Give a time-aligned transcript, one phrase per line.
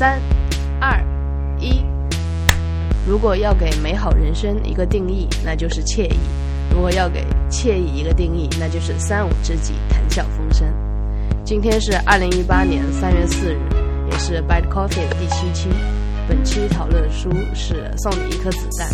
[0.00, 0.18] 三、
[0.80, 0.98] 二、
[1.58, 1.84] 一。
[3.06, 6.16] 如果要给美好人生一个定义，那就是惬意；
[6.72, 10.66] 如果要给惬意一个定义，那就是三五知己谈笑风生。
[11.44, 13.58] 今天是二零一八年三月四日，
[14.10, 15.68] 也是 Bad Coffee 的第七期。
[16.26, 18.88] 本期讨论的书是《送你一颗子弹》，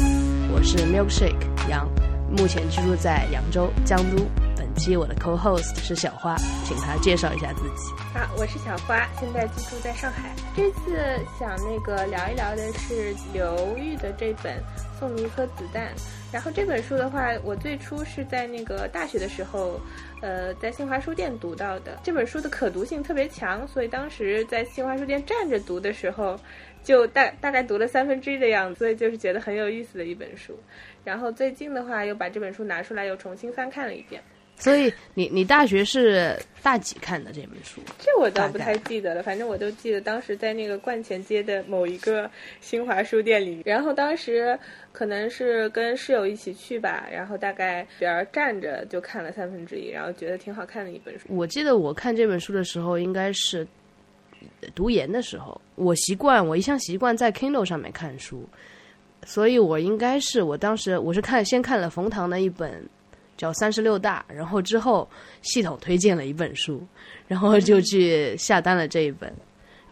[0.52, 1.88] 我是 Milkshake 杨，
[2.36, 4.24] 目前居住在扬州江都。
[4.76, 7.92] 期我的 co-host 是小花，请她介绍一下自己。
[8.14, 10.34] 啊，我是小花，现在居住在上海。
[10.54, 10.98] 这次
[11.38, 14.54] 想那个聊一聊的是刘玉的这本
[14.98, 15.86] 《送你一颗子弹》。
[16.32, 19.80] 然后这本书的话，我最初是在那个大学的时候，
[20.20, 21.98] 呃，在新华书店读到的。
[22.02, 26.38] 这本书的可读性特别强，所以当时在新华书店站着读的时候。
[26.84, 30.56] 就大大概读了三分之一的样子，所以就是觉得很有意思的一本书。
[31.02, 34.22] 然后最近的话，又把这本书拿出来，又重新翻看了一遍。
[34.58, 37.80] 所以你你大学是大几看的这本书？
[37.98, 44.58] 这我倒不太记得了，反正我就记得当时在那个冠前街的某一个新华书店里，然后当时
[44.92, 51.26] 可能是跟室友一起去吧，然后大概边儿站着就看了三分之一，然后觉得挺好看的一本书。
[51.28, 53.66] 我记得我看这本书的时候，应该是。
[54.74, 58.46] 读研的时候，我习惯我一向习惯在 Kindle 上面看书，
[59.24, 62.86] 所以我应该是我当时我是看先看了冯唐的一本
[63.36, 65.08] 叫《三十六大》，然后之后
[65.42, 66.82] 系统推荐了一本书，
[67.28, 69.32] 然后就去下单了这一本。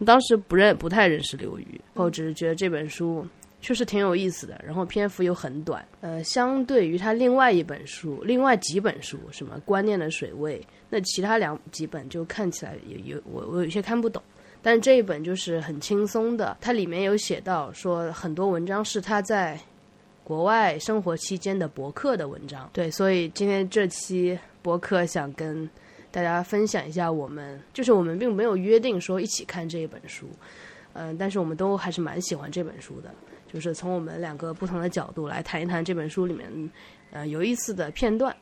[0.05, 3.25] 当时不认不太认识刘瑜，后只是觉得这本书
[3.61, 5.83] 确实挺有意思的，然后篇幅又很短。
[6.01, 14.21] 呃，相对于他另外一本书，另外几本书什么《观念的水位》，那其他两几本就看起来有有我我有些看不懂。
[14.61, 19.57] 但这一本就是很轻松的，它里面有写到说很多文章是他在
[20.25, 22.67] 国外生活期间的博客的文章。
[22.73, 25.69] 对，所以今天这期博客想跟
[26.09, 30.27] 大家分享一下，我们就是我们并没有约定说一起看这一本书，
[30.93, 33.13] 嗯，但是我们都还是蛮喜欢这本书的，
[33.53, 36.71] 就是从我们两个不同的角度来谈一谈这本书里面
[37.11, 38.35] 呃有意思的片段。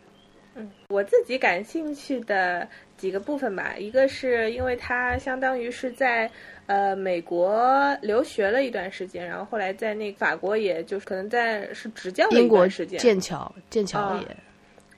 [0.56, 6.30] 嗯，我自己感兴趣的几个部分吧，一个是因为它相当于是在
[6.68, 14.38] 呃美国留学了一段时间，然后后来在那法国，也就是可能在是执教了一段时间，剑桥，剑桥也。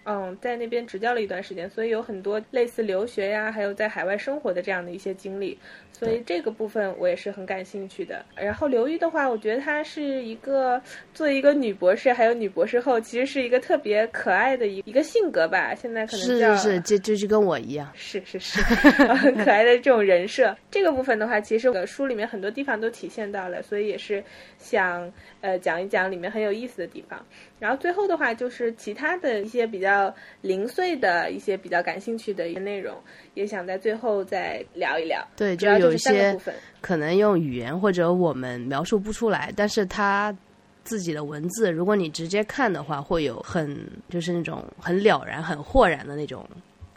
[0.07, 5.57] 嗯，在那边执教了一段时间，所以有很多类似留学呀，还有在海外生活的这样的一些经历，
[5.97, 8.25] 所以这个部分我也是很感兴趣的。
[8.35, 10.81] 然后刘玉的话，我觉得她是一个
[11.13, 15.73] 作为一个女博士，还有女博士后，其实是一个特别可爱的一一个性格吧。
[15.73, 18.61] 现在可能是是是，这这就跟我一样， 是是是，
[19.15, 20.55] 很可爱的这种人设。
[20.69, 24.21] 这个部分的话，其实书里面很多地方都体现到了，所以也是
[24.57, 27.25] 想呃讲一讲里面很有意思的地方。
[27.57, 32.95] 然后最后的话，就是其他的一些比较零碎的一些比较感兴趣的一些内容，
[33.33, 35.25] 也想在最后再聊一聊。
[35.37, 36.37] 对，就有一些
[36.81, 40.35] 可能用语言或者我们描述不出来，但是他
[40.83, 43.75] 自己的文字，如果你直接看的话，会有很
[44.09, 46.47] 就是那种很了然、很豁然的那种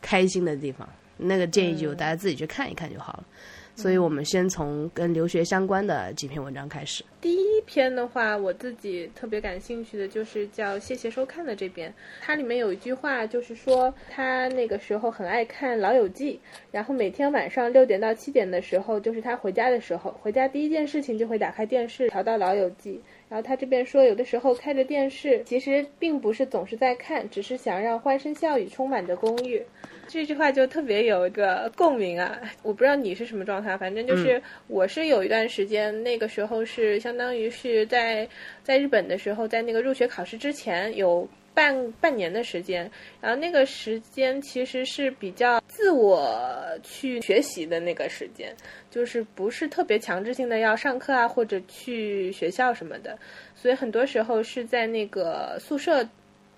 [0.00, 0.88] 开心的地方。
[1.16, 3.24] 那个建议就大家自己去看一看就好了。
[3.74, 7.04] 所以我们先从跟留学相关的几篇文章开始。
[7.20, 16.34] 第一篇的话，我自己特别感兴趣的就是叫“谢谢收看”的这边，它里面有一句话，就是说他那个时候很爱看《老友记》，
[16.70, 22.94] 然后每天晚上六点到七点的时候，就是他回家的时候，回家第一件事情就会打开电视，调到《老友记》。
[23.28, 29.62] 然后他这边说，有的时候开着电视，其实并不是总是在看，只是想让欢声笑语充满着公寓。
[30.06, 32.40] 这句话就特别有一个共鸣啊！
[32.62, 38.28] 我不知道你是什么状态，反正就是我是有一段时间，那个时候是相当于是在
[38.62, 46.38] 在日本的时候，在那个入学考试之前有半半年的时间，然后那个时间其实是比较自我
[46.82, 48.54] 去学习的那个时间，
[48.90, 53.18] 就是不是特别强制性的要上课啊或者去学校什么的，
[53.54, 56.06] 所以很多时候是在那个宿舍。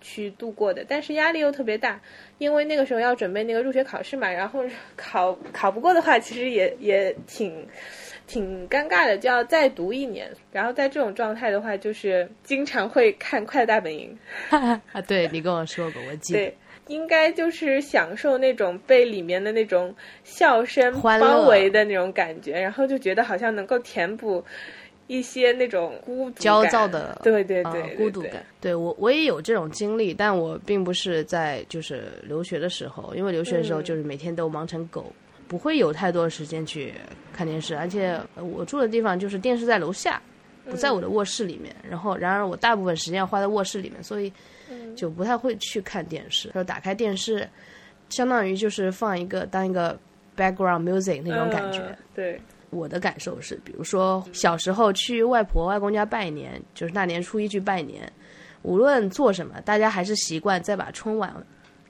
[0.03, 2.00] 去度过的，但是压力又特别大，
[2.39, 4.65] 因为那个时候要准备那个入学考试嘛，然后
[4.97, 7.69] 考考不过的话，其实也也挺
[8.31, 10.31] 挺尴尬的，就要再读一年。
[10.53, 14.16] 然后在这种状态的话，就是经常会看《快乐大本营》
[14.93, 16.54] 啊，对你跟我说过，我记得，
[16.87, 24.45] 应该就是享受那种被里面的那种笑声包围的那种感觉，然后就觉得好像能够填补。
[25.07, 28.47] 一些那种孤独焦躁的，对对对，孤独感。
[28.60, 35.13] 对我我也有这种经历，但我并不是在就是留学的时候，因为留学的时候就是每天都忙成狗，
[35.51, 36.95] 不会有太多时间去
[37.33, 37.77] 看电视。
[37.77, 40.23] 而且我住的地方就是电视在楼下，
[40.65, 41.75] 不在我的卧室里面。
[41.83, 44.33] 然后，然而我大部分时间要花在卧室里面，所以
[44.95, 46.49] 就不太会去看电视。
[46.55, 47.49] 就打开电视，
[48.11, 49.99] 相当于就是放一个当一个
[50.37, 51.99] background music 那种感觉。
[52.15, 52.41] 对。
[52.71, 58.09] 我的感受是，比如说小时候去外婆外公家拜年，就是大年初一去拜年，
[58.63, 61.35] 无论做什么，大家还是习惯再把春晚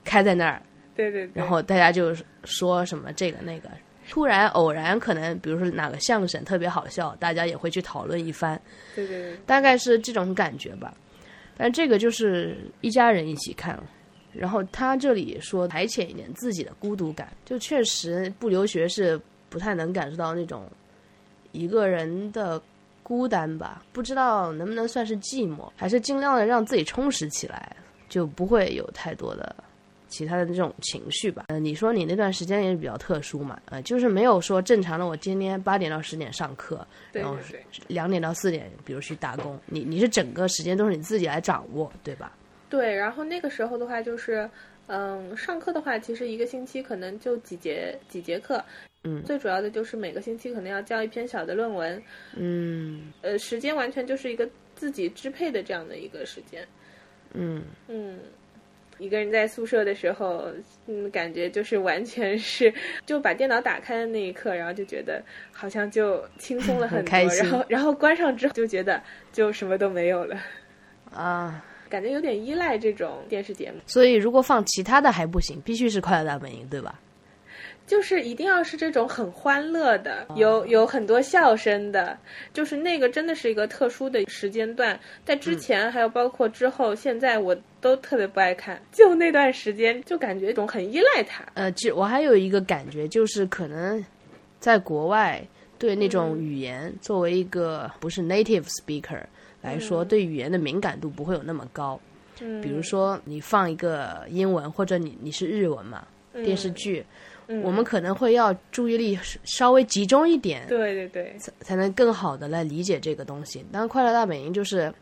[0.03, 0.59] 开在那儿，
[1.09, 3.69] 对对对，然后大家就说什么这个那个。
[4.09, 8.59] 突然偶然可能，比如说哪个相声特别好笑，大家也会去讨论一番，
[8.93, 10.93] 对对对，大概是这种感觉吧。
[11.55, 13.79] 但这个就是一家人一起看，
[14.33, 19.17] 然后他这里说排遣一点自己的孤独感，就确实不留学是
[19.49, 20.69] 不太能感受到那种
[21.53, 22.61] 一个人的
[23.03, 27.73] 孤单吧，不知道能不能算是寂寞，还是尽量的让自己充实起来，
[28.09, 29.55] 就不会有太多的
[30.11, 31.45] 其他的这种情绪吧。
[31.47, 37.35] 呃，你说你那段时间也是比较特殊嘛，呃，就是没有说正常的我今天八点到十点上课，然后。
[37.87, 42.35] 两点到四点，比如去打工，你你是整个时间都是你自己来掌握，对吧？
[42.69, 44.49] 对，然后那个时候的话就是，
[44.87, 48.63] 嗯，上课的话，其实一个星期可能就几节几节课，
[49.03, 52.01] 嗯最主要的就是每个星期可能要交一篇小的论文，
[52.35, 56.67] 嗯呃，时间完全就是一个自己支配的这样的一个时间，
[57.33, 58.19] 嗯，嗯。
[59.01, 60.45] 一个人在宿舍的时候，
[60.85, 62.71] 嗯，感觉就是完全是
[63.03, 65.21] 就把电脑打开的那一刻，然后就觉得
[65.51, 69.01] 好像就轻松了多，很多然后然后关上之后就觉得
[69.33, 70.37] 就什么都没有了，
[71.11, 73.79] 啊， 感觉有点依赖这种电视节目。
[73.87, 76.99] 所以如果放其他的还不行，必须是《快乐大本营》，对吧？
[77.91, 82.17] 就是一定要是这种很欢乐的，有有很多笑声的，
[82.53, 91.43] 就是那个真的是一个特殊的时间段，在之前还有包括之后，现在我都特别不爱看，就那段时间就感觉一种很依赖它。
[91.55, 94.01] 呃，其实我还有一个感觉，就是可能
[94.61, 95.45] 在国外
[95.77, 99.21] 对那种语言，作为一个不是 native speaker
[99.61, 101.99] 来说，对语言的敏感度不会有那么高。
[102.39, 107.05] 嗯，比如说你放一个英文，或者你你是日文嘛，电视剧，嗯，
[107.63, 113.65] 我们可能会要注意力稍微集中一点，对对对，才能更好的来理解这个东西。
[113.71, 114.93] 当然，快乐大本营就是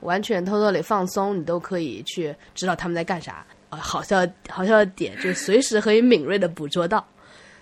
[0.00, 3.44] 完全偷偷里放松，你都可以去知道他们在干啥。
[3.70, 7.04] 啊，好笑好笑的点就随时可以敏锐的捕捉到。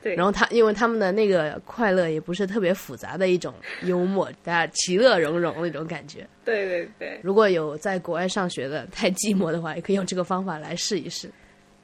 [0.03, 3.55] 对然后他因为他们的那个快乐也不是特别复杂的一种
[3.85, 6.27] 幽默，大家其乐融融那种感觉。
[6.44, 11.31] 对对对，如果有在国外上学的太寂寞的话，也可以用这个方法来试一试。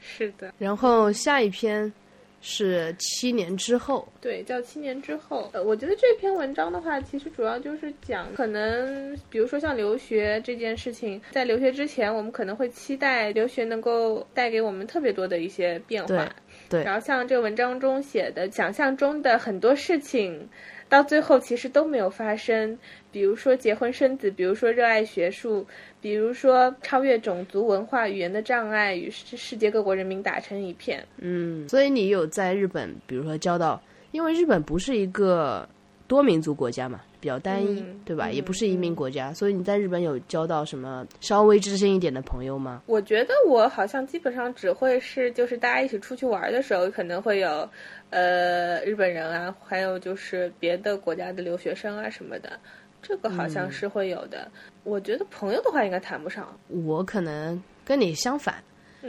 [0.00, 1.92] 是的，然后下一篇
[2.40, 5.50] 是七年之后，对，叫七年之后。
[5.52, 16.08] 呃，我觉得这篇文章的话，其实主要就是讲，可能比如说像留学这件事情，在留学之前，我们可能会期待留学能够带给我们特别多的一些变化。
[16.08, 20.48] 对对然后像这个文章中写的，想象中的很多事情，
[20.88, 22.78] 到最后其实都没有发生。
[23.18, 25.66] 比如说结婚生子，比如说热爱学术，
[26.00, 31.04] 比如说超越种族、文化、语言的障碍，与世世界各国人民打成一片。
[31.16, 33.82] 嗯，所以你有在日本，比如说交到，
[34.12, 35.68] 因为日本不是一个
[36.06, 38.28] 多民族国家嘛，比较单一，嗯对吧？
[38.28, 42.80] 嗯也不是移民国家，所以你在日本有交到什么稍微知心一点的朋友吗？
[42.86, 47.68] 我觉得我好像基本上只会是，就是大家一起出去玩的时候，可能会有，
[48.10, 52.58] 呃，日本人啊，还有就是别的国家的留学生啊什么的，
[53.02, 54.50] 这个好像是会有的。
[54.84, 58.62] 我觉得朋友的话应该谈不上，我可能跟你相反，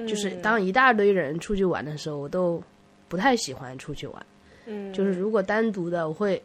[0.08, 2.62] 就是嗯当一大堆人出去玩的时候，我都
[3.08, 4.26] 不太喜欢出去玩。
[4.66, 6.42] 嗯，就是如果单独的，我会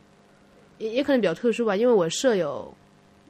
[0.79, 2.73] 也也可能比较特殊吧，因为我舍友，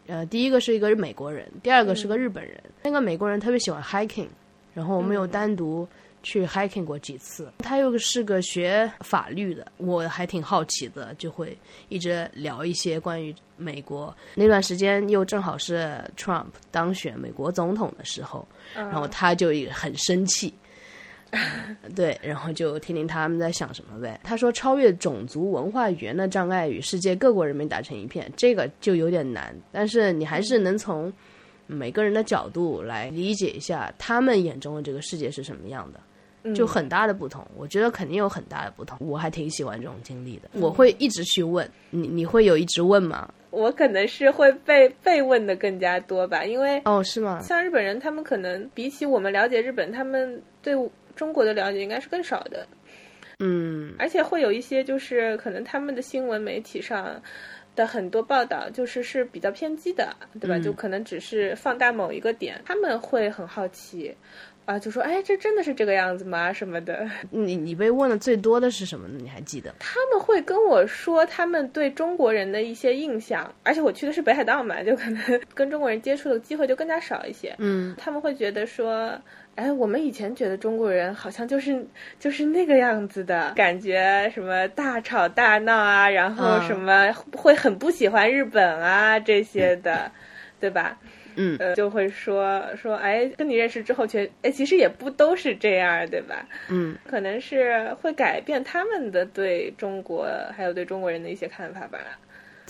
[0.07, 2.59] 呃，第一个是一个美国人，第二个是个日本人。
[2.83, 4.29] 那个美国人特别喜欢 hiking，
[4.73, 5.87] 然后我们有单独
[6.25, 7.53] 去 hiking 过几次。
[7.59, 11.57] 他又是个学法律的，我还挺好奇的，就会
[11.89, 14.13] 一直聊一些关于美国。
[14.35, 20.53] 那段时间又正好是 Trump 当选美国总统的时候，嗯然后他就很生气。
[21.97, 24.21] 对，然后就听听他们在想什么呗。
[24.23, 29.53] 他说，超越种族、文化、语言的障碍，与世界各国人民打成一片，这个就有点难。
[29.73, 31.13] 但是你还是能从
[31.67, 36.05] 每个人的角度来理解一下他们眼中的这个世界是什么样的，嗯
[36.53, 37.47] 就很大的不同。
[37.57, 38.99] 我觉得肯定有很大的不同。
[39.01, 43.33] 我还挺喜欢这种经历的，我会一直去问你，你会有一直问吗？
[43.51, 47.41] 我可能是会被被问的更加多吧，因为哦，是吗？
[47.41, 50.75] 像日本人，他们可能比起我们了解日本，他们对
[51.15, 52.67] 中国的了解应该是更少的。
[53.39, 57.21] 嗯而且会有一些就是可能他们的新闻媒体上
[57.75, 60.57] 的很多报道就是是比较偏激的，对吧？
[60.57, 64.15] 嗯就可能只是放大某一个点，他们会很好奇。
[64.67, 66.53] 啊，就说哎，这真的是这个样子吗？
[66.53, 67.07] 什么的。
[67.31, 69.19] 你你被问的最多的是什么呢？
[69.21, 69.75] 你还记得？
[69.79, 77.55] 他们会跟我说他们对中国人的一些印象，而且我去的是北海道嘛，就可能跟中国人接触的机会就更加少一些。
[77.59, 79.13] 嗯，他们会觉得说，
[79.55, 81.87] 哎，我们以前觉得中国人好像就是
[82.19, 90.11] 就是那个样子的感觉，什么大吵大闹啊，然后什么会很不喜欢日本啊这些的，
[90.59, 90.99] 对吧？
[91.37, 96.47] 嗯，呃，就会说说，哎，跟你认识之后，却哎，其实也不都是这样，对吧？
[96.69, 101.99] 嗯，可能是会改变他们的对中国还有对中国人的一些看法吧。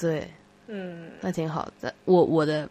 [0.01, 0.27] 对，
[0.67, 1.95] 嗯，那挺好的。
[2.05, 2.69] 我我的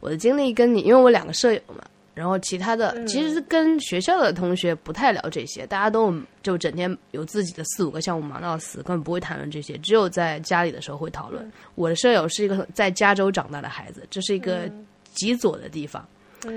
[0.00, 6.12] 我的经历跟你，因为我两个舍友嘛，然后其他的其实跟学校的同学不太聊这些，大家都
[6.42, 11.50] 就整天有自己的四五个项目忙到死，根本不会谈论这些，只有在家里的时候会讨论。
[11.74, 14.70] 我的舍友是一个在加州长大的孩子，这是一个。
[15.16, 16.06] 极左的地方，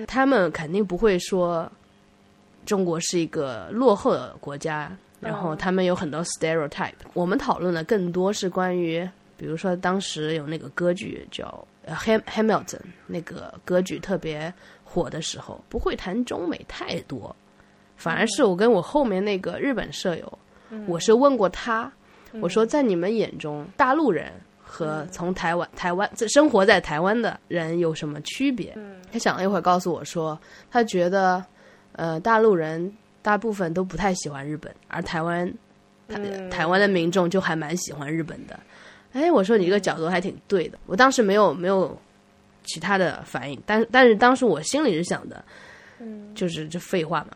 [0.05, 1.67] 他们肯定不会说
[2.65, 6.93] 中国是一个落后的国家，然后他们有很多 stereotype。
[7.13, 12.65] 我们讨论的更多是关于，比如说当时有那个歌剧叫《Ham Hamilton》，
[13.07, 17.35] 那个歌剧特别火的时候，不会谈中美太多，
[17.97, 20.39] 反而是我跟我后面那个日本舍友，
[20.85, 21.91] 我是问过他，
[22.41, 24.31] 我说在你们眼中，大陆人。
[24.79, 28.73] 和从台湾台湾生活在台湾的人有什么区别？
[29.11, 30.39] 他想了一会儿，告诉我说，
[30.71, 31.43] 他觉得，
[31.93, 32.89] 呃，大陆人
[33.21, 35.53] 大部分都不太喜欢日本，而台湾，
[36.49, 38.57] 台湾的民众就还蛮喜欢日本的。
[39.11, 40.79] 哎，我说你这个角度还挺对的。
[40.85, 41.99] 我当时没有没有
[42.63, 45.43] 其他的反应，但但是当时我心里是想的，
[46.33, 47.35] 就是这废话嘛。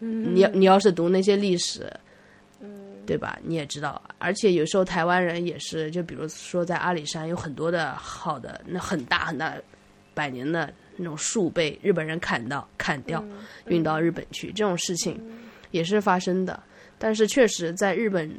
[0.00, 1.88] 你你要是读那些历史。
[3.06, 3.38] 对吧？
[3.42, 9.54] 你也知道，而且有时候台湾人也是，就比如说在阿里山有很多的好的那很大很大
[10.14, 13.24] 百年的那种树被日本人砍到砍掉，
[13.66, 15.20] 运到日本去，这种事情
[15.70, 16.62] 也是发生的。
[16.98, 18.30] 但是确实在日本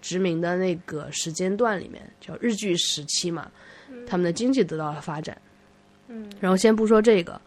[0.00, 3.50] 殖民的那个时间段里面，叫日据时期嘛，
[4.06, 5.40] 他们的经济得到了发展。
[6.08, 7.40] 嗯，然后先不说这个，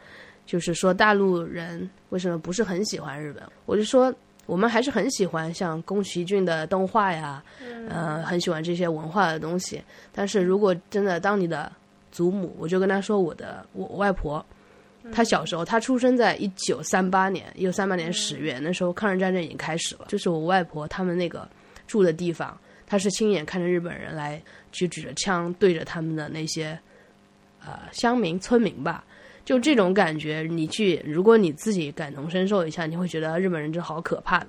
[0.46, 3.44] 就是说大陆人为什么不是很喜欢日本？
[3.66, 4.12] 我就说。
[4.46, 7.44] 我们还是很喜欢像宫崎骏的动画呀，
[7.90, 9.82] 嗯，很喜欢这些文化的东西。
[10.12, 11.72] 但是如果真的当你的
[12.12, 14.46] 祖母，我就跟他说，我的我外婆，
[15.12, 20.06] 她小时候，她出生在一九三八年，一九三八年十月，那时候抗日战争已经开始了。
[20.08, 21.48] 就是我外婆他们那个
[21.88, 26.78] 住的地方，她是亲眼看着日本人来，就举着枪对着他们的那些
[27.66, 29.04] 呃乡民村民吧。
[29.46, 34.48] 就这种感觉，你去，如果你自己感同身受一下，你会觉得日本人真好可怕的。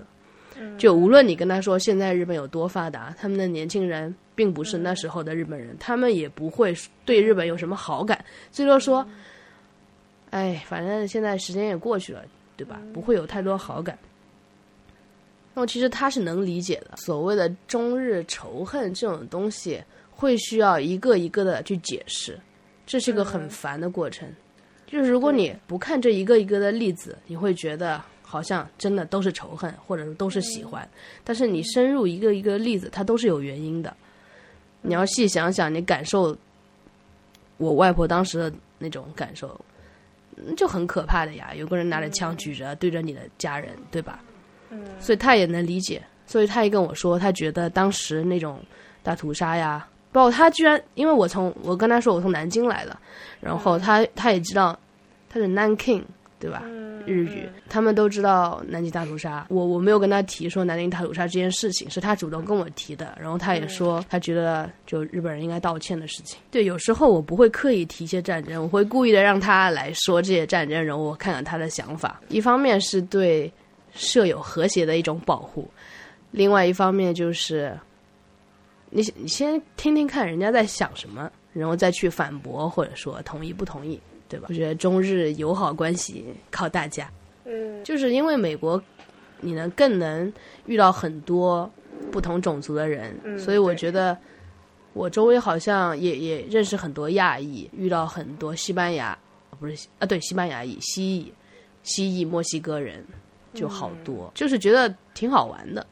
[0.78, 6.74] 就无论你跟他说现在日本有多发达，他们的年轻人并不是那时候的日本人，他们也不会
[7.04, 9.06] 对日本有什么好感，最多说，
[10.30, 12.24] 哎，反正现在时间也过去了，
[12.56, 12.80] 对吧？
[12.94, 13.98] 不会有太多好感。
[15.52, 19.78] 那么其实他是能理解的，所谓的中日仇恨这种东西，
[20.10, 22.38] 会需要一个一个的去解释，
[22.86, 24.26] 这是一个很烦的过程。
[24.86, 30.88] 就是如果你不看这一个一个的例子，你会觉得好像真的都是仇恨，或者是都是喜欢。
[31.24, 33.94] 但是你深入一个一个例子，它都是有原因的。
[34.82, 36.36] 你要细想想，你感受
[37.56, 39.60] 我外婆当时的那种感受，
[40.56, 41.52] 就很可怕的呀。
[41.54, 44.20] 有个人拿着枪举着对着你的家人，对吧？
[44.70, 44.84] 嗯。
[45.00, 48.60] 所以他也能理解，所以他也跟我说，他觉得当时那种
[49.02, 49.84] 大屠杀呀。
[50.12, 52.96] 包括他居然，因为我从我跟他说我从南京来的，
[53.40, 54.78] 然后他他也知道
[55.28, 56.02] 他是 Nanking
[56.38, 56.62] 对吧？
[57.06, 59.46] 日语他们都知道南京大屠杀。
[59.48, 63.16] 我我没有跟他提说南京大屠杀这件事情，是他主动跟我提的。
[63.20, 66.38] 然后他也说他觉得就日本人应该道歉的事情。
[66.50, 72.20] 对，有时候我不会刻意提一些战争，我会故意的让他来说这些战争，然后我看看他的想法。
[72.28, 73.50] 一方面是对
[73.94, 75.70] 舍友和谐的一种保护，
[76.32, 77.72] 另外一方面就是。
[78.90, 84.46] 你你先听听看人家在想什么，然后再去反驳或者说同意不同意，对吧？
[84.48, 87.10] 我觉得中日友好关系靠大家，
[87.44, 88.82] 嗯，就是因为美国，
[89.40, 90.32] 你能更能
[90.66, 91.70] 遇到很多
[92.10, 94.16] 不同种族的人，所以我觉得
[94.92, 99.18] 我周围好像也也认识很多亚裔，遇到很多西班牙，
[99.58, 101.32] 不是啊，对，西班牙裔、西裔、
[101.82, 103.04] 西裔、墨西哥人
[103.52, 105.86] 就好多，就是觉得挺好玩的。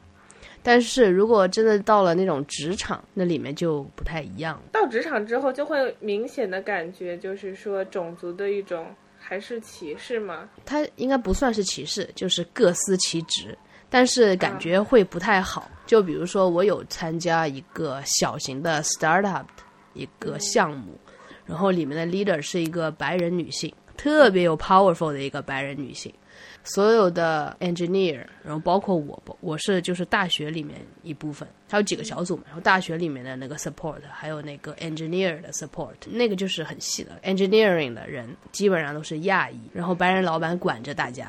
[0.67, 4.59] 但是如果真的到了那种职场，那里面就不太一样。
[4.71, 10.49] 到职场之后，就会明显的感觉，就是说种族的一种还是歧视吗？
[10.65, 13.55] 它应该不算是歧视，就是各司其职，
[13.91, 15.69] 但是感觉会不太好。
[15.85, 19.45] 就比如说，我有参加一个小型的 startup
[19.93, 20.99] 一个项目，
[21.45, 26.11] 然后里面的 leader 是一个白人女性，特别有 powerful 的一个白人女性。
[26.65, 41.25] 所有的 engineer，然后包括我，我是就是大学里面一部分，它有几个小组嘛，然后大学里面的那个 support，还有那个 engineer 的 support，那个就是很细的 engineering 的人基本上都是亚裔，然后白人老板管着大家，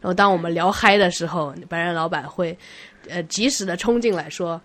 [0.00, 2.56] 然后当我们聊嗨的时候，白人老板会
[3.08, 4.60] 呃及时的冲进来说，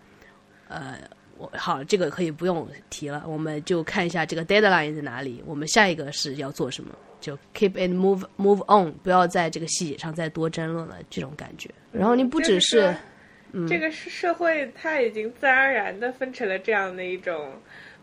[0.67, 0.99] 呃。
[1.37, 11.69] 我好，这个可以不用提了，我们就看一下这个 deadline 在哪里，我们下一个是要做什么，就 keep it move move on，不要在这个细节上再多争论了，这种感觉。
[11.91, 12.95] 然后你不只是，
[13.51, 17.53] 嗯，这个是社会，它已经自然而然的分成了这样的一种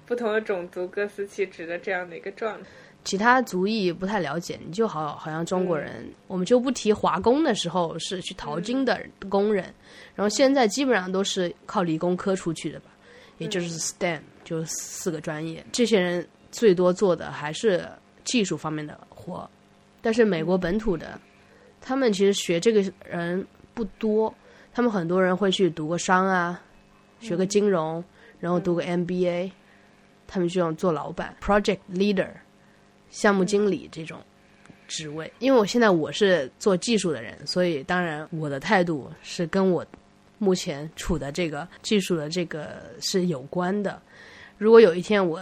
[0.07, 2.69] 不同的种族各司其职的这样的一个状态。
[3.05, 9.65] 其他族裔不太了解，你就好好像中国人，我们就不提华工的时候是去淘金的工人，
[10.15, 12.87] 然后现在基本上都是靠理工科出去的吧。
[13.39, 17.85] 也就是 STEM，就四个专业，这些人最多做的还是
[18.25, 19.49] 技术方面的活，
[20.01, 21.21] 但是美国本土的，
[21.81, 24.33] 他们其实学这个人不多，
[24.73, 26.61] 他们很多人会去读个商啊，
[27.21, 28.03] 学个金融，
[28.41, 29.51] 然后读个 MBA，
[30.27, 32.29] 他们就想做老板、project leader、
[33.11, 34.19] 项目经理这种
[34.89, 35.33] 职位。
[35.39, 39.85] 因为我现在我是做技术的人，所以当然我的态度是跟我。
[40.39, 44.03] 目前处的这个技术的这个是有关的，
[44.59, 45.41] 如果有一天我，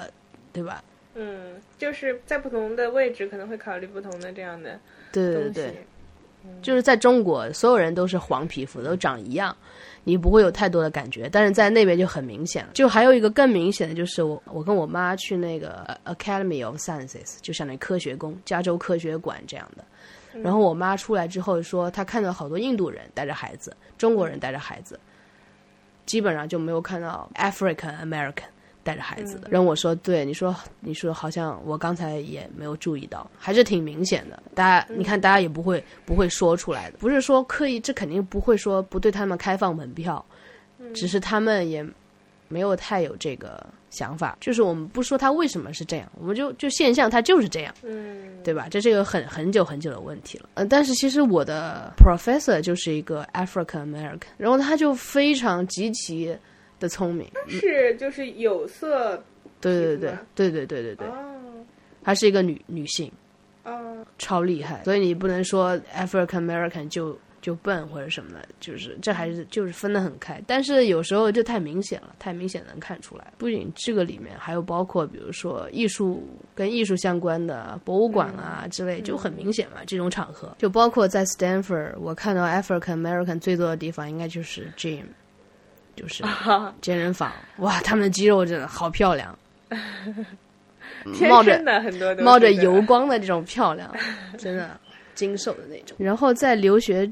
[0.52, 0.84] 对吧？
[1.14, 4.78] 嗯，就是在不同的位置可能会考虑不同的这样的
[5.10, 5.86] 对对对，
[6.60, 9.56] 就是在中国，所有人都是黄皮肤，都长一样，
[10.04, 11.26] 你不会有太多的感觉。
[11.32, 12.72] 但是在那边就很明显了。
[12.74, 19.84] 就还有一个更明显的就是我，我跟我妈去那个 Academy of Sciences，就相当于科学宫，加州科学馆这样的。
[20.42, 25.00] 然后我妈出来之后说，她看到好多印度人带着孩子，中国人带着孩子，
[26.06, 28.44] 基本上就没有看到 African American
[28.82, 29.48] 带着孩子的。
[29.50, 34.42] 然后我说，对，你说，你说好像我刚才也没有注意到，还是挺明显的。
[34.54, 40.24] 大家，你看，大家也不会不会说出来的，不是说刻意，这肯定不会说不对他们开放门票，
[40.94, 41.86] 只是他们也
[42.48, 43.64] 没有太有这个。
[43.90, 48.68] 想法就是我们不说他为什么是这样，我们就就现象它就是这样，嗯，对吧？
[48.70, 50.48] 这是一个很很久很久的问题了。
[50.54, 56.38] 嗯，但是其实我的 professor 就是一个 African American，然后他就非常极其
[56.80, 59.22] 的聪明，是就是有色，
[59.60, 61.14] 对对对对对对对对，哦，
[62.02, 63.12] 她是一个女女性，
[63.64, 67.16] 哦，超厉害，所以你不能说 African American 就。
[67.42, 73.32] 就笨或者什么的，就是这还是就是分得很开，但是有时候就太明显了，太明显能看出来。
[73.38, 76.22] 不仅这个里面，还有包括比如说艺术
[76.54, 79.78] 跟艺术相关的博物馆啊之类，就很明显嘛。
[79.86, 85.04] 这种场合，就包括在 Stanford，我看到 African American 最多的地方应该就是 gym，
[86.00, 86.24] 就是
[86.80, 87.30] 健身房。
[87.58, 89.38] 哇，他们的肌肉真的好漂亮，
[91.28, 93.94] 冒着很多冒着油光的这种漂亮，
[94.38, 94.78] 真的
[95.14, 95.96] 精瘦的那种。
[95.98, 97.10] 然后在留学。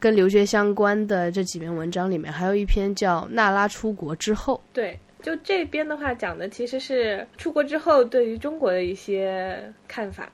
[0.00, 4.56] 跟留学相关的这几篇文章里面，还有一篇叫《娜拉出国之后》。
[4.74, 10.28] 对，就这边的话讲的其实是出国之后对于中国的一些看法。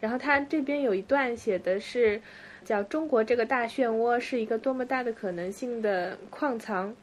[0.00, 2.20] 然后他这边有一段写的是，
[2.62, 6.94] 叫“中国这个大漩涡是一个多么大的可能性的矿藏”。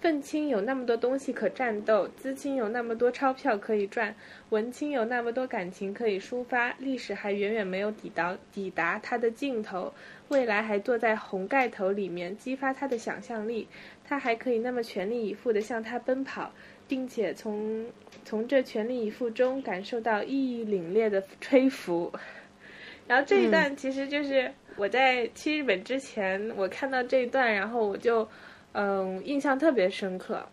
[0.00, 4.14] 愤青有那么多东西可战斗，资青有那么多钞票可以赚，
[4.50, 9.92] 文青有那么多感情可以抒发，历史还远远没有抵达抵达它的尽头，
[10.28, 13.66] 未来还坐在红盖头里面激发他的想象力，
[14.04, 16.52] 他还可以那么全力以赴地向他奔跑，
[16.86, 17.86] 并且从
[18.24, 22.12] 从这全力以赴中感受到意义凛冽的吹拂。
[23.08, 28.28] 然后这一段其实就是我在去日本之前，我看到这一段，然后我就。
[28.72, 30.44] 嗯，印象特别深刻。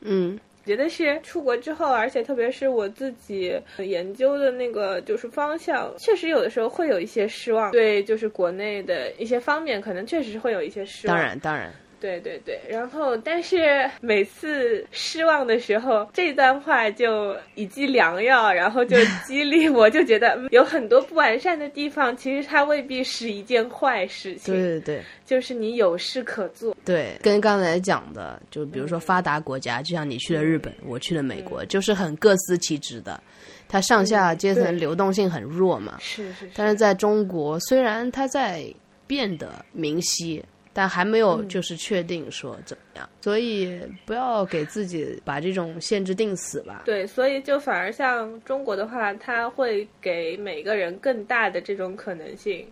[0.00, 7.70] 嗯，觉得是出国之后，而且特别是我自己研究的那个就是方向，确实有的时候会有一些失望。
[7.72, 11.16] 对，就是国内的一些方面，可能确实是会有一些失望。
[11.16, 11.72] 当然，当然。
[12.00, 24.54] 对对对，然后但是每次失望的时候，这段话就以剂良药，然后就激励我，就觉得有很多不完善的地方，其实它未必是一件坏事情。
[24.54, 26.76] 对对对，就是你有事可做。
[26.84, 33.20] 对，跟刚才讲的，就比如说发达国家，就像你去了日本，我去了美国，就是很各司其职的，
[33.68, 35.98] 它上下阶层流动性很弱嘛。
[36.00, 36.48] 是是。
[36.54, 38.64] 但是在中国，虽然它在
[39.06, 40.44] 变得明晰。
[40.78, 46.82] 但还没有就是确定说怎么样，所以不要给自己把这种限制定死吧。
[46.84, 52.64] 对，所以就反而像中国的话，它会给每个人更大的这种可能性，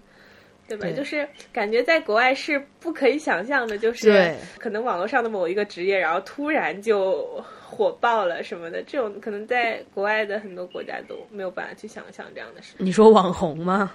[0.68, 0.86] 对吧？
[0.86, 12.74] 对就是感觉在国外是不可以想象的，就是可能网络上的某一个职业，然后突然就火爆了什么的，这种可能在国外的很多国家都没有办法去想象这样的事。
[12.78, 13.92] 你说网红吗？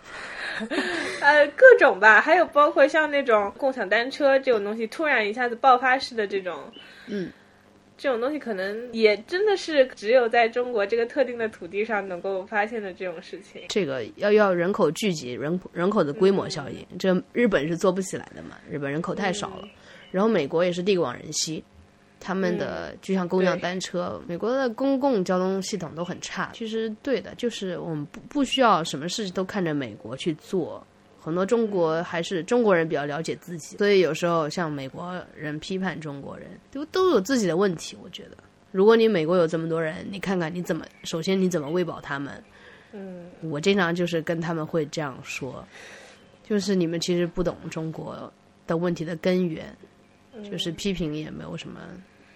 [1.22, 6.72] 呃，各种吧，还有包括像那种共享单车这种东西，突然一下子爆发式的这种，
[7.08, 7.32] 嗯，
[8.02, 13.62] 这种东西可能也真的是只有在中国这个特定的土地上能够发现的这种事情。
[13.70, 19.68] 这个要要人口聚集，人人口的规模效应，这日本是做不起来的嘛，日本人口太少了。
[20.10, 21.64] 然后美国也是地广人稀，
[22.20, 26.50] 他们的就像共享单车，美国的公共交通系统都很差。
[26.56, 30.84] 其实对的，就是我们不不需要什么事情都看着美国去做。
[31.24, 37.96] 很多中国还是中国人比较了解自己，所以有时候像美国人批判中国人，都都有自己的问题。
[38.02, 38.38] 我觉得，
[38.72, 42.44] 如果你美国有这么多人，你看看你怎么，首先你怎么喂饱他们。
[42.94, 45.64] 嗯，我经常就是跟他们会这样说，
[46.44, 48.34] 就是你们其实不懂中国
[48.68, 49.74] 的问题的根源，
[50.44, 51.80] 就是批评也没有什么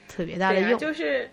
[0.08, 0.80] 特别大的用。
[0.80, 1.30] 就是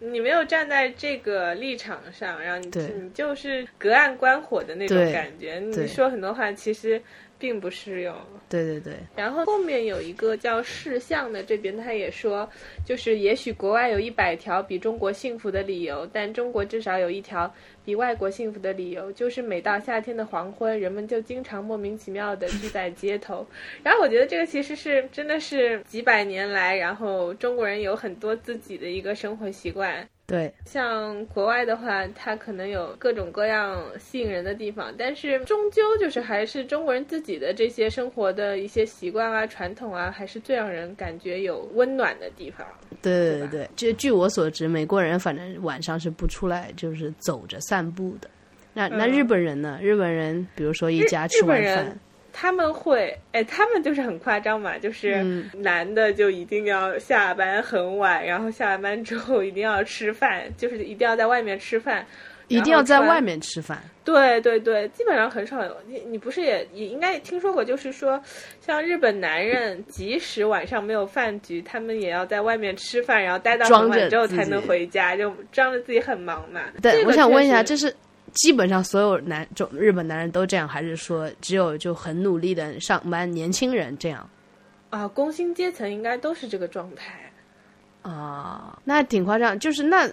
[0.00, 7.00] 你没有站在这个立场上，然后你你就是隔岸观火的那种感觉，你说很多话其实
[7.40, 8.14] 并不适用。
[8.48, 12.48] 对对对，然后后面有一个叫事项的这边，他也说，
[12.84, 17.52] 就是也许国外有一百条比中国幸福的理由，但中国至少有一条
[17.84, 23.46] 比外国幸福的理由，就是每到夏天的黄昏，人们就经常莫名其妙的聚在街头。
[23.82, 30.06] 然后我觉得这个其实是真的是几百年来，然后中国人有很多自己的一个生活习惯。
[30.30, 42.64] 对像国外的话，它可能有各种各样吸引人的地方，但是终究就是还是中国人自己的这些生活的一些习惯啊、传统啊，还是最让人感觉有温暖的地方。
[43.02, 48.30] 对对对对，就据我所知，美国人反正晚上是不出来，就是走着散步的。
[48.72, 49.80] 那那嗯日本人呢？
[49.82, 52.00] 日本人比如说一家吃完日本人饭，
[52.40, 62.06] 他们会，哎，他们就是很夸张嘛，就是嗯男的就一定要下班很晚，然后下完班之后一定要吃饭， 就是一定要在外面吃饭。
[62.48, 63.78] 一定要在外面吃饭。
[64.04, 68.20] 对对对，基本上很少有你，你不是也也应该听说过，就是说，
[68.60, 76.62] 像日本男人，即使晚上没有饭局，他们也要在外面吃饭，然后待到很晚之后才能回家，就装着自己很忙嘛。
[76.80, 77.94] 对，这个我想问一下，这是
[78.32, 84.28] 基本上所有男中日本男人都这样，还是说只有就很努力的上班年轻人这样？
[84.90, 87.30] 啊，工薪阶层应该都是这个状态。
[88.02, 89.58] 啊，那挺夸张。
[89.58, 90.10] 就是那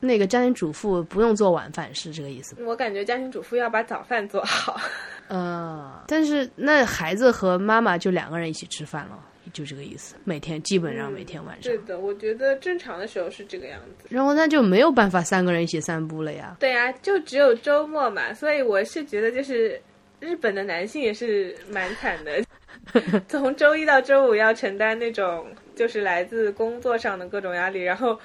[0.00, 2.62] 那个家庭主妇不用做晚饭，是这个意思吗？
[2.66, 4.80] 我感觉家庭主妇要把早饭做好。
[5.28, 9.18] 呃，但是那孩子和妈妈就两个人一起吃饭了，
[9.58, 10.14] 就这个意思。
[10.24, 14.06] 每天基本上每天晚上，对的，我觉得正常的时候是这个样子。
[14.08, 16.56] 然后那就没有办法三个人一起散步了呀。
[16.60, 19.80] 对呀、就只有周末嘛，所以我是觉得就是
[20.20, 22.40] 日本的男性也是蛮惨的，
[23.28, 28.18] 从周一到周五要承担那种就是来自工作上的各种压力，然后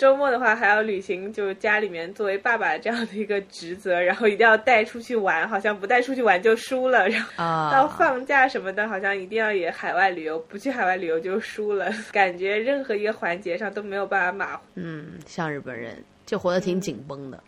[0.00, 7.30] 周末的话还要履行就是家里面作为爸爸这样的一个职责，然后一定要带出去玩，好像不带出去玩就输了，然后。
[7.36, 14.62] 到啊，放假什么的，好像一定要也海外旅游，不去海外旅游就输了，感觉任何一个环节上都没有办法马虎。
[14.76, 17.38] 嗯，像日本人就活得挺紧绷的。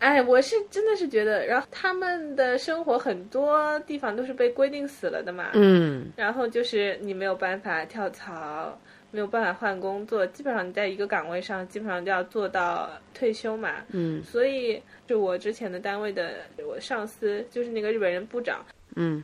[0.00, 8.76] 哎，我是真的是觉得，然后他们的生活很多地方都是被规定死了的嘛，嗯，然后就是你没有办法跳槽，
[9.10, 13.76] 没有办法换工作，基本上你在一个岗位上，基本上就要做到退休嘛。
[13.90, 16.34] 嗯所以，就我之前的单位的
[16.66, 19.22] 我上司就是那个日本人部长，嗯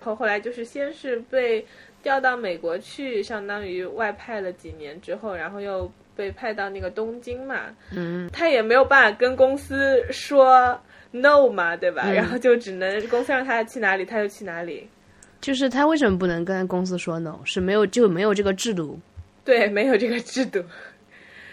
[0.00, 1.64] 后后来就是先是被
[2.02, 12.02] 调到美国去，相当于外派了几年之后，然后又被派到那个东京嘛，嗯，他也没有办法跟公司说 no 嘛，对吧？
[12.06, 14.88] 嗯然后就只能公司让他去哪里他就去哪里，
[15.40, 17.38] 就是他为什么不能跟公司说 no？
[17.44, 18.98] 是没有就没有这个制度。
[19.44, 20.62] 对，没有这个制度。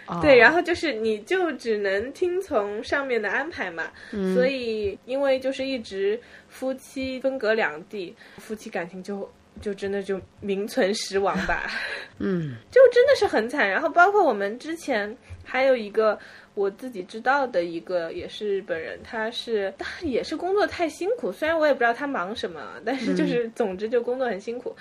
[0.07, 11.69] 哦、对，然后就是你就只能听从上面的安排嘛，嗯所以因为就是一直夫妻分隔两地，夫妻感情就就真的就名存实亡吧，
[12.19, 13.69] 嗯就真的是很惨。
[13.69, 16.17] 然后包括我们之前还有一个
[16.53, 24.73] 我自己知道的一个也是日本人，他是他也是工作太辛苦，虽然我也不知道他忙什么，但是就是总之就工作很辛苦。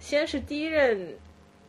[0.00, 0.98] 先是第一任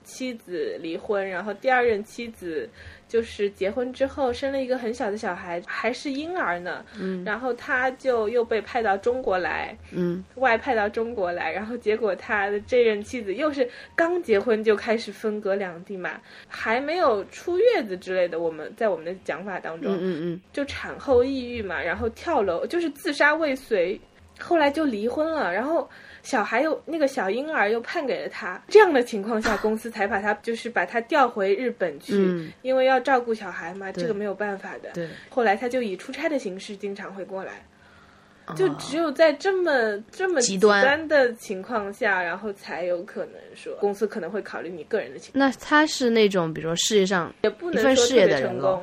[0.03, 2.69] 妻子离婚，然后第二任妻子
[3.07, 6.85] 就是结婚之后生了一个很小的小孩，还是婴儿呢。
[6.99, 7.23] 嗯。
[7.23, 10.23] 然后他就又被派到中国来，嗯。
[10.35, 23.99] 外派到中国来，然后结果他的这任妻子又是刚结婚就开始分隔两地嘛，还没有出月子之类的，我们在我们的讲法当中，嗯嗯嗯，就产后抑郁嘛，然后跳楼，就是自杀未遂，
[24.39, 25.89] 后来就离婚了，然后
[26.23, 32.51] 小孩又那个小婴儿又判给了他，这样的情况下，公司才把他就是把他调回日本去，嗯。
[32.61, 34.89] 因为要照顾小孩嘛，这个没有办法的。
[34.93, 37.65] 对，后来他就以出差的形式经常会过来，
[38.55, 41.05] 就哦只有在这么这么极端。
[41.09, 48.81] 的情况下，然后才有可能说公司可能会考虑你个人的情况，那他是那种比如说事业上也不能说特别业的成功。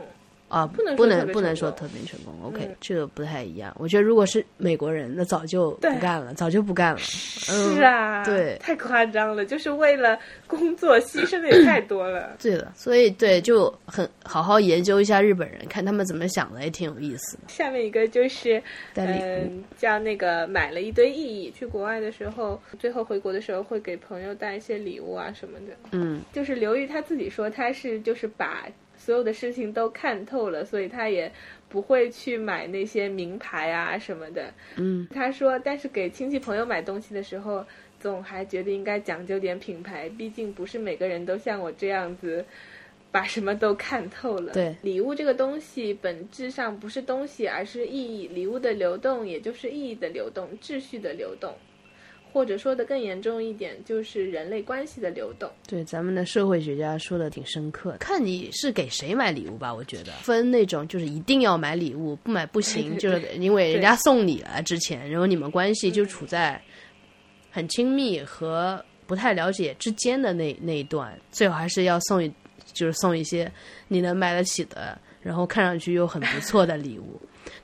[0.51, 3.73] 啊，不能不能不能说特别成功，OK，、嗯这个不太一样。
[3.79, 6.99] 我觉得如果是美国人，那早就不干了，早就不干了。
[6.99, 12.37] 嗯是啊，对太夸张了，就是为了工作牺牲的也太多了。
[12.43, 17.45] 对的，所以对，就很好好研究一下日本人，看他们怎么想的，也挺有意思的。
[17.47, 18.61] 下面一个就是，
[18.95, 25.77] 嗯，叫那个买了一堆意义，去国外的时候，最后回国的时候会给朋友带一些礼物啊什么的。
[25.93, 28.67] 嗯就是刘玉他自己说，他是就是把
[29.01, 31.33] 所有的事情都看透了，所以他也
[31.69, 34.53] 不会去买那些名牌啊什么的。
[34.77, 37.65] 嗯他说，但是给亲戚朋友买东西的时候，
[37.99, 42.45] 总还觉得应该讲究点品牌，毕竟不是每个人都像我这样子。
[43.13, 44.53] 把什么都看透了。
[44.53, 48.29] 对礼物这个东西本质上不是东西，而是意义。
[48.29, 51.53] 礼物的流动，也就是意义的流动、秩序的流动，
[52.33, 55.51] 或者说的更严重一点，就是人类关系的流动。
[55.67, 57.99] 对，咱们的社会学家说的挺深刻的。
[57.99, 66.61] 看你是给谁买礼物吧，我觉得分那种就是一定要买礼物，不买不行， 就是因为人家送你了之前，然后你们关系就处在
[67.51, 72.33] 很亲密和不太了解之间的那那一段，最好还是要送一，
[72.73, 73.51] 就是送一些
[73.89, 77.21] 你能买得起的，然后看上去又很不错的礼物。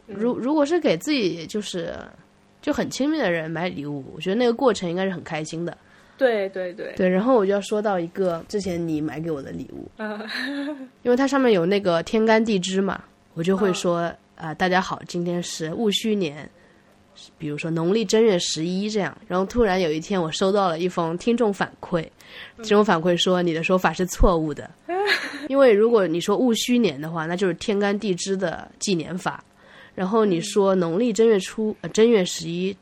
[0.07, 1.94] 如如果是给自己就是
[2.66, 5.79] 就很亲密的人买礼物，我觉得那个过程应该是很开心的。
[6.18, 10.20] 对对对，对，然后我就要说到一个之前你买给我的礼物，啊，
[11.05, 13.00] 因为它上面有那个天干地支嘛，
[13.35, 16.50] 我就会说啊、大家好，今天是戊戌年，
[17.38, 19.16] 比如说农历正月十一这样。
[19.29, 22.05] 然后突然有一天，我收到了一封听众反馈，
[22.59, 24.68] 这种反馈说你的说法是错误的，
[25.48, 29.44] 因为如果你说戊戌年的话，那就是天干地支的纪年法，
[29.96, 32.76] 然后你说农历正月初、呃、正月十一，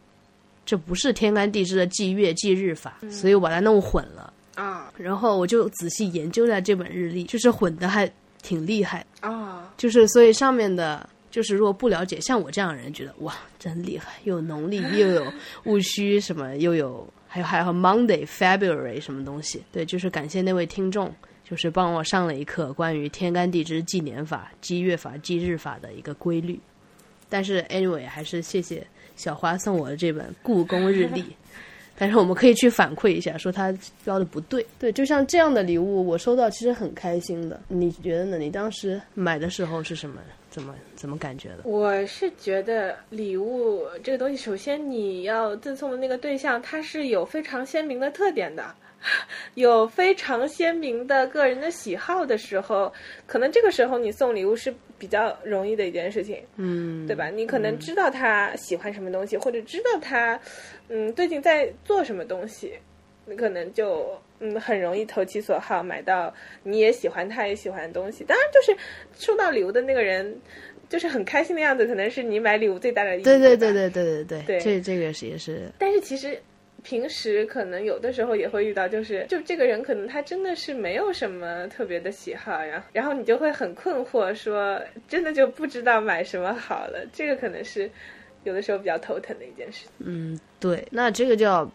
[0.67, 4.33] 这不是天干地支的纪月纪日法，所以我把它弄混了。
[4.57, 4.93] 啊。
[4.99, 8.11] 然后我就仔细研究了这本日历，就是混的还
[8.43, 15.25] 挺厉害，啊，就是所以上面的，就是如果不了解，像我这样的人觉得哇真厉害，又有农历又有
[15.65, 21.15] 戊戌什么，又有还有还有 Monday February 什么东西，对，就是感谢那位听众，
[21.49, 26.59] 就是帮我上了一课关于天干地支纪年法、纪月法、纪日法的一个规律。
[27.29, 31.25] 但是 anyway 还是谢谢小花送我的这本故宫日历。
[31.97, 33.73] 但是我们可以去反馈一下，说他
[34.05, 34.67] 标的不对。
[34.81, 37.61] 对，就像这样的礼物，我收到其实很开心的。
[37.69, 38.37] 你觉得呢？
[38.37, 40.21] 你当时买的时候是什么？
[40.51, 41.59] 怎么怎么感觉的？
[41.63, 48.75] 我是觉得礼物这个东西，首先你要赠送的那个对象，它是有非常鲜明的特点的。
[49.55, 52.93] 有非常鲜明的个人的喜好的时候，
[53.27, 57.29] 可能这个时候你送礼物是比较容易的一件事情，嗯，对吧？
[57.29, 60.41] 你可能知道他喜欢什么东西，或者知道他，
[60.89, 62.73] 嗯，最近在做什么东西，
[63.27, 68.25] 你可能就嗯很容易投其所好，买到你也喜欢，他也喜欢的东西。
[68.25, 68.75] 当然，就是
[69.23, 70.35] 收到礼物的那个人，
[70.89, 73.25] 就是很开心的样子，可能是你买礼物最大的意义。
[73.25, 76.41] 对对对对对对对对，对这这个是也是但是其实
[76.85, 87.05] 平时可能有的时候也会遇到，就是就这个人可能他真的是没有什么特别的喜好，然后然后你就会很困惑，说真的就不知道买什么好了。
[87.13, 87.91] 这个可能是
[88.45, 89.87] 有的时候比较头疼的一件事。
[89.99, 90.87] 嗯对。
[90.91, 91.69] 那这个叫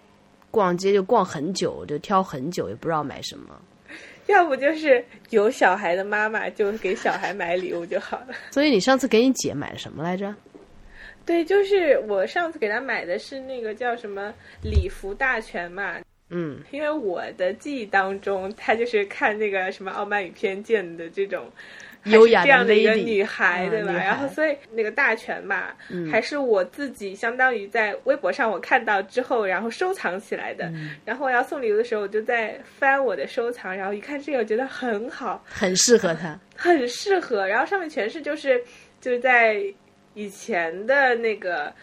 [0.52, 3.60] 逛街就逛很久，就挑很久，也不知道买什么。
[4.28, 8.28] 要不就是有小孩的妈妈就给小孩买礼物就好了。
[8.52, 10.36] 所以你上次给你姐买了什么来着？
[11.30, 15.98] 对，就是我上次给她买的是那个叫什么礼服大全嘛，
[16.32, 21.52] 嗯因为我的记忆当中，她就是看那个什么《傲慢与偏见》的这种。
[22.06, 23.92] 优雅这样的一个女孩，嗯对吧？
[23.92, 25.66] 然后所以那个大全嘛，
[26.10, 30.66] 还是我自己相当于在微博上我看到之后，然后收藏起来的。
[30.68, 36.40] 嗯然后我要送礼物的时候，我就在翻我的收藏，然后一看这个，我觉得很好，很适合她。
[36.56, 37.46] 很适合。
[37.46, 38.60] 然后上面全是就是
[39.02, 39.62] 就是在
[40.20, 41.74] 以前的那个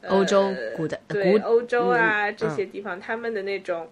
[0.00, 3.88] 呃欧洲古代对欧洲啊、嗯这些地方，他们的那种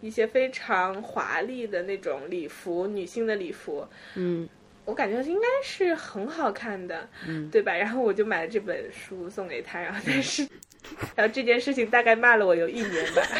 [0.00, 3.86] 一些非常华丽的那种礼服，女性的礼服，
[4.16, 4.48] 嗯
[4.84, 7.72] 我感觉应该是很好看的，嗯对吧？
[7.72, 10.42] 然后我就买了这本书送给他，然后但是，
[11.14, 13.22] 然后这件事情大概骂了我有一年吧。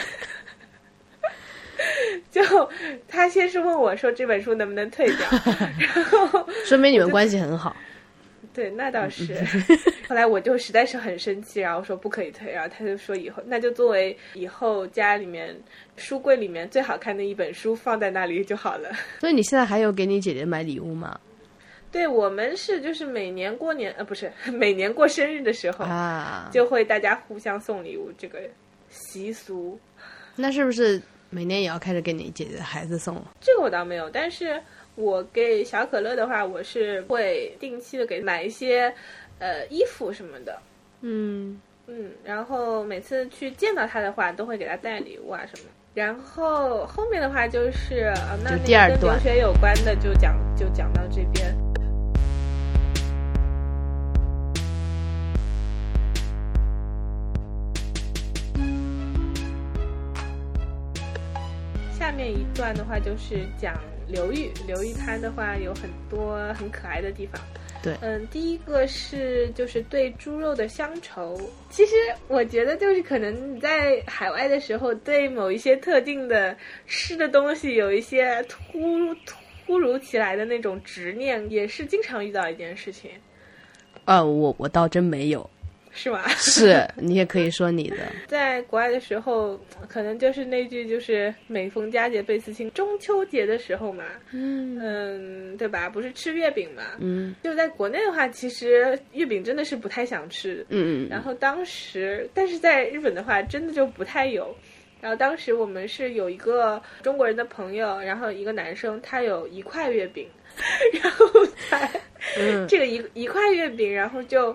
[2.31, 2.41] 就
[3.09, 5.29] 他先是问我说这本书能不能退掉，
[5.79, 7.77] 然后说明你们关系很好。
[8.55, 9.35] 对，那倒是。
[10.09, 15.55] 后来我就实在是很生气，然后说不可以退，然后他就说以后那就作为以后家里面
[15.97, 18.91] 书柜里面最好看的一本书放在那里就好了。
[19.19, 21.19] 所以你现在还有给你姐姐买礼物吗？
[21.91, 28.39] 对我们是就是每年过年呃不是 每年过生日的时候啊，就会大家互相送礼物这个
[28.89, 29.77] 习俗。
[30.37, 33.33] 那是不是每年也要开始给你姐姐的孩子送了？
[33.41, 34.63] 这个我倒没有，但是。
[34.97, 38.95] 我给小可乐的话，我是会定期的给买一些，
[39.41, 40.57] 呃，衣服什么的。
[41.01, 45.69] 嗯嗯，然后每次去见到他的话，都会给他带礼物啊什么。
[45.95, 51.55] 然后后面的话就是，那那跟留学有关的就讲就讲到这边。
[61.93, 63.75] 下面一段的话就是讲。
[64.15, 67.41] 刘玉，刘玉他的话有很多很可爱的地方。
[67.83, 71.37] 对，嗯，第一个是就是对猪肉的乡愁。
[71.69, 71.95] 其实
[72.29, 79.15] 我觉得就是可能你在海外的时候，对某一些特定的吃的东西有一些突
[79.67, 83.11] 突如其来的那种执念，也是经常遇到一件事情。
[84.05, 85.51] 啊，我我倒真没有。
[85.95, 86.27] 是吗？
[86.37, 87.97] 是你也可以说你的。
[88.27, 92.69] 在国外的时候，可能就是那句就是“每逢佳节倍思亲”。
[92.75, 95.89] 中秋节的时候嘛，嗯嗯，对吧？
[95.89, 96.83] 不是吃月饼嘛？
[96.99, 100.67] 嗯，就在国内的话，其实月饼真的是不太想吃。
[100.69, 101.09] 嗯嗯。
[101.09, 104.55] 然后当时，但是在日本的话，真的就不太有。
[105.01, 110.27] 然后当时我们是有一个中国人的朋友，然后一个男生，他有一块月饼，
[111.01, 111.27] 然后
[111.71, 111.89] 他
[112.67, 114.55] 这个一一块月饼，然后就。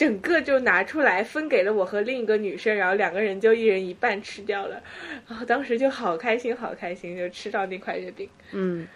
[0.00, 4.82] 整个就拿出来分给了我和另一个女生，然后两个人就一人一半吃掉了，
[5.28, 8.26] 然后当时就好开心，好开心，就吃到那块月饼。
[8.52, 8.88] 嗯，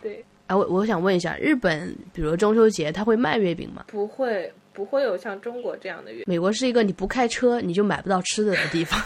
[0.00, 0.24] 对。
[0.46, 3.86] 啊，我我想问一下，日本比如中秋节他会卖月饼吗？
[3.88, 6.22] 不会，不会有像中国这样的月。
[6.28, 9.02] 美国是一个你不开车你就买不到吃的的地方，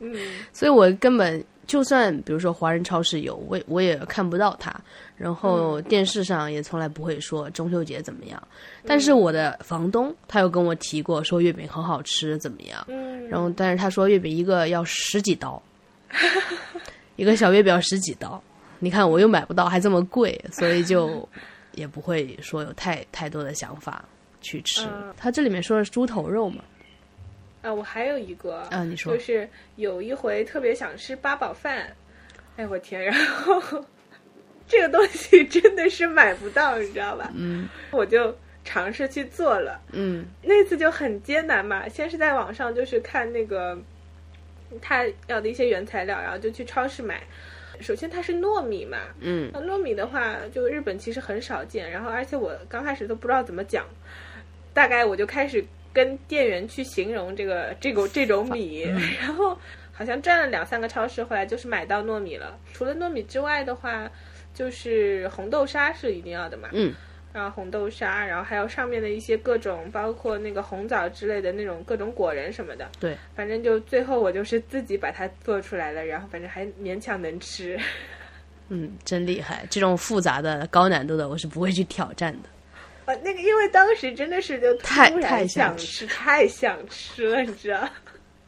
[0.00, 0.12] 嗯，
[0.52, 1.40] 所以我根本。
[1.68, 4.74] 就算比如说华人超市有，我我也看不到它，
[5.16, 8.42] 然后电视上也从来不会说中秋节怎么样。
[8.86, 12.84] 但是我的房东他又跟我提过，说月饼很好吃，怎么样？
[12.88, 13.28] 嗯。
[13.28, 15.62] 然后但是他说月饼一个要十几刀，
[17.16, 18.42] 一个小月饼要十几刀。
[18.78, 21.28] 你看我又买不到，还这么贵，所以就
[21.74, 24.02] 也不会说有太太多的想法
[24.40, 24.88] 去吃。
[25.18, 26.64] 它这里面说的是猪头肉嘛？
[27.60, 31.92] 啊，我还有一个啊，你说，就是有一回特别想吃八宝饭，
[32.56, 33.84] 哎我天，然后
[34.68, 37.32] 这个东西真的是买不到，你知道吧？
[37.34, 38.32] 嗯，我就
[38.64, 43.76] 尝试去做了，嗯，那次就很艰难嘛，先是在网上就是看那个
[44.80, 47.22] 他要的一些原材料，然后就去超市买。
[47.80, 53.84] 首先它是糯米嘛，嗯，那糯米的话，就日本其实很少见，然后而且我刚开始都不知道怎么讲，
[54.72, 55.64] 大概我就开始。
[55.98, 58.82] 跟店员去形容这个这个这种米，
[59.20, 59.58] 然后
[59.92, 62.56] 好像转了两三个超市，后来就是买到糯米了。
[62.72, 64.08] 除了糯米之外的话，
[64.54, 66.68] 就是红豆沙是一定要的嘛。
[66.72, 66.94] 嗯。
[67.32, 72.88] 然后红豆沙，然后还有上面的一些各种，包括那个红枣之类的那种各种果仁什么的。
[73.00, 73.16] 对。
[73.34, 77.76] 反正就最后我就是自己把它做出来了，然后反正还勉强能吃。
[78.70, 79.66] 嗯，真厉害！
[79.68, 82.48] 这种复杂的、高难度的，我是不会去挑战的。
[83.08, 87.88] 啊，那个，因为当时真的是就太太想吃，太想吃了，你知道？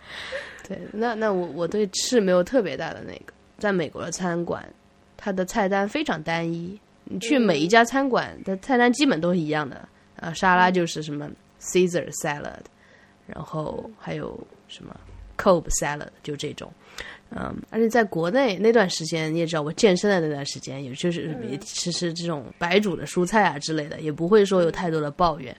[0.69, 3.33] 对，那那我我对吃没有特别大的那个。
[3.57, 4.63] 在美国的餐馆，
[5.17, 9.89] 它的菜单非常单一，你去每一家餐馆的菜单基本都是一样的。
[10.17, 12.61] 啊，沙拉就是什么 Caesar salad，
[13.27, 14.95] 然后还有什么
[15.39, 16.71] Cobb salad，就这种。
[17.33, 25.57] 嗯，而且在国内那段时间，你也知道，我健身的那段时间，也就是吃吃这种白煮的蔬菜啊之类的，也不会说有太多的抱怨。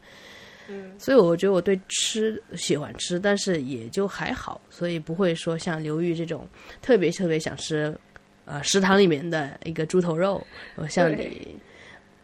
[0.67, 6.45] 嗯，所以我觉得我对吃喜欢吃，但是也就还好，所以不会说像刘玉这种
[6.81, 7.97] 特别特别想吃，
[8.43, 11.55] 呃，食堂里面的一个猪头肉，我像你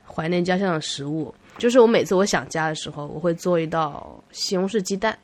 [0.05, 5.17] 怀念家乡的食物，就是我每次我想家的时候，我会做一道西红柿鸡蛋。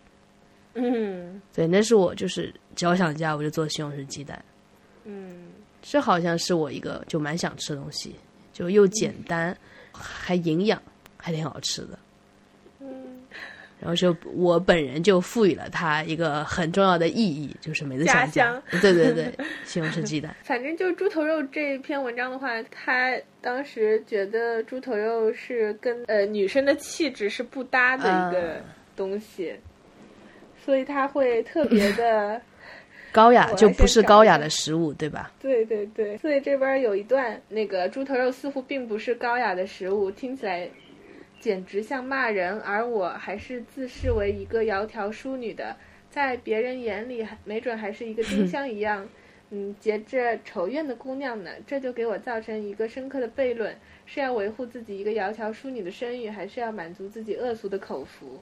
[0.76, 4.44] 嗯，对，那是我就是只要想家，我就做西红柿鸡蛋。
[5.06, 5.48] 嗯，
[5.82, 8.16] 这好像是我一个就蛮想吃的东西，
[8.52, 9.56] 就又简单，
[9.92, 10.82] 还营养，
[11.18, 12.00] 还挺好吃的。
[12.80, 12.88] 嗯，
[13.80, 19.32] 然后就我本人就赋予了它一个很重要的意义，就是每次想家，对对对，
[19.66, 20.36] 西红柿鸡蛋。
[20.44, 28.60] 反正就猪头肉这篇文章的话，他当时觉得猪头肉是跟呃女生的气质是不搭的一个
[28.96, 29.54] 东西。
[30.64, 32.42] 所以它会特别的
[33.12, 35.32] 高雅，就不是高雅的食物，对吧？
[35.40, 36.18] 对对对。
[36.18, 40.70] 所以这边有一段，那个猪头肉似乎并不是高雅的食物，听起来
[41.40, 45.76] 简直像骂人，而我还是自视为一个窈窕淑女的，
[46.10, 49.08] 在别人眼里还没准还是一个丁 香一样，
[49.52, 51.52] 嗯，结着仇怨的姑娘呢。
[51.68, 53.76] 这就给我造成一个深刻的悖论：
[54.06, 58.42] 是要维护自己一个窈窕淑女的声誉，还是要满足自己恶俗的口福？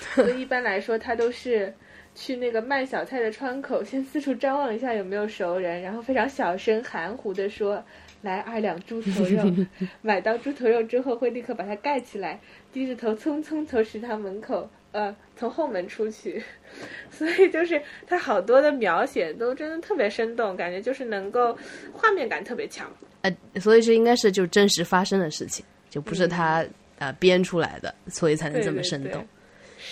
[0.14, 1.72] 所以一般来说，他都是
[2.14, 7.82] 去那个卖小菜的窗口， 先四处张望一下有没有熟人，然后非常小声含糊的说
[8.22, 9.42] ：“来二两猪头肉。”
[10.02, 12.40] 买到猪头肉之后，会立刻把它盖起来，
[12.72, 16.42] 低着头匆匆从食堂门口，呃，从后门出去。
[17.10, 21.56] 所以就是他好多的描写都真的特别生动，感觉就是能够
[21.92, 22.90] 画面感特别强。
[23.22, 26.64] 呃，所以这应该是就真实发生的事情，就不是他、
[26.98, 29.26] 呃编出来的，所以才能这么对对对生动。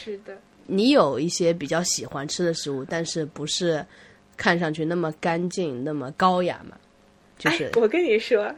[0.05, 0.37] 是的，
[0.67, 3.85] 你有一些比较喜欢吃的食物，但是不是
[4.37, 6.77] 看上去那么干净、那么高雅嘛？
[7.39, 8.51] 就是哎、我跟你说，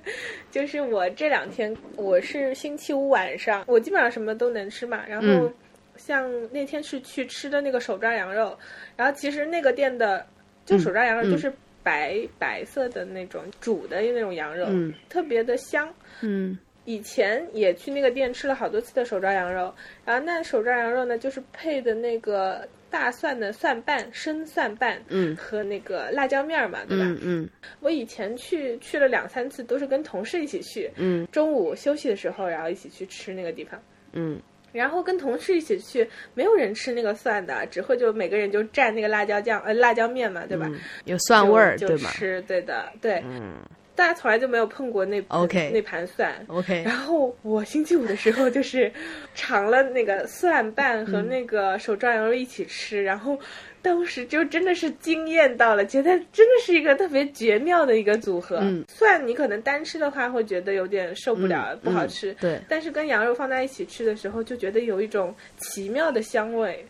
[0.50, 5.04] 就是我这两天我是星期五晚上，我基本上什么都能吃嘛。
[5.06, 5.54] 然后嗯
[5.96, 8.58] 像那天是去吃的那个手抓羊肉，
[8.96, 10.26] 然后其实那个店的
[10.66, 11.52] 就手抓羊肉嗯就是
[11.84, 15.88] 白、白色的那种煮的那种羊肉，嗯特别的香。
[16.20, 19.72] 嗯以前也去那个店吃了好多次的手抓羊肉，
[20.04, 27.04] 然后那手抓羊肉呢，就是配的那个大蒜的蒜瓣、生蒜瓣，嗯和那个辣椒面儿嘛，对吧？
[27.06, 27.48] 嗯嗯
[27.80, 33.80] 我以前去去了两三次，都是跟同事一起去，嗯中午休息的时候，然后一起去吃那个地方。
[34.12, 34.40] 嗯
[34.72, 40.66] 然后跟同事一起去，没有人吃那个蒜的，只会就每个人就蘸那个辣椒酱，呃，辣椒面嘛，对吧？
[40.68, 41.78] 嗯，有蒜味儿？
[41.78, 43.22] 就吃，对的，对。
[43.24, 43.54] 嗯
[43.96, 46.34] 大家从来就没有碰过那 OK 那盘蒜。
[46.48, 48.92] ，OK，然后我星期五的时候就是
[49.34, 53.38] 尝了那个蒜瓣和那个手抓羊肉一起吃，然后
[53.80, 58.58] 当时就真的是惊艳到了，觉得真的是一个特别绝妙的一个组合。
[58.62, 62.34] 嗯蒜你可能单吃的话会觉得有点受不了，嗯不好吃。
[62.40, 66.84] 对，但是跟羊肉放在一起吃的时候，就觉得有一种奇妙的香味。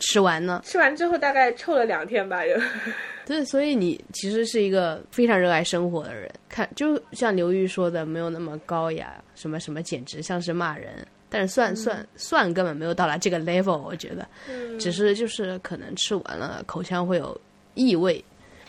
[0.00, 2.58] 吃完呢，吃完之后大概臭了两天吧，有。
[3.26, 6.30] 对，所以你其实是一个非常热爱生活的人。
[6.48, 11.04] 看，就像刘玉说的，没有那么高雅，什么什么，简直像是骂人。
[11.28, 17.38] 但是蒜蒜蒜根本没有到达这个 level，我觉得，嗯只是就是可能吃完了口腔会有
[17.74, 18.24] 异味。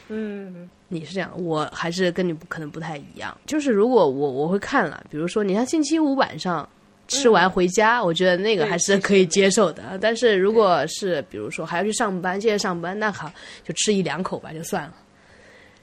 [0.08, 3.38] 嗯你是这样，我还是跟你不可能不太一样。
[3.46, 6.68] 就是如果我我会看了，比如说你像星期五晚上
[7.08, 9.98] 吃完回家，我觉得那个还是可以接受的。
[10.00, 13.32] 但是如果是比如说还要去上班，接着上班，那好
[13.64, 14.94] 就吃一两口吧，就算了。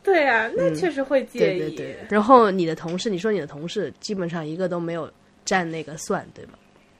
[0.02, 1.58] 对啊，那确实会介意。
[1.58, 1.96] 对对对。
[2.10, 5.10] 然后你的同事，你说你的同事基本上一个都没有
[5.46, 6.52] 蘸那个蒜，对吗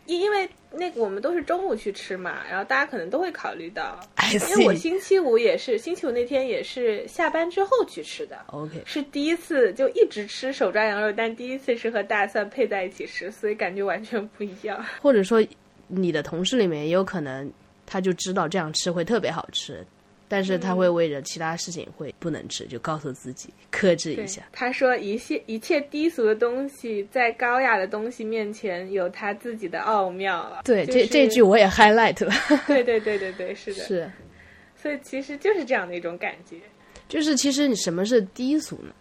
[0.07, 3.99] 因因为那个我们都是中午去吃嘛，然后大家可能都会考虑到
[4.33, 4.75] 因为我。
[4.75, 14.85] 星期五也是，星期五那天也是下班之后去吃的，OK，是第一次就一直吃手抓羊肉，但第一次是和大蒜配在一起吃，所以感觉完全不一样。
[15.01, 15.43] 或者说
[15.87, 17.51] 你的同事里面也有可能
[17.87, 19.87] 他就知道这样吃会特别好吃，
[20.29, 30.63] 但是他会为着其他事情会不能吃，就告诉自己克制一下。，他说一切一切低俗的东西在高雅的东西面前有他自己的奥妙啊。
[30.65, 32.33] 对，就是这这句我也 highlight 了。
[32.67, 34.11] 对对对对对，是的，是，
[34.77, 36.57] 所以其实就是这样的一种感觉。
[37.09, 38.93] 就是其实你什么是低俗呢？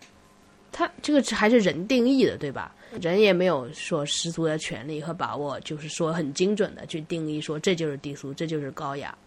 [0.72, 2.76] 他这个还是人定义的，对吧？
[3.00, 9.18] 人也没有说十足的权利和把握，就是说很精准的去定义说这就是低俗，这就是高雅。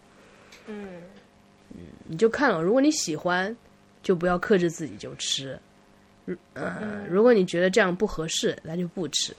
[0.67, 1.03] 嗯，
[2.07, 3.55] 你就看了，如果你喜欢，
[4.03, 5.59] 就不要克制自己就吃。
[6.25, 9.35] 如呃，如果你觉得这样不合适，那就不吃，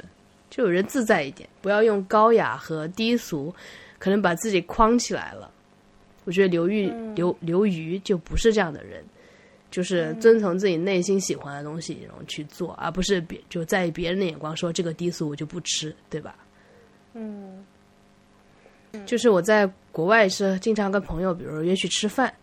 [0.50, 3.54] 就有人自在一点，不要用高雅和低俗，
[4.00, 5.52] 可能把自己框起来了。
[6.24, 9.04] 我觉得刘玉、刘刘瑜就不是这样的人，
[9.72, 16.36] 就是遵从自己内心喜欢的东西，然后去做，而不是别就在意别人的眼光说这个低俗我就不吃，对吧？
[17.14, 17.66] 嗯
[19.06, 22.34] 就是我在国外是经常跟朋友，比如约去吃饭，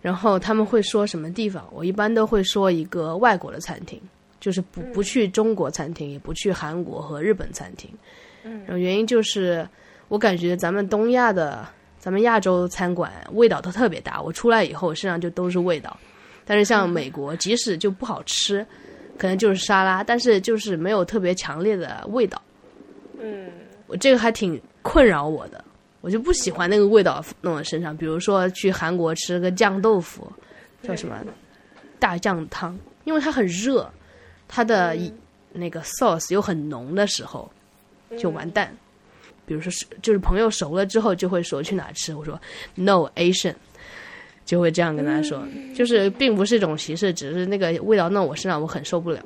[0.00, 4.00] 然后他们会说什么地方，我一般都会说一个外国的餐厅，
[4.40, 7.90] 就是不不去中国餐厅，也不去韩国和日本餐厅。
[8.44, 9.68] 嗯然后原因就是
[10.08, 11.66] 我感觉咱们东亚的，
[11.98, 15.96] 咱们亚洲餐馆味道都特别大，我出来以后身上就都是味道。
[16.44, 18.64] 但是像美国，即使就不好吃，
[19.18, 22.40] 可能就是沙拉，但是就是没有特别强烈的味道。
[23.18, 23.48] 嗯
[23.88, 25.64] 我这个还挺困扰我的，
[26.06, 27.94] 我就不喜欢那个味道弄在身上。
[27.96, 30.30] 比如说去韩国吃个酱豆腐，
[30.80, 31.20] 叫什么？
[31.98, 33.92] 大酱汤，因为它很热，
[34.46, 34.96] 它的
[35.52, 37.50] 那个 sauce 又很浓的时候，
[38.16, 38.72] 就完蛋。
[39.46, 42.40] 比如说是就是朋友熟了之后就会说去哪吃，我说
[42.76, 43.56] no Asian，
[44.44, 45.44] 就会这样跟他说，
[45.74, 49.20] 就是并不是一种歧视，只是那个味道弄我身上我很受不了。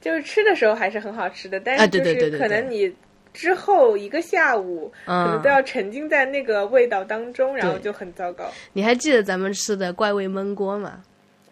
[0.00, 2.94] 就是吃的时候还是很好吃的，但啊是就是可能你
[3.32, 8.50] 之后一个下午，可能嗯都，要沉浸在那个味道当中，然后就很糟糕。
[8.72, 11.02] 你还记得咱们吃的怪味焖锅吗？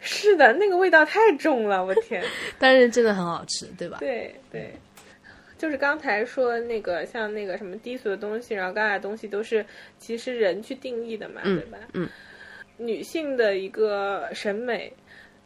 [0.00, 2.22] 是的，那个味道太重了，我天！
[2.58, 3.98] 但是真的很好吃，对吧？
[4.00, 4.72] 对对，
[5.56, 9.64] 就是刚才说那个像那个什么低俗的东西，然后高雅的东西都是
[9.98, 11.78] 其实人去定义的嘛，嗯对吧？
[11.94, 12.08] 嗯，
[12.76, 14.92] 女性的一个审美。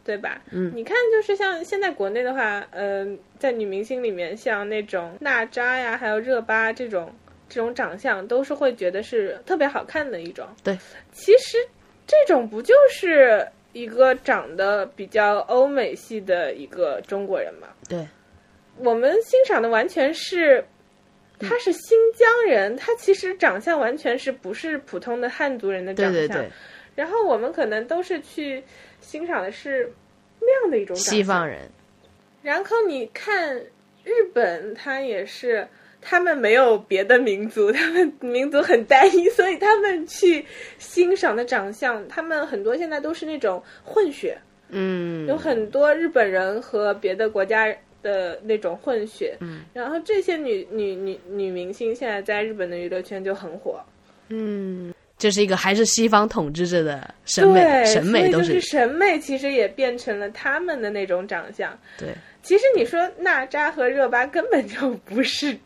[0.05, 0.41] 对吧？
[0.51, 7.13] 嗯你看，就是像现在国内的话，嗯、在女明星里面，像那种娜扎呀，还有热巴这种
[7.47, 10.45] 这种长相，都是会觉得是特别好看的一种。
[10.63, 10.77] 对，
[11.11, 11.57] 其实
[12.05, 17.67] 这种不就是一个长得比较欧美系的一个中国人吗？
[17.87, 18.05] 对，
[18.77, 20.63] 我们欣赏的完全是，
[21.39, 26.13] 他是新疆人，他其实长相完全是不是普通的汉族人的长相。
[26.13, 26.51] 对对对，
[26.95, 28.63] 然后我们可能都是去
[29.03, 29.93] 欣赏的是
[30.39, 30.95] 那样的一种。
[30.95, 31.69] 西方人，
[32.41, 33.57] 然后你看
[34.03, 35.67] 日本，它也是。
[36.05, 40.45] 他们没有别的民族，他们民族很单一，所以他们去
[40.77, 44.37] 欣赏的长相，他们很多现在都是那种混血，
[44.67, 53.79] 嗯，有很多日本人和别的国家的那种混血，嗯，然后这些女女女女明星现在在日本的娱乐圈就很火，
[54.27, 54.93] 嗯，
[55.23, 61.73] 这是一个还是西方统治者的审美，审美都是审美其实也变成了他们的那种长相。
[61.97, 62.09] 对
[62.41, 65.57] 其实你说娜扎和热巴根本就不是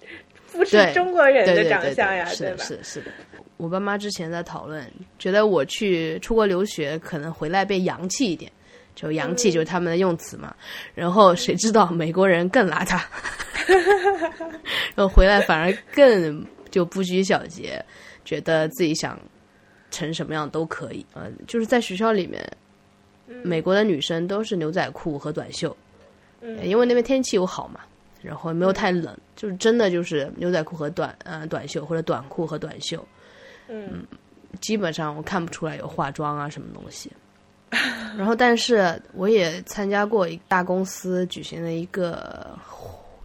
[0.51, 2.63] 不是中国人的长相呀，对，吧？
[2.63, 3.09] 是的是的。
[3.57, 4.87] 我爸妈之前在讨论，
[5.17, 8.51] 觉得我去出国留学可能回来变洋气一点，
[8.93, 10.53] 就洋气嗯就是他们的用词嘛。
[10.93, 13.01] 然后谁知道美国人更邋遢，
[14.93, 17.83] 然后回来反而更就不拘小节，
[18.23, 19.19] 觉得自己想
[19.91, 21.05] 成什么样都可以。
[21.13, 22.45] 呃，就是在学校里面，
[23.43, 25.75] 美国的女生都是牛仔裤和短袖，
[26.41, 27.81] 嗯因为那边天气又好嘛，
[28.21, 33.05] 然后没有太冷，就是真的就是牛仔裤和短呃短袖或者短裤和短袖，
[33.67, 34.05] 嗯
[34.61, 37.11] 基本上我看不出来有化妆啊什么东西。
[38.17, 42.57] 然后，但是我也参加过一大公司举行的一个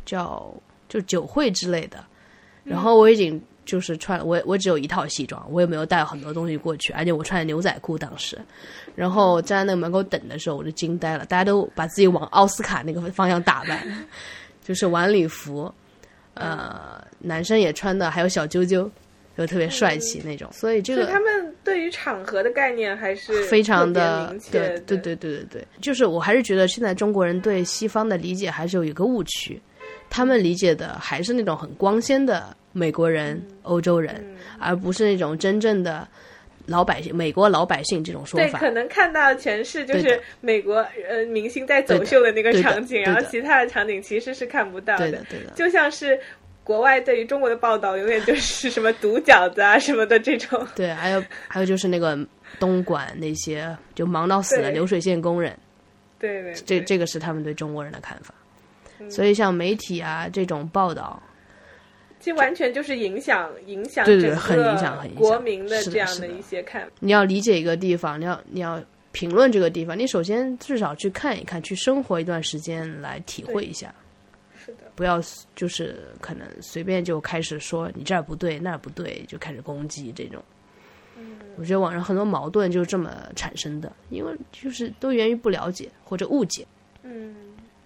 [0.04, 0.52] 叫
[0.88, 2.04] 就酒会之类的，
[2.64, 3.40] 然后我已经
[3.72, 8.38] 就是穿我我只有一套西装，我也没有带很多东西过去，而且我穿的牛仔裤当时，
[8.94, 13.82] 然后站在那个门口等的时候我就惊呆了，大家都把自己往奥斯卡那个方向打扮，
[14.62, 15.72] 就是晚礼服，
[16.34, 18.90] 呃，男生也穿的还有小揪揪，
[19.38, 29.58] 就特别帅气那种，所以这个以他们对于场合的概念还是非常的明确对对对对对对，就是我还是觉得现在中国人对西方的理解还是有一个误区，
[30.10, 34.36] 他们理解的还是那种很光鲜的美国人、欧洲人，嗯。
[34.58, 36.06] 而不是那种真正的
[36.66, 38.46] 老百姓、美国老百姓这种说法。
[38.46, 38.58] 对，法。
[38.58, 40.76] 可能看到全是就是美国
[41.08, 46.18] 呃明星在走秀的那个场景，然后其他的场景其实是看不到对的，对的，就像是
[46.62, 50.64] 国外对于中国的报道，永远就是什么毒饺子啊什么的这种。
[50.76, 52.16] 对，还有还有就是那个
[52.60, 55.58] 东莞那些就忙到死的流水线工人，
[56.20, 58.32] 对对，这这个是他们对中国人的看法。
[59.00, 59.10] 嗯。
[59.10, 61.20] 所以像媒体啊这种报道，
[62.22, 66.92] 其实完全就是影响影响对很影响很影响国民的这样的一些看法。
[67.00, 73.92] 你要理解一个地方，你要你要评论这个地方，你首先至少去看一看，去生活一段时间来体会一下，
[74.56, 75.20] 是的，不要
[75.56, 80.40] 就是可能随便就开始说你这儿不对那儿不对，就开始攻击这种。
[81.56, 86.64] 我觉得网上很多矛盾就是这么产生的，因为就是都源于不了解或者误解。
[87.02, 87.34] 嗯，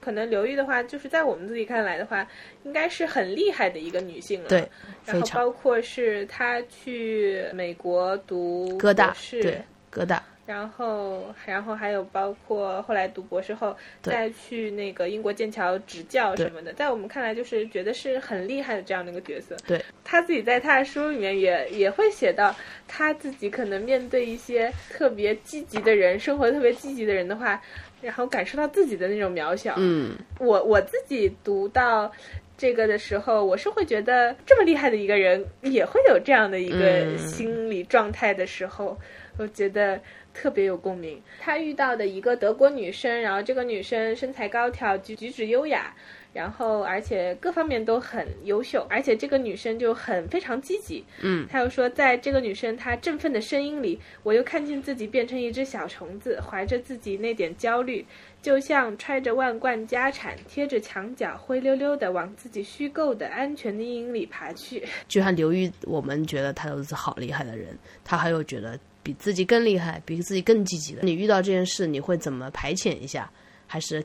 [0.07, 2.25] 可能刘玉的话，就是在我们自己看来的话，
[2.63, 4.49] 应该是很厉害的一个女性了。
[4.49, 4.65] 对，
[5.05, 9.43] 然后包括是她去美国读哥大博士。
[9.43, 19.57] 对哥大，然后，然后还有包括后来读博士后再去那个英国剑桥执教什么的，在我们看来就是觉得是很厉害的这样的一个角色。
[19.67, 22.55] 对，他自己在他的书里面也也会写到，
[22.87, 27.61] 他自己可能面对一些特别积极的人，生活特别积极的人的话，
[28.01, 29.75] 然后感受到自己的那种渺小。
[29.79, 32.11] 嗯，我我自己读到
[32.57, 38.99] 这个的时候，我是会觉得这么厉害的一个人也会有这样的一个嗯心理状态的时候，
[39.39, 40.01] 我觉得
[40.37, 41.21] 特别有共鸣。
[41.41, 45.95] 他遇到的一个德国女生，然后这个女生身材高挑，举举止优雅。
[46.33, 51.03] 然后，而且各方面都很优秀，而且这个女生就很非常积极。
[51.23, 58.05] 嗯，他又说，在这个女生她振奋的声音里，我又看见自己变成一只小虫子，怀着自己那点焦虑，
[58.43, 64.85] 就像揣着万贯家产，贴着墙角，灰溜溜的往自己虚构的安全的阴影里爬去。
[65.09, 67.69] 就像刘玉，我们觉得他都是好厉害的人，
[68.05, 71.03] 他还有觉得比自己更厉害、比自己更积极的。
[71.05, 73.31] 你遇到这件事，你会怎么排遣一下？
[73.69, 74.05] 还是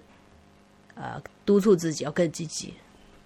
[0.94, 2.72] 呃督促自己要更积极？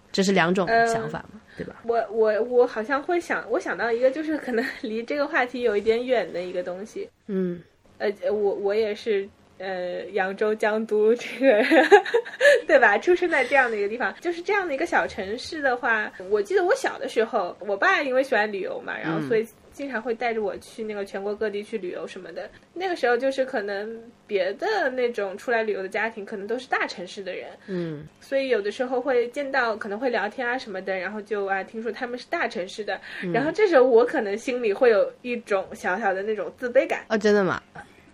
[0.09, 1.81] 这是两种呃想法嘛，对吧？
[1.83, 7.09] 我我我好像会想，我想到一个，就是可能离这个话题有一点远的一个东西。
[7.27, 7.61] 嗯
[7.97, 9.27] 呃，我我也是。
[9.57, 11.63] 呃，扬州江都这个，
[12.67, 12.97] 对吧？
[12.97, 22.49] 出生在这样的一个地方，就是这样的一个小城市的话，我记得我小的时候，我爸因为喜欢旅游嘛，然后嗯所以经常会带着我去那个全国各地去旅游什么的。
[22.73, 28.07] 那个时候就是可能别的那种出来旅游的家庭，可能都是大城市的人，嗯。
[28.21, 32.99] 所以有的时候会见到，可能会聊天啊什么的，然后就啊听说他们是大城市的，
[33.33, 37.61] 然后这时候我可能心里会有一种小小的那种自卑感，哦，真的吗？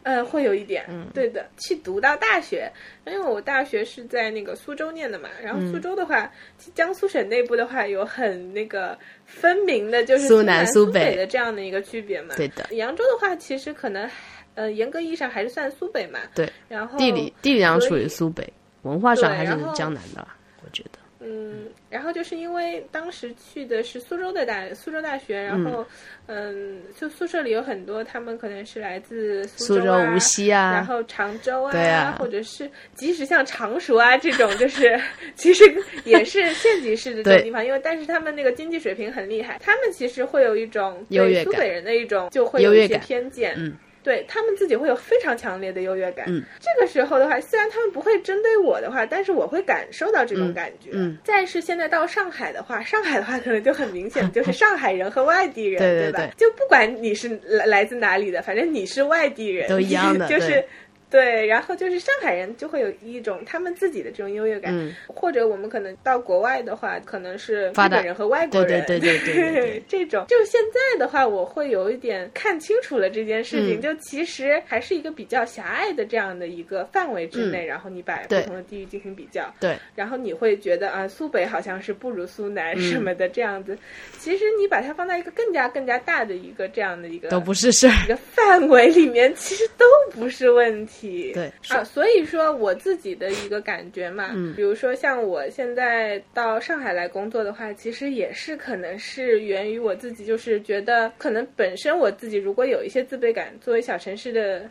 [0.04, 1.48] 呃，会有一点，嗯对的。
[1.58, 2.72] 去读到大学，
[3.06, 6.32] 因为我大学是在那个苏州念的嘛，然后嗯苏州的话，
[6.74, 12.36] 江苏省内部的话有很那个分明的，就是苏南南苏北北的这样的一个区别嘛。
[12.36, 14.10] 对的，扬州的话，其实可能，
[14.56, 16.20] 呃，严格意义上还是算苏北嘛。
[16.34, 20.28] 对，然后地理地理上属于苏北，文化上还是江南的，
[20.64, 21.00] 我觉得。
[21.24, 25.86] 嗯，然后就是因为当时去的是苏州的大苏州大学，然后
[26.26, 35.00] 嗯，就宿舍里有很多他们可能是来自苏州啊、无锡啊，然后常州啊，对啊或者是即使像常熟啊这种，就是
[35.36, 35.64] 其实
[36.06, 43.78] 也是县级市的这对种地方，因为但是他们那个经济水平很厉害，他们其实会有一种优越感对苏北人的一种就会有一些感偏见，嗯。
[44.04, 46.26] 对他们自己会有非常强烈的优越感。
[46.28, 50.90] 嗯，这个时候的话，虽然他们不会针对我的话，但是我会感受到这种感觉。
[50.94, 56.28] 嗯再是现在到上海的话，上海的话可能就很明显， 就是上海人和外地人，对对对？
[56.28, 60.64] 吧就不管你是来来自哪里的，反正你是外地人，都一样的 就是
[61.12, 61.46] 对。
[61.46, 70.26] 然后就是上海人就会有一种他们自己的这种优越感，嗯或者我们可能到国外的话，可能是日本人和外国人，对对对对对 这种。
[70.28, 83.78] 就现在的话，我会有一点看清楚了这件事情，嗯就其实还是一个比较狭隘的这样的一个范围之内，然后你把不同的地域进行比较，对，然后你会觉得啊，苏北好像是不如苏南嗯什么的这样子。
[84.18, 87.94] 其实你把它放在一个更加更加大的一个这样的一个都不是事儿。
[88.06, 91.01] 一个范围里面，其实都不是问题。
[91.34, 104.70] 对啊，所以说我自己的一个感觉嘛，嗯比如说像我现在到上海来工作的话，其实也是可能是源于我自己，就是觉得可能本身我自己如果有一些自卑感，作为小城市的。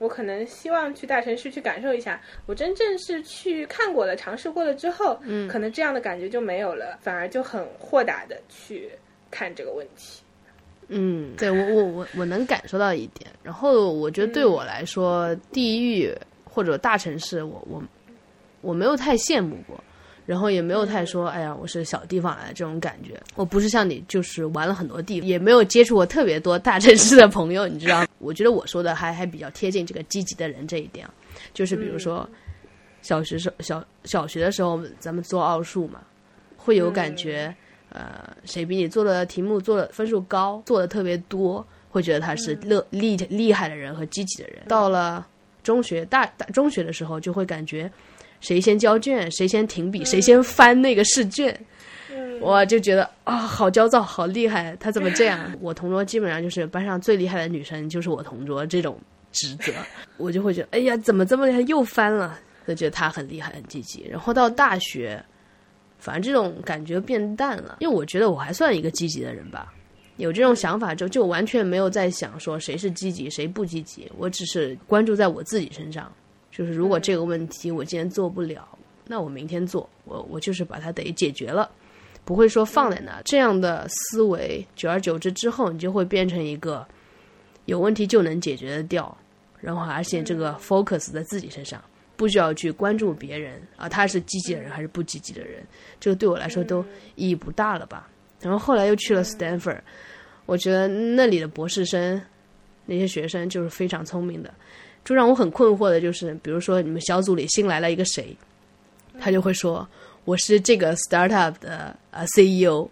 [0.00, 8.88] 我可能希望去大城市去感受一下，我真正是去看过了、尝试过了之后，嗯，可能这样的感觉就没有了，反而就很豁达的去
[9.28, 10.22] 看这个问题。
[10.88, 13.30] 嗯，对我我我我能感受到一点。
[13.42, 16.10] 然后我觉得对我来说，地域
[16.44, 17.82] 或者大城市，我我
[18.62, 19.78] 我没有太羡慕过，
[20.24, 23.20] 然后也没有太说，哎呀，我是小地方来的这种感觉。
[23.34, 28.06] 我不是像你，就是玩了很多地，也没有接触过特别多大城市的朋友，你知道？
[28.18, 31.12] 我觉得我说的还还比较贴近这个积极的人这一点啊，
[31.52, 32.28] 就是比如说
[33.02, 36.00] 小学时小小学的时候，咱们做奥数嘛，
[36.56, 37.54] 会有感觉。
[37.90, 44.58] 呃，谁比你做的题目做的分数高，做的特别多，会觉得他是乐厉厉害的人和积极的人。
[44.68, 45.26] 到了
[45.62, 47.90] 中学大大中学的时候，就会感觉
[48.40, 51.58] 谁先交卷，谁先停笔，谁先翻那个试卷，
[52.40, 55.50] 我就觉得啊、好焦躁，好厉害，他怎么这样？
[55.60, 58.98] 我同桌基本上就是班上最厉害的女生，就是我同桌这种
[59.32, 59.72] 职责，
[60.18, 64.06] 我就会觉得，哎呀，怎么这么厉害，又翻了，就觉得他很厉害，很积极。
[64.10, 65.24] 然后到大学。
[65.98, 69.72] 反正这种感觉变淡了，因为我觉得我还算一个积极的人吧。
[70.16, 76.12] 有这种想法之后，就完全没有在想说谁是积极谁不积极，我只是关注在我自己身上。
[76.50, 78.66] 就是如果这个问题我今天做不了，
[79.06, 81.70] 那我明天做，我我就是把它得解决了，
[82.24, 83.22] 不会说放在那。
[83.24, 86.84] 这样的思维，久而久之之后，你就会变成一个
[87.66, 89.16] 有问题就能解决的掉，
[89.60, 91.80] 然后而且这个 focus 在自己身上。
[92.18, 95.64] 不需要去关注别人啊，他是积极的人还是不积极的人，
[96.00, 98.10] 这个对我来说都意义不大了吧。
[98.40, 99.78] 然后后来又去了 Stanford，
[100.44, 102.20] 我觉得那里的博士生
[102.86, 104.52] 那些学生就是非常聪明的，
[105.04, 108.36] 就让我很困惑的就是，比如说你们小组里新来了一个谁，
[109.20, 109.88] 他就会说
[110.24, 112.88] 我是这个 startup 的啊 CEO，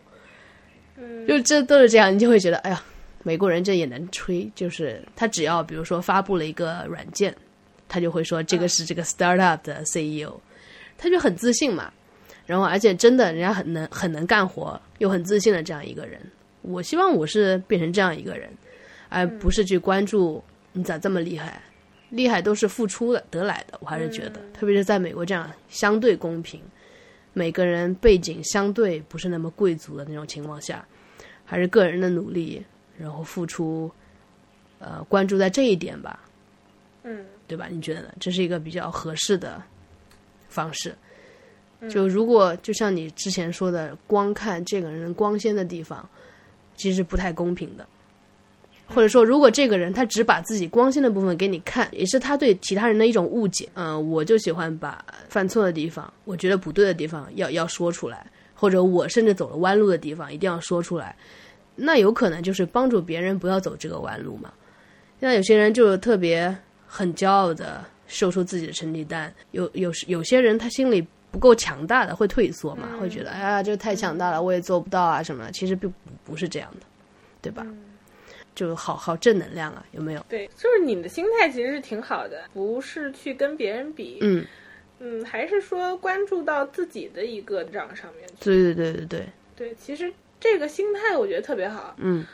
[1.26, 2.80] 就这都是这样，你就会觉得哎呀，
[3.24, 7.34] 美国人这也能吹，就是他只要比如说发布了一个软件。
[7.88, 10.32] 他就会说这个是这个 startup 的 CEO，
[10.98, 11.92] 他就很自信嘛，
[12.46, 16.20] 然后而且真的人家很能很能干活，又很自信的这样一个人。
[16.62, 18.50] 我希望我是变成这样一个人，
[19.08, 21.62] 而不是去关注你咋这么厉害，
[22.10, 23.78] 厉害都是付出的得来的。
[23.80, 26.60] 我还是觉得，特别是在美国这样相对公平，
[27.32, 30.84] 每个人背景相对不是那么贵族的那种情况下，
[31.44, 32.64] 还是个人的努力，
[32.98, 33.88] 然后付出，
[34.80, 36.18] 呃，关注在这一点吧。
[37.04, 37.24] 嗯。
[37.46, 37.68] 对吧？
[37.70, 38.08] 你觉得呢？
[38.18, 39.62] 这是一个比较合适的
[40.48, 40.94] 方式。
[41.90, 46.08] 就如果就像你之前说的，光看这个人光鲜的地方，
[46.74, 47.86] 其实不太公平的。
[48.88, 53.68] 或者说，如果这个人他只把自己光鲜的部分给你看，也是他对其他人的一种误解。
[53.74, 58.24] 嗯，我就喜欢把犯错的地方，我觉得不对的地方要要说出来，
[58.54, 61.16] 或者我甚至走了弯路的地方一定要说出来。
[61.74, 64.52] 那有可能就是帮助别人不要走这个弯路嘛。
[65.18, 66.56] 现在有些人就特别
[66.96, 75.50] 很骄傲的秀出自己的成绩单，有有有些人他心里不够强大的会退缩嘛，会觉得哎呀这太强大了，我也做不到啊什么。
[75.52, 75.92] 其实并
[76.24, 76.86] 不是这样的，
[77.42, 77.66] 对吧？
[78.54, 80.24] 就好好正能量啊，有没有？
[80.30, 84.46] 对，就是你的心态其实是挺好的，不是去跟别人比，嗯
[84.98, 88.44] 嗯，还是说关注到自己的一个账上面去。
[88.46, 92.24] 对对对对对，对，其实这个心态我觉得特别好，嗯，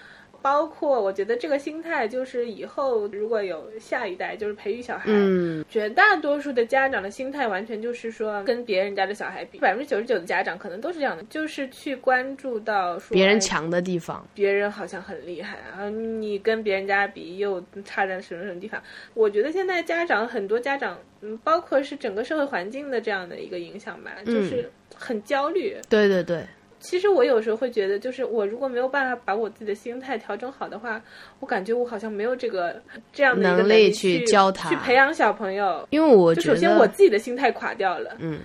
[0.43, 18.83] 包括我觉得这个心态就是以后如果有下一代，就是培育小孩，嗯，绝大多数的家长的心态完全就是说跟别人家的小孩比，百分之九十九的家长可能都是这样的，就是去关注到别人强的地方，别人好像很厉害啊，你跟别人家比又差在什么什么地方？
[19.15, 25.77] 我觉得现在家长很多家长，嗯，包括是整个社会环境的这样的一个影响吧，就是很焦虑。
[25.89, 26.45] 对对对，
[26.83, 31.01] 其实我有时候会觉得，就是我如果没有办法把我自己的心态调整好的话，
[31.39, 32.75] 我感觉我好像没有这个
[33.13, 35.87] 这样的能力力去教他去培养小朋友。
[35.91, 38.41] 因为我觉得首先我自己的心态垮掉了，嗯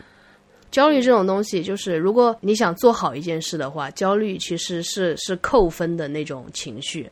[0.69, 7.09] 焦虑这种东西，就是如果你想做好一件事的话，焦虑其实是是扣分的那种情绪。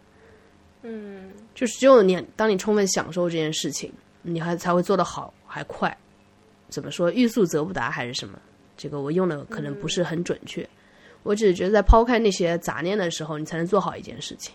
[0.83, 5.97] 嗯，就是只有你当你充分享受这件事情，你还才会做得好还快。
[6.67, 7.11] 怎么说？
[7.11, 8.37] 欲速则不达还是什么？
[8.77, 10.67] 这个我用的可能不是很准确。
[11.25, 14.53] 我只是觉得在抛开那些杂念的时候，你才能做好一件事情。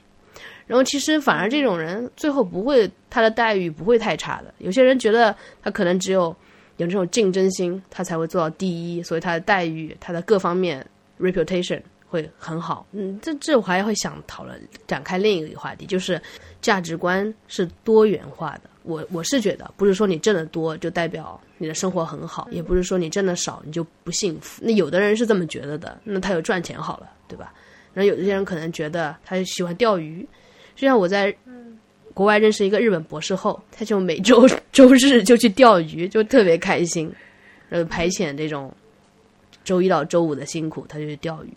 [0.66, 4.54] 然后其实反而这种人最后不会他的待遇不会太差的。
[4.58, 6.34] 有些人觉得他可能只有
[6.76, 10.86] 有这种竞争心，他才会做到第一，所以他的待遇、他的各方面
[11.18, 12.86] reputation 会很好。
[12.92, 14.56] 嗯，这这我还会想讨论
[14.86, 16.22] 展开另一个话题，就是
[16.62, 18.70] 价值观是多元化的。
[18.84, 24.62] 我我是觉得，不是说你挣得多就代表你的生活很好，也不是说你挣得少你就不幸福。
[24.64, 27.52] 那有的人是这么觉得的，那他有赚钱好了，对吧？
[27.92, 30.26] 然后有些人可能觉得他喜欢钓鱼，
[30.74, 31.36] 就像我在
[32.14, 37.12] 国外认识一个日本博士后，他就每周 周日就去钓鱼，就特别开心，
[37.68, 38.72] 呃，排遣这种
[39.62, 41.52] 周一到周五的辛苦，他就去钓鱼。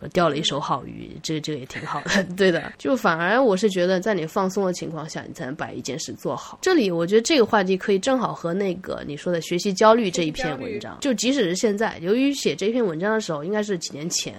[0.00, 2.72] 呃钓了一手好鱼，这个这个也挺好的， 对的。
[2.78, 6.58] 就反而我是觉得，在你放松的情况下，你才能把一件事做好。
[6.62, 14.34] 这里我觉得这个话题可以正好和那个你说的学习焦虑这一篇文章，就即使是现在，由于写这篇文章的时候应该是几年前，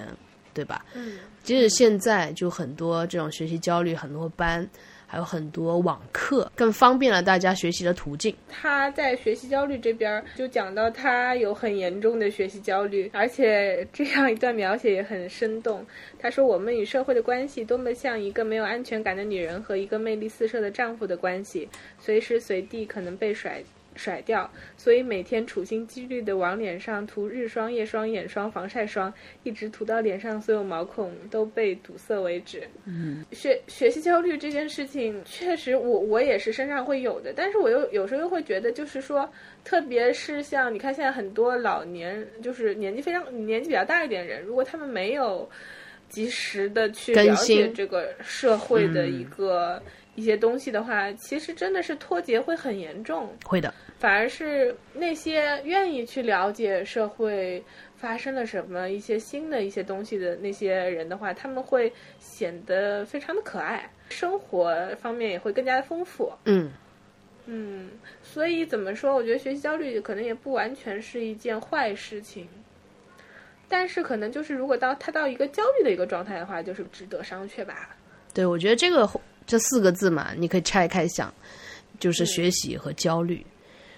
[0.53, 0.86] 对吧？
[0.93, 4.68] 嗯，即使现在就很多这种学习焦虑，很多班，
[5.12, 8.36] 还有很多网课，更方便了大家学习的途径。
[8.47, 15.84] 他在学习焦虑这边就讲到他有很严重的学习焦虑，而且这样一段描写也很生动。
[16.20, 23.60] 他说：“我们与社会的关系多么像一个没有安全感的女人和一个魅力四射的丈夫的关系，随时随地可能被甩。”
[24.00, 32.64] 甩掉，所以每天处心积虑的往脸上涂日霜、夜霜、眼霜、防晒霜，一直涂到脸上所有毛孔都被堵塞为止。
[32.86, 39.30] 嗯，学学习焦虑这件事情，确实我我也是身上会有的，但是我又有时候又会觉得，就是说，
[39.66, 45.50] 特别是像你看现在很多老年，就是年纪非常年纪比较大一点人，如果他们没有
[46.08, 49.80] 及时的去了解这个社会的一个、
[50.20, 53.34] 一些东西的话，其实真的是脱节会很严重。
[53.45, 57.63] 会的，反而是那些愿意去了解社会
[57.95, 66.30] 发生了什么、一些新的一些东西的那些人的话，他们会显得非常的可爱，生活方面也会更加的丰富。
[66.43, 66.70] 嗯，
[67.45, 67.89] 嗯，
[68.22, 69.15] 所以怎么说？
[69.15, 72.45] 我觉得学习焦虑可能也不完全是一件坏事情，
[73.70, 77.95] 但是可能就是如果到他到一个焦虑的一个状态的话，就是值得商榷吧。
[78.34, 79.09] 对，我觉得这个
[79.50, 81.34] 这四个字嘛，你可以拆开想，
[82.00, 83.43] 就是学习和焦虑。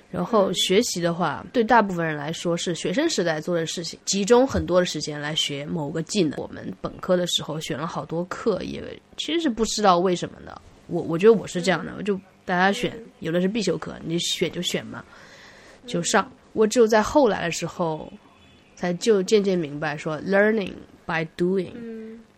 [0.10, 6.40] 然后学习的话，对大部分人来说是学生时代做的事情，集中很多的时间来学某个技能。
[6.40, 8.82] 我们本科的时候选了好多课，也
[9.18, 10.62] 其实是不知道为什么的。
[10.88, 15.04] 我我觉得我是这样的，我就大家选，有的是必修课，你选就选嘛，
[15.86, 16.32] 就上。
[16.54, 18.12] 我只有在后来的时候，
[18.76, 20.74] 才就渐渐明白说，learning
[21.06, 21.72] by doing。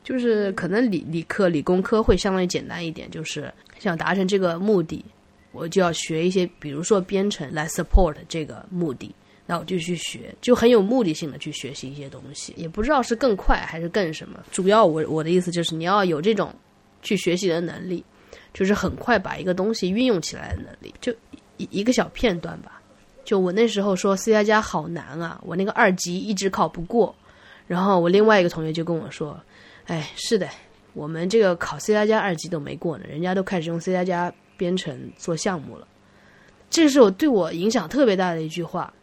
[0.04, 5.04] 就是可能理理科、理工科会相对简单一点，就是想达成这个目的，
[5.52, 9.14] 我就要学一些，比如说编程来 support 这个目的，
[9.46, 14.40] 那我就去学，就很有目的性的去学习一些东西，也不知道是更快还是更什么。
[14.52, 16.54] 主要我我的意思就是你要有这种
[17.02, 18.04] 去学习的能力，
[18.54, 21.14] 就是很快把一个东西运用起来的能力，就
[21.58, 22.82] 一一个小片段吧。
[23.24, 27.16] 就我那时候说 C 加加好难啊，我那个二级一直考不过，
[27.68, 29.40] 然后我另外一个同学就跟我说，
[29.86, 30.50] 哎，是的，
[30.94, 35.88] 我们这个考 C 加加二级都没过呢，人家都开始用 C 加加编程做项目了，
[36.70, 38.94] 这是我对我影响特别大的一句话。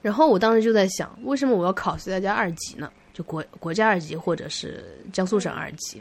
[0.00, 2.90] 然后我当时就在想，为什么我要考 C 加加二级呢？
[3.12, 6.00] 就国国家二级或者是江苏省二级？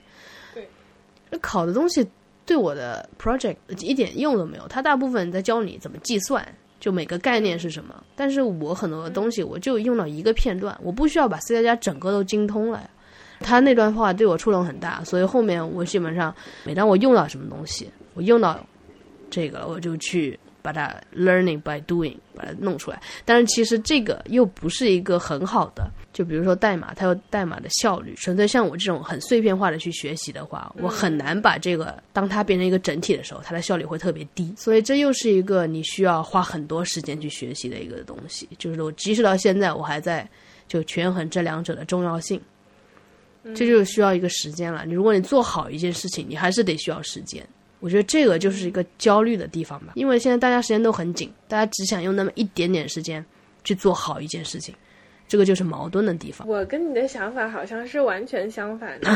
[0.54, 0.68] 对，
[1.40, 2.08] 考的东西
[2.46, 6.48] 对我的 project 一点用都没有，它大部分在教你怎么计算，
[6.80, 8.04] 就每个概念是什么。
[8.16, 12.88] 但是我很多东西我就用到一个片段，我不需要把 C 加加整个都精通了。
[13.40, 16.34] 他那段话对我触动很大，所以后面我基本上
[16.64, 18.60] 每当我用到什么东西，我用到
[19.30, 20.40] 这个我就去。
[20.60, 28.14] 把它 learning by doing 把它弄出来，但是其实这个又不是一个很好的，就比如说代码，它有代码的效率。
[28.16, 34.54] 纯粹像我这种很碎片化的去学习的话，我很难把这个当它变成一个整体的时候，它的效率会特别低。
[34.58, 38.50] 所以这又是一个你需要花很多时间去学习的一个东西。
[38.58, 40.30] 就是我即使到现在，我还在
[40.68, 42.42] 就权衡这两者的重要性，
[43.56, 44.86] 这就需要一个时间了。
[44.86, 47.48] 你如果你做好一件事情，你还是得需要时间。
[47.80, 53.24] 我觉得这个就是一个焦虑的地方吧，因为现在大家时间都很紧，大家只想用那么一点点时间
[53.64, 54.74] 去做好一件事情，
[55.28, 56.48] 这个就是矛盾的地方。
[56.48, 59.10] 我跟你的想法好像是完全相反的，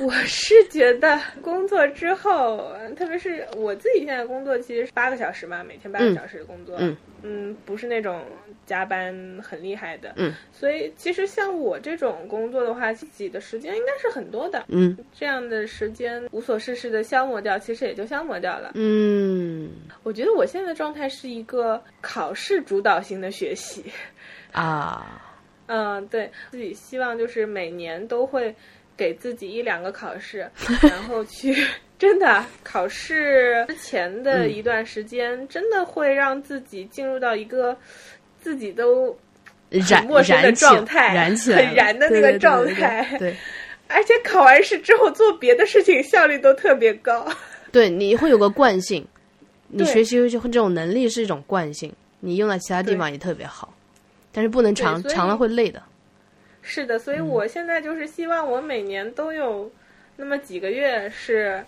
[0.00, 8.24] 我是觉得工作之后，特别是我自己现在工作其实是八个小时嘛，每天八个小时的工作，嗯，嗯，不是那种
[8.66, 19.70] 加班很厉害的，嗯，所以其实像我这种工作的话，自己的时间应该是很多的，嗯，这样的时间无所事事的消磨掉，其实也就消磨掉了，嗯，
[20.02, 23.84] 我觉得我现在的状态是一个考试主导型的学习，
[24.52, 25.22] 啊，
[25.68, 28.54] 嗯，对自己希望就是每年都会
[28.96, 30.50] 给自己一两个考试，
[30.82, 31.54] 然后去
[31.98, 37.76] 真的考试之前的一段时间，真的会让自己进入到一个
[38.40, 39.16] 自己都
[39.68, 43.36] 燃陌生的状态，燃起来了，很燃的那个状对对对对态，对
[43.88, 47.26] 而且考完试之后做别的事情效率都特别高。
[47.72, 49.06] 对，你会有个惯性，
[49.68, 53.74] 你学习就这种能力是一种惯性，你用在其他地方也特别好，
[54.38, 55.82] 但是不能长长了会累的。
[56.62, 59.68] 是的，所以我现在就是希望我每年都有
[60.14, 61.64] 那么几个月是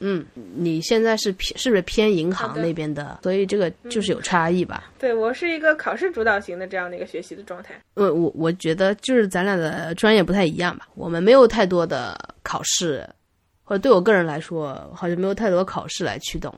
[0.00, 3.20] 嗯，你现在是偏是不是偏银行那边的？
[3.22, 4.90] 所以这个就是有差异吧。
[4.98, 7.74] 对我是一个考试主导型的这样的一个学习的状态。
[7.94, 13.08] 呃，我我觉得就是咱俩的专业不太一样吧，我们没有太多的考试，
[13.62, 16.52] 或者对我个人来说，好像没有太多考试来驱动。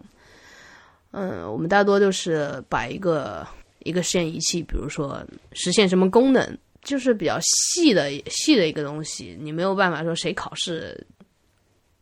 [1.12, 3.44] 嗯，我们大多就是把一个
[3.85, 5.22] 一个实验仪器，比如说
[5.53, 11.07] 实现什么功能，就是比较细的细的一个东西，你没有办法说谁考试，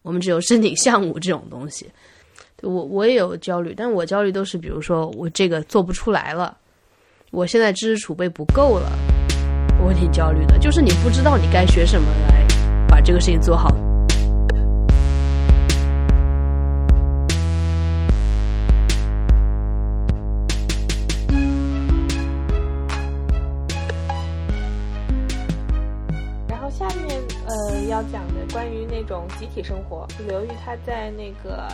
[0.02, 1.86] 我们只有申请项目这种东西。
[2.62, 6.56] 我我也有焦虑，但我焦虑都是比如说我这个做不出来了，
[7.30, 8.90] 我现在知识储备不够了。
[9.80, 12.44] 我挺焦虑的，就是你不知道你该学什么来
[12.88, 13.87] 把这个事情做好。
[29.00, 31.68] 那种集体生活，刘玉他在那个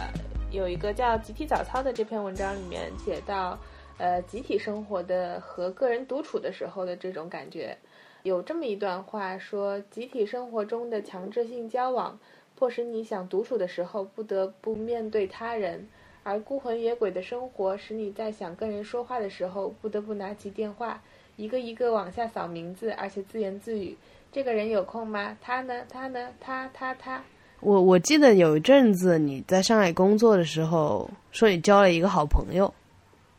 [0.51, 3.59] 有一个叫《集体早操》的这篇文章里面写到，
[3.97, 7.79] 呃，集体生活的和个人独处的时候的这种感觉。
[8.25, 12.19] 有这么一段话说，集体生活中的强制性交往，
[12.57, 15.87] 迫使你想独处的时候不得不面对他人；
[16.25, 21.03] 而孤魂野鬼的生活，使你在想跟人说话的时候不得不拿起电话，
[21.37, 23.97] 一个一个往下扫名字，而且自言自语。
[24.35, 25.37] 这个人有空吗？
[25.41, 25.73] 他呢？
[25.89, 26.19] 他呢？
[26.41, 27.23] 他他他。
[27.61, 32.75] 我我记得有一阵子你在上海工作的时候，说你交了一个好朋友，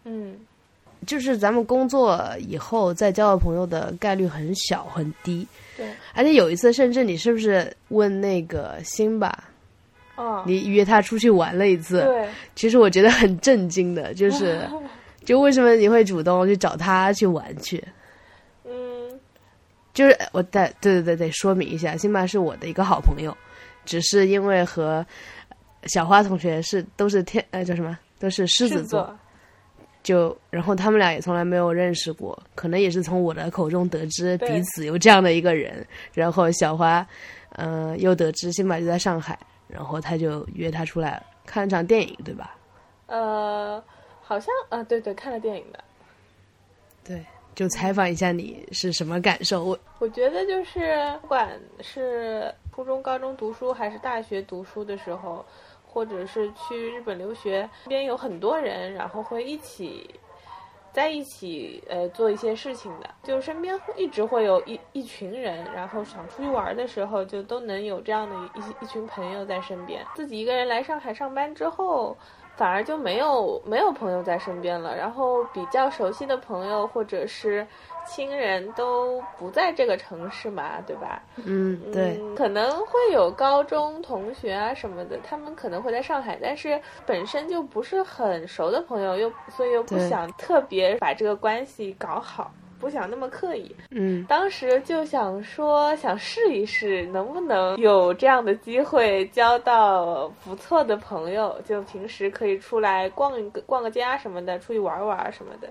[0.05, 0.37] 嗯，
[1.05, 5.85] 就是咱们工作以后再交的朋友的概率很小很低，对。
[6.13, 9.43] 而且有一次，甚至你是不是问那个辛巴，
[10.15, 12.03] 哦，你约他出去玩了一次？
[12.05, 14.65] 对，其实我觉得很震惊的，就是
[15.25, 17.83] 就为什么你会主动去找他去玩去？
[19.95, 23.35] 嗯就是我得对对对得，说明一下，辛巴是我的一个好朋友，
[23.85, 25.05] 只是因为和
[25.85, 29.19] 小花同学是都是天呃叫什么，都是狮子座，座。
[30.03, 35.83] 就然后他们俩也从来没有认识过，可能也是从我的口中得知彼此有这样的一个人，
[36.13, 37.03] 然后小花，
[37.53, 42.55] 呃，又得知辛巴就在上海，然后他就约他出来看了场电影，对吧？
[43.07, 43.83] 呃，
[44.21, 45.83] 好像啊，对对，看了电影的。
[47.03, 47.25] 对，
[47.55, 49.63] 就采访一下你是什么感受？
[49.63, 55.43] 我我觉得就是，不管是初中、高中读书，还是大学读书的时候，
[55.85, 60.13] 或者是去日本留学，身边有很多人，然后会一起
[60.91, 70.05] 在一起呃做一些事情的，就身边一直会有一一群人，然后想出去玩的时候，就都能有这样的一一群朋友在身边。
[70.15, 72.17] 自己一个人来上海上班之后，
[72.55, 77.65] 反而就没有没有朋友在身边了，然后比较熟悉的朋友或者是。
[78.07, 81.23] 亲人都不在这个城市嘛，对吧？
[81.43, 92.51] 嗯，对，可能会有高中同学啊什么的，他们可能会在上海，但是本身就不是很熟的朋友，又所以又不想特别把这个关系搞好，
[92.85, 93.75] 不想那么刻意。
[93.89, 105.67] 嗯，当时就想说，想试一试能不能有这样的机会交到不错的朋友，就平时可以出来逛一个逛个街啊什么的，出去玩玩什么的。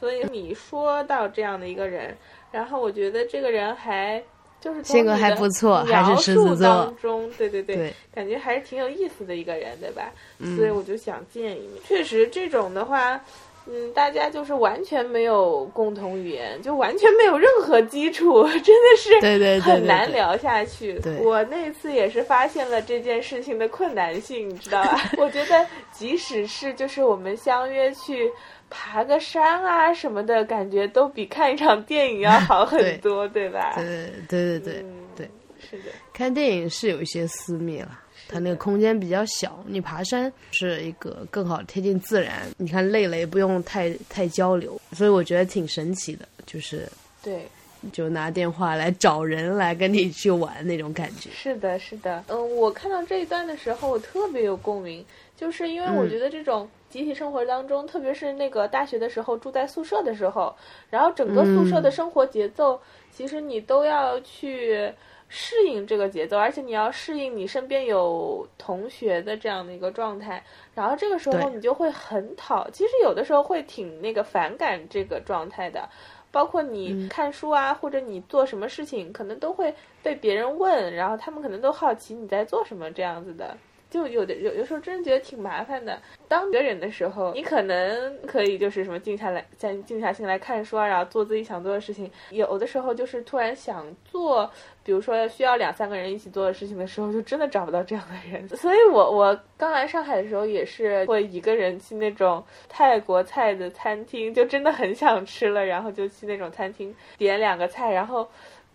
[0.00, 2.16] 所以你说到这样的一个人，
[2.50, 4.22] 然后我觉得这个人还
[4.58, 10.10] 就是性格还不错，还是狮子当中，对对对，感觉还是挺有意思的一个人，对吧？
[10.56, 11.82] 所以我就想见一面。
[11.84, 13.20] 确实，这种的话，
[13.66, 21.00] 嗯，大家就是完全没有共同语言，就完全没有任何基础， 真的是对对很难聊下去。
[21.22, 25.00] 我那次也是发现了这件事情的困难性，你知道吧？
[25.18, 28.30] 我觉得即使是就是我们相约去。
[28.70, 33.74] 爬个山啊什么的感觉都比看一场电影要 好很多，对吧？
[33.76, 34.84] 对对对对
[35.14, 35.90] 对，是的。
[36.12, 39.62] 看电影是有一些私密了，它那个空间比较小。
[39.66, 46.88] 你爬山是一个更好贴近自然，你看累了也不用太太交流，所以我觉得挺神奇的，就是
[47.22, 47.46] 对，
[47.92, 51.30] 就拿电话来找人来跟你去玩那种感觉。
[51.30, 52.24] 是的，是的。
[52.28, 55.04] 嗯，我看到这一段的时候，我特别有共鸣，
[55.36, 56.68] 就是因为我觉得这种。
[56.90, 60.54] 集体生活当中，特别是那个大学的时候住在宿舍的时候，
[60.88, 62.80] 然后整个宿舍的生活节奏，
[63.12, 64.88] 其实你都要去
[65.28, 70.42] 适应这个节奏，而且你要适应你身边有同学的这样的一个状态，
[70.74, 75.88] 然后这个时候你就会很讨，其实有的时候会挺那个反感这个状态的，
[76.30, 83.56] 包括你看书啊，或者你做什么事情，可能都会被别人问，然后他们可能都好奇你在做什么这样子的。
[83.90, 86.02] 就有的有有时候真的觉得挺麻烦的。
[86.26, 92.10] 当一个人的时候，你可能可以就是什么静下来，再静下心来看书啊，然后做自己想做的事情。
[92.30, 94.50] 有的时候就是突然想做，
[94.84, 98.46] 比如说需要两三个人一起做的事情的时候，就真的找不到这样的人。
[98.56, 108.28] 所以我我刚来上海的时候也是会一个人去那种泰国菜的餐厅，就真的很想吃了，然后就去那种餐厅点两个菜，然后。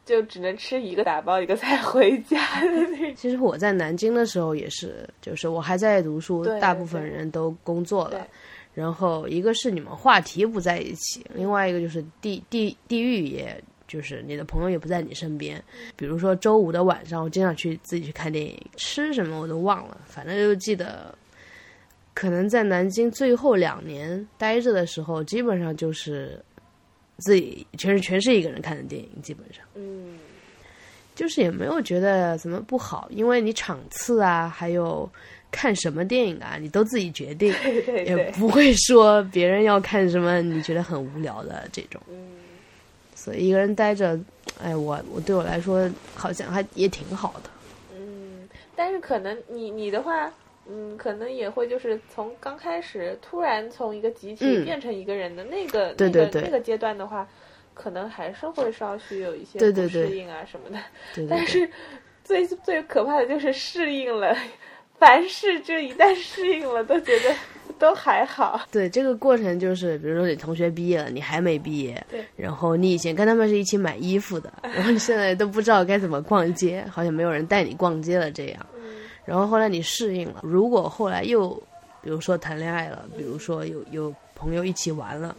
[0.06, 3.14] 就只能吃一个打包一个菜回家的那。
[3.14, 8.26] 其实我在南京的时候也是，就是我还在读书，大部分人都工作了。
[8.74, 15.62] 然后一个是你们话题不在一起，另外一个就是地地地域，也就是你的朋友也不在你身边。
[15.98, 21.14] 比如说周五的晚上，我经常去自己去看电影，吃什么我都忘了，反正就记得，
[22.14, 26.42] 可能在南京最后两年待着的时候，基本上就是。
[27.22, 30.18] 自己全是全是一个人看的电影，基本上，嗯，
[31.16, 35.12] 就是也没有觉得怎么不好，因为你场次啊，还有
[35.52, 37.54] 看什么电影啊，你都自己决定，
[38.08, 42.16] 也不会说别人要看什么你觉得很无聊的这种，嗯，
[43.20, 44.18] 所以一个人待着，
[44.64, 47.50] 哎，我我对我来说好像还也挺好的，
[47.94, 50.32] 嗯，但是可能你你的话。
[50.72, 57.28] 嗯，可能也会就是从刚开始突然从一个集体变成一个人的那个那个那个阶段的话，
[57.74, 60.78] 可能还是会稍许有一些不适应啊什么的。
[61.16, 61.28] 对对。
[61.28, 61.68] 但是
[62.24, 64.38] 最最可怕的就是适应了，
[65.00, 67.34] 凡事就一旦适应了，都觉得
[67.80, 68.62] 都还好。
[68.72, 72.24] 对，这个过程就是，比如说你同学毕业了，你还没毕业，对。
[72.36, 78.66] 然后你以前跟他们是一起买衣服的， 然后你现在都不知道该怎么逛街，好像没有人带你逛街了这样。
[79.26, 81.52] 然后后来你适应了，如果后来又，
[82.02, 85.36] 比如说谈恋爱了，比如说有有朋友一起玩了，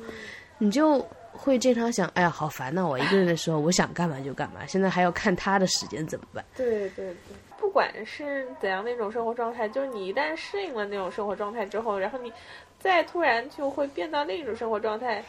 [0.58, 2.86] 你就会经常想，哎呀，好烦呐！
[2.86, 6.44] 我一个人的时候，我想干嘛就干嘛，现在还要看他的时间怎么办？
[6.56, 7.16] 对对对，
[7.58, 12.32] 不管是怎样的一种生活状态，就是你一旦适应了那种生活状态之后，然后你
[12.78, 15.24] 再突然就会变到另一种生活状态，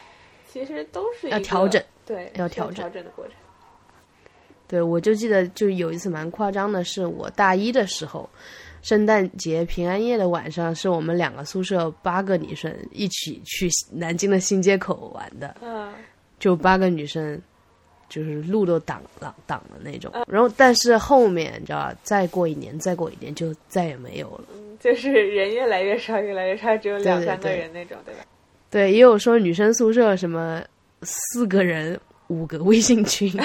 [0.48, 3.34] 其实都是要调整，对，要调整的过程。
[4.68, 8.28] 对，我就记得，就有一次蛮夸张的，是我大一的时候，
[8.82, 15.56] 圣诞节、平安夜的晚上，是我们两个宿舍八个女生一起去南京的新街口玩的。
[15.62, 15.92] 嗯，
[16.40, 17.40] 就八个女生，
[18.08, 20.12] 就是路都挡挡挡的那种。
[20.26, 24.44] 然后，但是后面你知道，再过一年，再过一年，就再也没有了。
[24.56, 28.20] 嗯，就是人越来越少，越来越少，只有两三个人那种，对吧？
[28.68, 30.60] 对，也有说女生宿舍什么
[31.02, 33.32] 四个人五个微信群。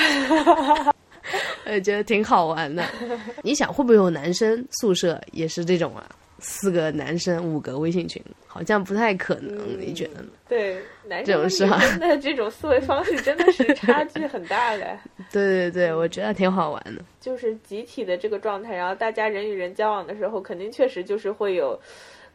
[1.65, 2.83] 我觉得挺好玩的。
[3.43, 6.09] 你想会不会有男生宿舍也是这种啊？
[6.39, 10.27] 四个男生五个微信群，好像不太可能，嗯你觉得呢？
[10.47, 14.95] 对，男生和女这种事啊生的 这种思维方式真的是差距很大的。
[15.31, 17.01] 对对对，我觉得挺好玩的。
[17.19, 21.77] 就是集体的这个状态，然后大家人与人交往的时候，肯定确实就是会有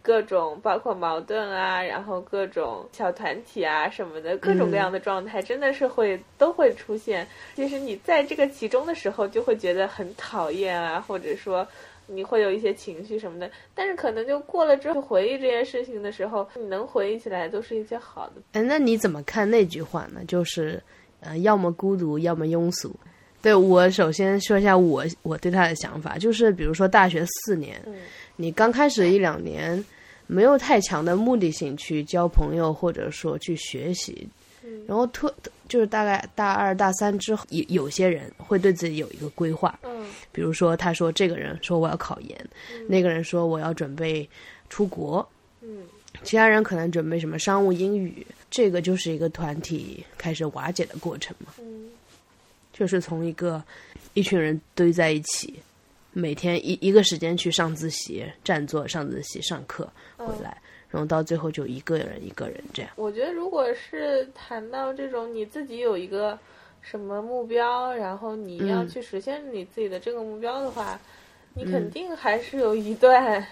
[0.03, 7.27] 各种包括矛盾啊，然后各种小团体啊什么的，各种各样的状态，真的是会都会出现。
[7.55, 11.67] 其实你在这个其中的时候，就会觉得很讨厌啊，或者说。
[12.09, 18.43] 你会有一些情绪什么的，但是可能就过了之后回忆这件事情的时候，你能回忆起来都是一些好的。
[18.53, 20.21] 哎，那你怎么看那句话呢？
[20.27, 20.83] 就是，
[21.21, 22.95] 呃，要么孤独，要么庸俗。
[23.43, 27.95] 对我首先说一下我我对他的想法，就是比如说大学四年，嗯
[28.37, 29.85] 你刚开始一两年
[30.27, 34.27] 没有太强的目的性去交朋友，或者说去学习，
[34.65, 35.35] 嗯然后特
[35.69, 42.47] 就是大概大二大三之后，有有些人会对自己有一个规划，嗯比如说他说这个人说我要考研，
[42.87, 44.29] 那个人说我要准备
[44.71, 45.29] 出国，
[45.61, 45.83] 嗯
[46.23, 51.89] 其他人可能准备什么商务英语，这个就是一个团体开始瓦解的过程嘛，嗯
[52.73, 53.63] 就是从一个
[54.15, 55.55] 一群人堆在一起，
[56.13, 60.57] 每天一一个时间去上自习、占座、上自习、上课回来，
[60.91, 62.91] 然后到最后就一个人一个人这样。
[62.97, 66.39] 我觉得，如果是谈到这种你自己有一个
[66.81, 70.99] 什么目标，然后你要嗯去实现你自己的这个目标的话，
[71.55, 73.47] 你肯定还是有一段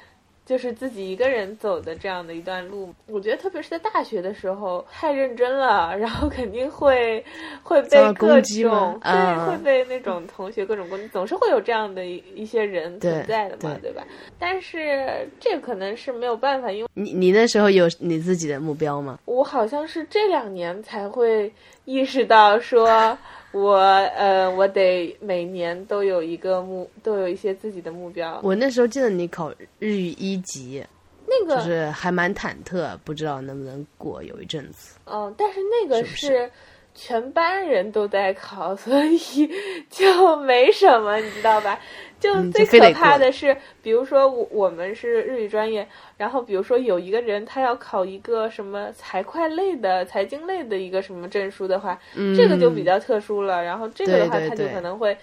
[0.51, 2.93] 就是自己一个人走的这样的一段路。
[3.07, 7.25] 我觉得，特别是在大学的时候，太认真了，然后肯定会
[7.63, 14.05] 会被各种对，啊会被那种同学各种攻击，总是会有这样的一一些人存在的嘛，对对吧？
[14.41, 16.91] 但是这可能是没有办法，因为。
[16.95, 19.21] 你你那时候有你自己的目标吗？
[19.27, 21.53] 我好像是这两年才会
[21.85, 23.17] 意识到，说
[23.53, 28.41] 我呃，我得每年都有一个目，都有一些自己的目标。
[28.43, 30.85] 我那时候记得你考日语一级，
[31.27, 34.97] 那个，就是还蛮忐忑，不知道能不能过，有一阵子。
[35.05, 36.51] 嗯，但是那个是
[36.95, 39.51] 全班人都在考， 所以
[39.89, 41.79] 就没什么，你知道吧？
[42.19, 45.87] 就嗯最可怕的是，比如说我我们是日语专业，
[46.19, 53.65] 然后比如说有一个人他要考一个什么财会类的、财经类的一个什么证书的话，嗯，这个就比较特殊了。
[53.65, 55.17] 然后这个的话，他就可能会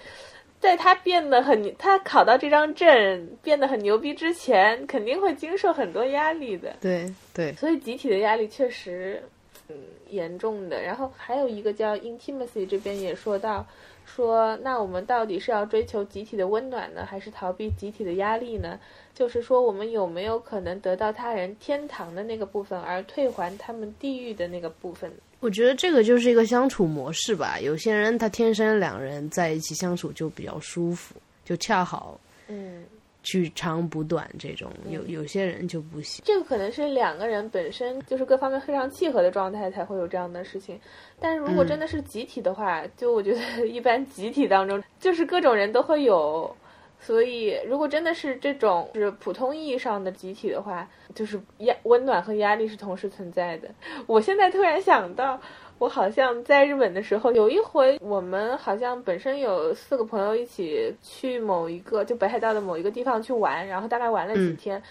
[0.58, 6.74] 在他变得很，他考到这张证变得很牛逼之前，肯定会经受很多压力的。
[6.80, 9.22] 对对，所以集体的压力确实，
[9.68, 9.76] 嗯，
[10.08, 10.82] 严重的。
[10.82, 13.66] 然后还有一个叫 intimacy，这边也说到，
[14.06, 18.78] 说那我们到底是要追求集体的温暖呢，还是逃避集体的压力呢？
[19.14, 25.12] 就是说，我们有没有可能得到他人天堂的那个部分，而退还他们地狱的那个部分？
[25.40, 27.60] 我觉得这个就是一个相处模式吧。
[27.60, 31.14] 有些人他天生两人在一起相处就比较舒服，
[31.44, 32.84] 就恰好嗯。
[33.28, 34.72] 取长补短这种。
[34.88, 36.24] 有有些人就不行。
[36.24, 40.80] 这个可能是两个人本身就是各方面非常契合的状态才会有这样的事情，
[41.20, 46.56] 但是如果真的是集体的话，就我觉得一般集体当中就是各种人都会有，
[46.98, 53.68] 所以如果真的是这种是普通意义上的集体的话，就是压温暖和压力是同时存在的。
[54.06, 55.38] 我现在突然想到。
[55.78, 64.82] 我好像在日本的时候，有一回我们好像本身有四个朋友一起去某一个就北海道的某一个地方去玩，然后大概玩了几天。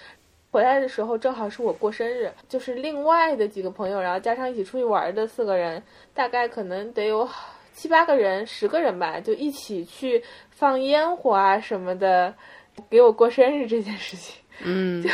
[0.49, 5.83] 回来的时候正好是我过生日，就是另外的几个朋友，然后加上一起出去玩的四个人，
[6.13, 7.27] 大概可能得有
[7.73, 12.33] 七八个人、十个人吧，就一起去放烟火啊什么的，
[12.89, 14.41] 给我过生日这件事情。
[14.63, 15.09] 嗯，就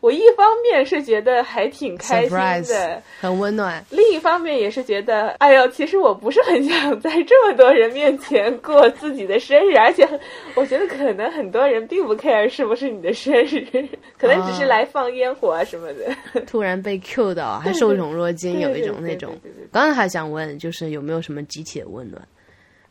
[0.00, 3.84] 我一方面是觉得还挺开心的 Surprise，很温暖。
[3.90, 10.08] 另一方面也是觉得，哎呦，其实我不是很想在这么多人面前过自己的生日，而且
[10.54, 13.66] 我觉得可能很多人并不 care 是不是你的生日，
[14.16, 16.42] 可能只是来放烟火啊什么的。
[16.46, 19.36] 突然被 Q 到，还受宠若惊，有一种那种。
[19.72, 22.22] 刚才还想问，就是有没有什么集体的温暖？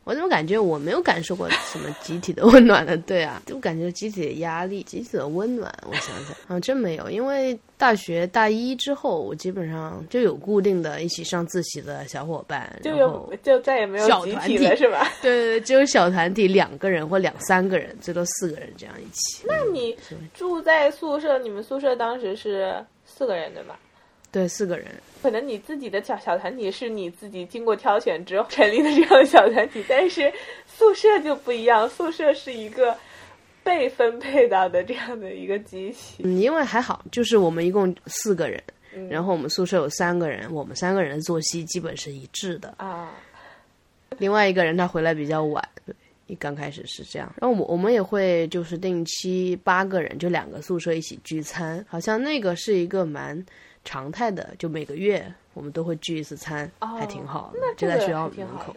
[0.06, 2.98] 我怎么感觉我没有感受过什么集体的温暖呢？
[2.98, 5.74] 对啊，就感觉集体的压力、集体的温暖。
[5.88, 15.10] 我想想，啊，真没有，因为大学大一之后，我基本上就有固定的一起上自习的小伙伴，就有就再也没有集小团体体了，是吧？
[15.22, 19.46] 对对对，只有小团体两个人或两三个人，最多四个人这样一起。
[19.48, 19.96] 那你
[20.34, 22.76] 住在宿舍，你们宿舍当时是
[23.06, 23.80] 四个人对吧？
[24.32, 24.88] 对，四个人。
[25.24, 30.30] 可能你自己的小小团体是你自己经过挑选之后成立的这样的小团体，但是
[30.68, 32.94] 宿舍就不一样，宿舍是一个
[33.64, 36.24] 被分配到的这样的一个集体。
[36.26, 38.62] 嗯，因为还好，就是我们一共四个人，
[38.94, 42.74] 嗯然后我们宿舍有三个人，我们三个人的作息基本是一致的。
[42.76, 43.14] 啊，
[44.18, 45.96] 另外一个人他回来比较晚，对
[46.28, 53.46] 一刚开始是这样，然后我我们也会就是定期八个人就两个宿舍一起聚餐，好像那个是一个蛮
[53.86, 58.76] 常态的，就每个月我们都会聚一次餐，还挺好的，就在学校门口。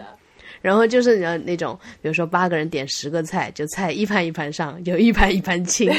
[0.63, 5.91] 然后就是你那种，比如说八个人点十个菜，就菜一盘一盘上，就一盘一盘清。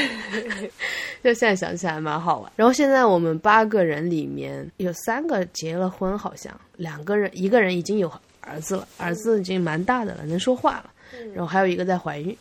[1.22, 2.52] 就现在想起来蛮好玩。
[2.56, 8.10] 然后现在我们八个人里面有三个结了婚，好像两个人一个人已经有
[8.40, 10.90] 儿子了，儿子已经蛮大的了，能说话了。
[11.34, 12.36] 然后还有一个在怀孕。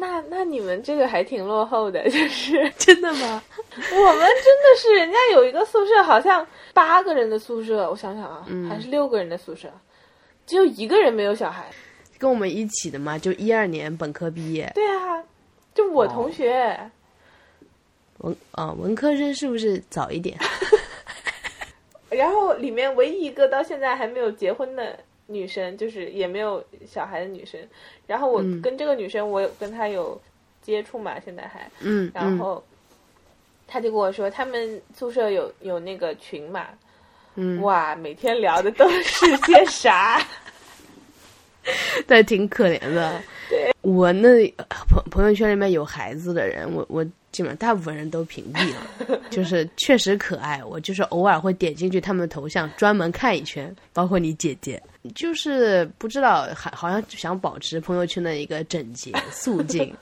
[0.00, 3.42] 那那你们这个还挺落后的，就是 真的吗？
[3.70, 9.70] 我们真的是人家有一个宿舍，好像八个人的宿舍，我想想啊，还是六个人的宿舍。
[10.46, 11.70] 只有一个人没有小孩，
[12.18, 14.68] 跟我们一起的嘛，就一二年本科毕业。
[14.74, 15.22] 对啊，
[15.74, 16.90] 就我同学。
[18.18, 20.36] 文啊，文科生是不是早一点？
[22.10, 24.98] 然后里面唯一一个到现在还没有结婚的
[25.30, 27.60] 女生，就是也没有小孩的女生。
[28.06, 30.20] 然后我跟这个女生，我有跟她有
[30.60, 32.10] 接触嘛，现在还嗯。
[32.14, 32.62] 然后
[33.66, 36.66] 她就跟我说，他们宿舍有有那个群嘛。
[37.36, 40.20] 嗯哇，每天聊的都是些啥？
[42.06, 43.22] 对，挺可怜的。
[43.48, 44.46] 对，我那
[44.88, 49.20] 朋朋友圈里面有孩子的人，我我基本上大部分人都屏蔽了。
[49.30, 53.74] 就是确实可爱，我就是偶尔会点进去他们的头像，专门看一圈。
[53.92, 54.82] 包括你姐姐，
[55.14, 59.94] 就是不知道还好像想保持朋友圈的一个整洁 肃静，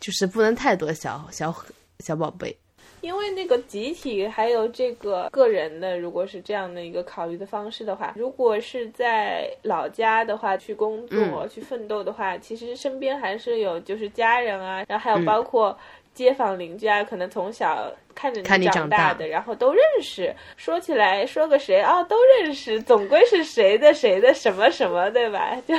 [0.00, 1.54] 就是不能太多小小
[2.00, 2.56] 小宝贝。
[3.02, 15.78] 因为那个集体还有这个个人的，如果是这样的一个考虑的方式的话，如果是在老家的话去工作去奋斗的话，其实身边还是有就是家人啊，然后还有包括。
[16.16, 20.34] 街坊邻居啊，可能从小看着你长大的，然后都认识。
[20.56, 25.54] 说起来说个谁啊，都认识，总归是谁的谁的什么什么，对吧？
[25.68, 25.76] 就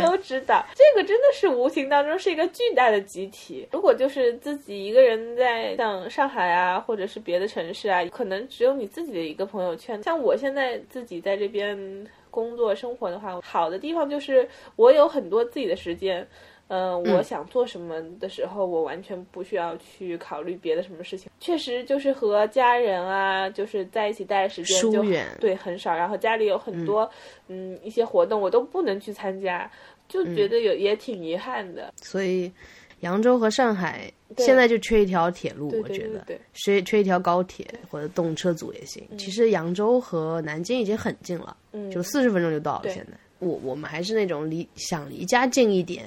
[0.00, 0.66] 都知道。
[0.74, 3.68] 这个真的是无形当中是一个巨大的集体。
[3.70, 10.02] 如果就是自己一个人在像上海啊，或者是别的城市啊，可能只有你自己的一个朋友圈。
[10.02, 16.26] 像我现在自己在这边工作生活的话，好的地方就是我有很多自己的时间。
[16.68, 21.30] 嗯，我想做什么的时候，我完全不需要去考虑别的什么事情。
[21.40, 25.02] 确实，就是和家人啊，就是在一起待的时间就
[25.40, 25.94] 对很少。
[25.94, 27.10] 然后家里有很多
[27.48, 29.70] 嗯一些活动，我都不能去参加，
[30.08, 31.92] 就觉得有也挺遗憾的。
[31.96, 32.52] 所以，
[33.00, 36.22] 扬州和上海现在就缺一条铁路，我觉得
[36.52, 39.02] 缺缺一条高铁或者动车组也行。
[39.16, 41.56] 其实扬州和南京已经很近了，
[41.90, 42.90] 就四十分钟就到了。
[42.90, 46.04] 现在，我我们还是那种离想离家近一点。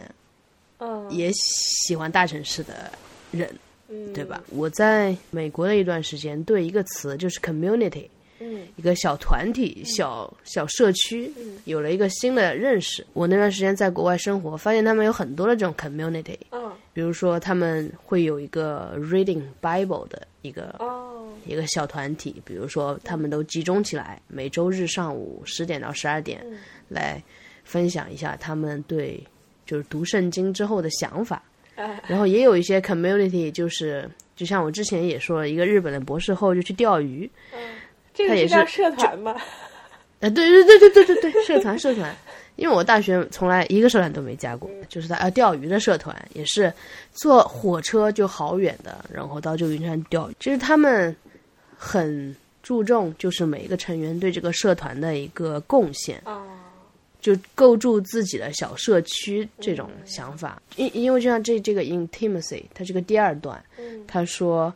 [1.09, 2.91] 也喜欢大城市的
[3.31, 3.49] 人，
[4.13, 4.41] 对吧？
[4.49, 8.07] 我在美国的一段时间，对一个词就是 community，
[8.39, 11.31] 嗯，一个小团体、小小社区，
[11.65, 13.05] 有了一个新的认识。
[13.13, 21.09] 我那段时间在国外生活，发现他们有很多的这种 community，嗯，比如说他们会有一个 reading Bible 的一个哦。
[21.45, 26.45] 一个小团体，比如说他们都集中起来，每周日上午十点到十二点
[26.87, 27.19] 来
[27.63, 29.19] 分享一下他们对。
[29.71, 31.41] 就是读圣经之后的想法，
[32.05, 37.29] 然后也有一些 community，就是就像我之前也说了一个日本的博士后就去钓鱼，
[38.13, 39.33] 这个是叫社团吗？
[40.19, 42.13] 呃，对对对对对对对，社团社团，
[42.57, 46.71] 因为我大学从来一个社团都没加过，就是他呃钓鱼的社团，也是
[47.13, 50.35] 坐火车就好远的，然后到旧金山钓鱼。
[50.37, 51.15] 其实他们
[51.77, 56.21] 很注重就是每一个成员对这个社团的一个贡献。
[57.21, 63.63] 就构筑自己的小社区这种想法，因因为就像这这个 intimacy，它这个第二段，
[64.07, 64.73] 他说，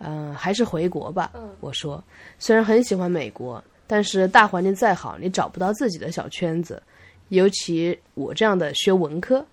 [0.00, 1.32] 嗯，还是回国吧。
[1.60, 2.02] 我说，
[2.38, 6.82] 虽然很喜欢美国，但是大环境再好，你找不到自己的小圈子，
[7.28, 9.46] 尤其我这样的学文科、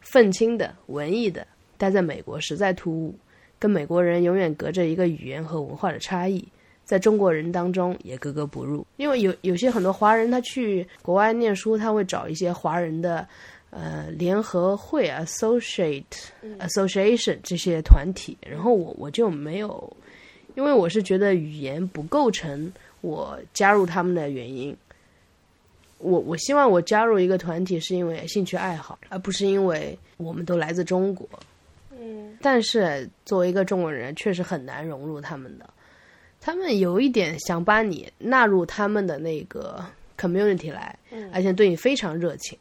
[0.00, 1.46] 愤青的、文艺的，
[1.78, 3.14] 待在美国实在突兀，
[3.58, 6.46] 跟美国人永远隔着一个语言和文化的差异。
[6.86, 13.26] 在中国人当中也格格不入，因为有有些很多华人他去国外念书，他会找一些华人的
[13.70, 16.04] 呃联合会 （associate
[16.60, 19.96] association） 这些团体，然后我我就没有，
[20.54, 24.74] 因为我是觉得语言不构成我加入他们的原因。
[25.98, 31.28] 我我希望我加入一个团体是因为兴趣爱好，而不是因为我们都来自中国。
[31.90, 35.68] 嗯，但是作为一个中国人，确实很难融入他们的。
[36.46, 39.84] 他们有一点想把你纳入他们的那个
[40.16, 40.96] community 来，
[41.32, 42.56] 而且对你非常热情。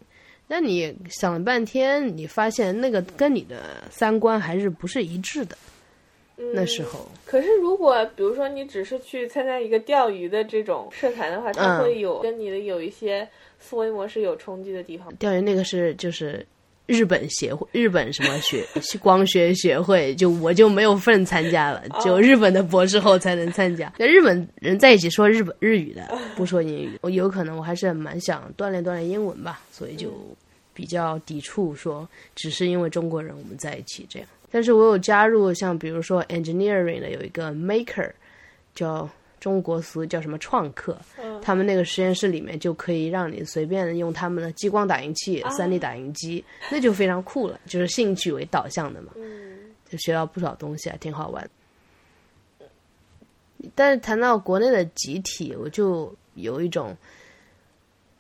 [0.48, 5.56] 那你想了半天，你发现那个跟你的三观还是不是一致的。
[6.52, 7.08] 那时候。
[7.28, 13.28] 可是如果比如说你只是去参加一个钓鱼的这种社团的话，它会有跟你的有一些
[13.60, 15.14] 思维模式有冲击的地方。
[15.18, 16.44] 钓鱼那个是就是
[16.86, 18.66] 日本协会，日本什么学
[19.02, 23.92] 光学学会，就我就没有份参加了，只有日本的博士后才能参加。
[23.98, 30.14] 跟日本人在一起说日本日语的，不说英语，我有可能我还是蛮想锻炼锻炼英文吧，所以就
[30.74, 34.28] 比较抵触说只是因为中国人我们在一起这样。
[34.52, 38.10] 但是我有加入像比如说 engineering 的有一个 maker，
[38.74, 39.10] 叫
[39.40, 40.98] 中国俗叫什么创客，
[41.42, 49.12] 他们那个实验室里面就可以让你随便用他们的激光打印器、三 D 打印机，那就非常酷了，就是兴趣为导向的嘛，
[49.90, 51.50] 就学到不少东西还，挺好玩。
[53.74, 56.96] 但是谈到国内的集体，我就有一种，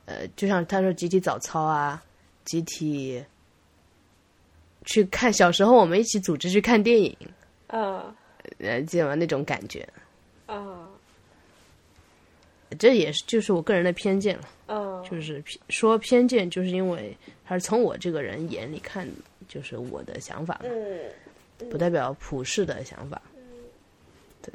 [0.05, 2.03] 呃，就像他说集体早操啊，
[2.43, 3.23] 集体。
[4.87, 7.17] 去看小时候我们一起组织去看电影，
[7.65, 8.15] 啊，
[8.59, 9.15] 呃，记得吗？
[9.15, 9.83] 那种感觉，
[10.45, 10.84] 啊，
[12.75, 19.07] 这也是就是我个人的偏见了，嗯，就是说偏见，就是因为还是从我这个人眼里看，
[19.47, 23.41] 就是我的想法，嗯，不代表普世的想法，嗯，
[24.41, 24.51] 对。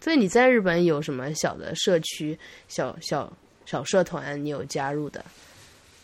[0.00, 2.38] 所以你在日本有什么小的社区、
[2.68, 3.32] 小小
[3.66, 5.24] 小社团，你有加入的？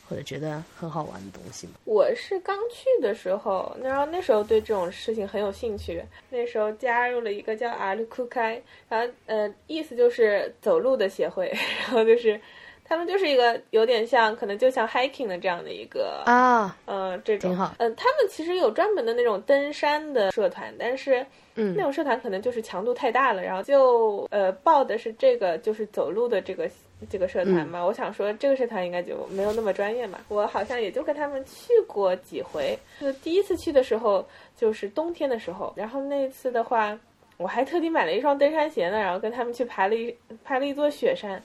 [0.09, 1.75] 或者觉得很好玩的东西吗？
[1.85, 6.03] 我是刚去的时候，然后那时候对这种事情很有兴趣。
[6.31, 11.51] 那时候加入了一个叫阿里库开，然后呃，意思就是走路的协会。
[11.83, 12.39] 然后就是
[12.85, 17.75] 他们就是一个有点像，可能就像 hiking 的这样的一个啊，呃，这种挺好。
[17.79, 21.25] 嗯，他们其实有专门的那种登山的社团，但是
[21.55, 26.69] 嗯，那种社团可能就是强度太大了，然后就呃报的是这个就是走路的这个。
[27.11, 30.19] 这个社团嘛，我想说这个社团应该就没有那么专业嘛。
[30.29, 32.79] 我好像也就跟他们去过几回。
[33.01, 34.27] 就第一次去的时候，
[34.57, 36.99] 就是冬天的时候，然后那次的话，
[37.37, 41.43] 我还特地买了一双登山鞋呢，然后跟他们去爬了一爬了一座雪山。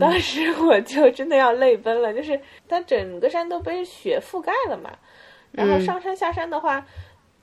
[0.00, 4.90] 当时我就真的要泪奔了，就是它整个山都被雪覆盖了嘛，
[5.50, 6.86] 然后上山下山的话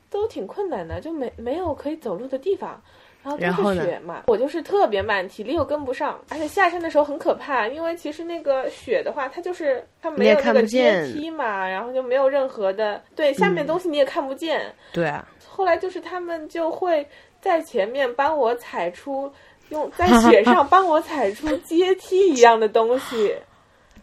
[0.09, 2.81] 都挺困难的，就没没有可以走路的地方。
[3.23, 14.73] 然后就是雪嘛，我就是特别慢，体力又跟不上，而且下山的时候很可怕，因为其实那个雪的话，它就是它没有那个阶梯嘛，然后就没有任何的对下面东西你也看不见。
[14.91, 15.27] 对啊。
[15.47, 17.05] 后来就是他们就会
[17.39, 19.31] 在前面帮我踩出，
[19.69, 23.35] 用在雪上帮我踩出阶梯一样的东西。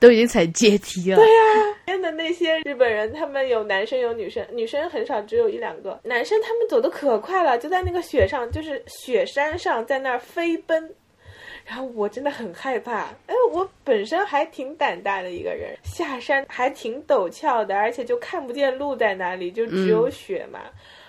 [0.00, 1.16] 都已经踩阶梯了。
[1.16, 5.98] 对呀，边的那些日本人，他们有男生有女生，女生很少，只有一两个。
[6.04, 10.94] 男生他们走的可快了，就在那个雪上，就是雪山上，在那儿飞奔。
[11.64, 20.60] 然后我真的很害怕，哎，我本身还挺胆大的一个人，下山还挺陡峭的，而且就看不见路在哪里，就只有雪嘛。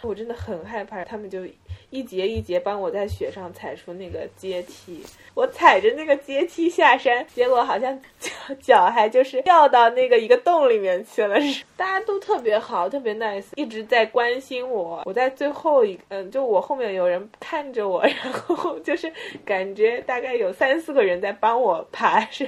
[0.01, 1.45] 我真的很害怕，他们就。
[1.91, 5.03] 一节一节帮我在雪上踩出那个阶梯，
[5.33, 11.35] 我踩着那个阶梯下山，结果好像脚脚还就是掉到那个一个洞里面去了。
[11.75, 15.01] 大家都特别好，特别 nice，一直在关心我。
[15.05, 19.11] 我在最后一嗯，就我后面有人看着我，然后 就是
[19.43, 22.47] 感觉大概有三四个人在帮我爬山。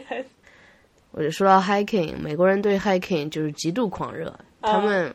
[1.11, 4.31] 我就说到 hiking，美国人对 hiking 就是极度狂热，
[4.61, 5.11] 他们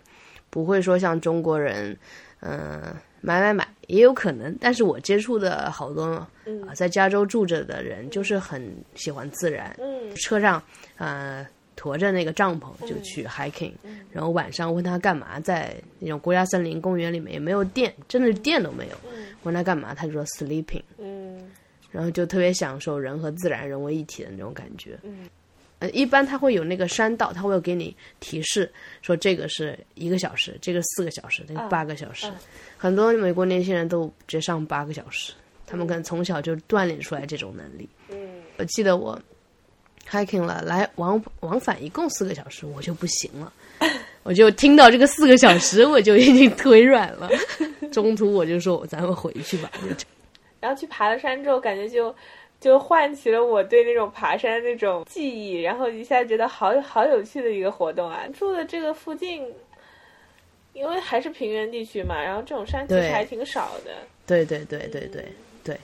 [0.51, 1.97] 不会说像中国人，
[2.41, 2.83] 嗯。
[3.27, 6.29] 买买买也有可能，但是我接触的好多啊，
[6.77, 9.77] 在加州住着的人就是很喜欢自然，
[10.15, 10.63] 车上
[10.97, 11.45] 呃
[11.75, 13.73] 驮着那个帐篷就去 hiking，
[14.13, 18.97] 然后晚上问他干嘛，在那种国家森林公园里面也没有电，真的是电都没有，
[19.43, 21.51] 问他干嘛，他就说 sleeping，嗯。
[21.93, 24.99] 然后就特别享受人和自然融为一体的那种感觉。
[25.79, 28.73] 呃，一般他会有那个山道，他会给你提示
[29.03, 32.27] 说这个是一个小时，这个四个小时，那个八个小时。
[32.79, 35.35] 很多美国年轻人都直接上八个小时，
[35.67, 37.87] 他们可能从小就锻炼出来这种能力。
[38.09, 38.17] 嗯，
[38.57, 39.21] 我记得我
[40.09, 43.53] hiking 了，来往往返一共四个小时，我就不行了，
[44.25, 47.29] 我就听到这个四个小时，我就已经腿软了。
[47.93, 49.71] 中途我就说，咱们回去吧。
[50.59, 52.15] 然后去爬了山之后，感觉就。
[52.61, 58.27] 就唤起了我对那种爬山那种记忆，然后一下觉得好好有趣的一个活动啊！
[58.33, 59.47] 住的这个附近，
[60.73, 63.91] 因为还是平原地区嘛，然后这种山其实还挺少的。
[64.27, 65.25] 对对对对对
[65.63, 65.79] 对，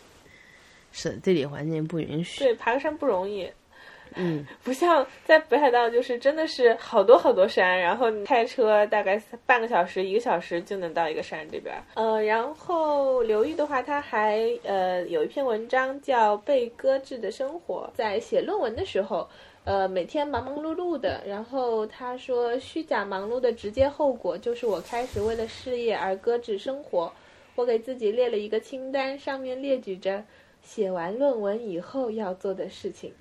[0.92, 2.40] 是地理环境不允许。
[2.40, 3.48] 对，爬个山不容易。
[4.16, 11.74] 嗯， 不像在北海道，就是真的是好多好多山，然后你开车大概半个小时、一个小时就能到一个山这边。
[11.94, 19.28] 呃，然后刘玉的话，他还呃有一篇文章叫《被搁置的生活》，在写论文的时候，
[19.64, 21.22] 呃，每天忙忙碌碌的。
[21.26, 27.12] 然后他说，虚假忙碌的直接后果就是我开始为了事业而搁置生活。
[27.54, 30.24] 我给自己列了一个清单，上面列举着
[30.62, 33.12] 写完论文以后要做的事情。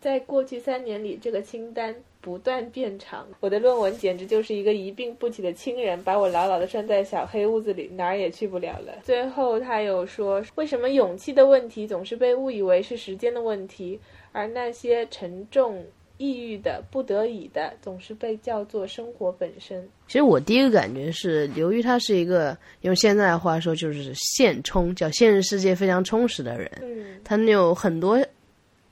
[0.00, 8.92] 在过去三年里，这个清单不断变长，我的论文简直就是一个一病不起的亲人，把我牢牢地拴在小黑屋子里，哪儿也去不了了。
[9.02, 13.98] 最后，他有说，为什么勇气的问题总是被误以为是时间的问题，
[14.32, 15.84] 而那些沉重、
[16.16, 19.88] 抑郁的、不得已的，总是被叫做生活本身。
[20.06, 26.70] 其实我第一个感觉是，刘瑜他是一个用现在的话说就是现充，叫现实世界非常充实的人。
[26.82, 28.18] 嗯他有很多，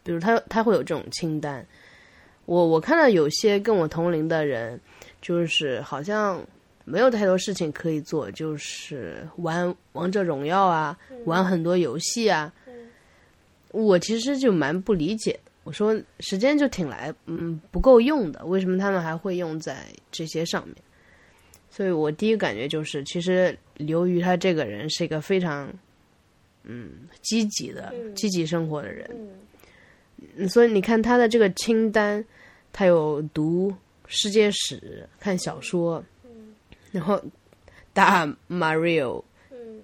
[0.06, 1.66] 比如他他会有这种清单。
[2.44, 4.80] 我我看到有些跟我同龄的人，
[5.20, 6.40] 就是好像
[6.84, 12.52] 没有太多事情可以做，就是玩王者荣耀啊，玩很多游戏啊。
[13.72, 15.50] 我其实就蛮不理解的。
[15.64, 20.76] 我说时间就挺来，嗯，不够用的，为什么他们还会用在这些上面？
[21.68, 25.68] 所以我第一个感觉就是，其实刘瑜他这个人是一个非常，
[26.62, 29.10] 嗯，积极的、嗯积极生活的人。
[30.48, 32.24] 所以你看他的这个清单，
[32.72, 33.72] 他有读
[34.06, 36.02] 世界史、看小说，
[36.92, 37.20] 然后
[37.92, 39.80] 打马里奥、嗯。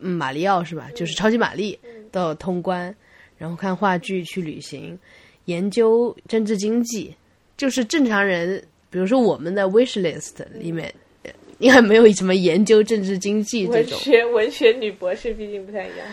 [0.00, 0.90] 嗯马里奥是吧？
[0.94, 1.90] 就是超级玛丽嗯。
[2.10, 2.94] 都有通关，
[3.38, 4.98] 然后看话剧、去旅行，
[5.46, 7.14] 研究政治经济，
[7.56, 10.92] 就是正常人，比如说我们的 wish list 里面，
[11.22, 13.98] 呃应该没有什么研究政治经济这文种。
[13.98, 16.06] 学文学女博士毕竟不太一样，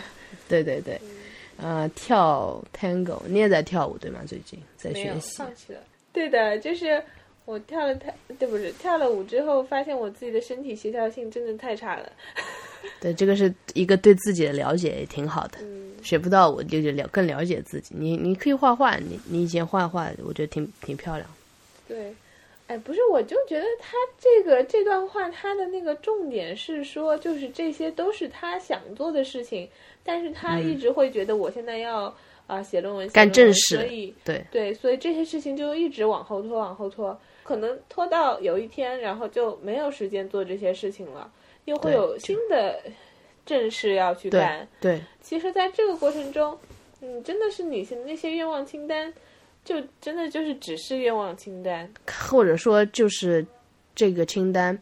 [0.48, 0.98] 对对对，
[1.62, 4.20] 呃，跳 tango，你也在跳舞对吗？
[4.26, 5.36] 最近在学习。
[5.36, 5.80] 放弃了。
[6.12, 7.02] 对的，就是
[7.44, 12.10] 我跳了太对不是跳了舞之后，发现我自己的身体协调性真的太差了。
[13.00, 15.58] 对，这个是一个对自己的了解，也挺好的。
[15.62, 17.94] 嗯，学不到我就就了更了解自己。
[17.96, 21.28] 你你可以画画，你你以前画画，我觉得挺挺漂亮。
[21.86, 22.14] 对。
[22.66, 29.68] 哎，不是，我就觉得他这个这段话，他的那个重点是说，就是这些都是他想做的事情，
[30.04, 32.14] 但是他一直会觉得我现在要
[32.46, 41.30] 啊、写论文，干正事所以对对，所以这些事情就一直往后拖，往后拖，可能拖到有一天，然后就没有时间做这些事情了，
[41.66, 42.82] 又会有新的
[43.46, 44.66] 正事要去干。
[44.80, 46.58] 对其实，在这个过程中，
[47.02, 49.14] 嗯，真的是你写的那些愿望清单，
[49.64, 51.88] 就真的就是只是愿望清单。
[52.28, 53.46] 或者说就是
[53.94, 54.76] 这个清单，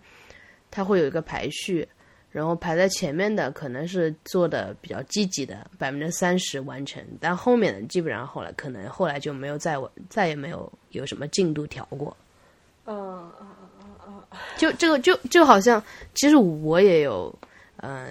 [0.71, 1.87] 它会有一个排序，
[2.31, 12.15] 然后排在前面的可能是做的比较积极的，百分之三十完成，但后面的基本上后来可能后来就没有再完再也没有有什么进度条过。
[12.85, 14.39] 嗯啊啊啊啊！
[14.57, 15.83] 就这个就就好像，
[16.15, 17.35] 其实我也有
[17.77, 18.09] 呃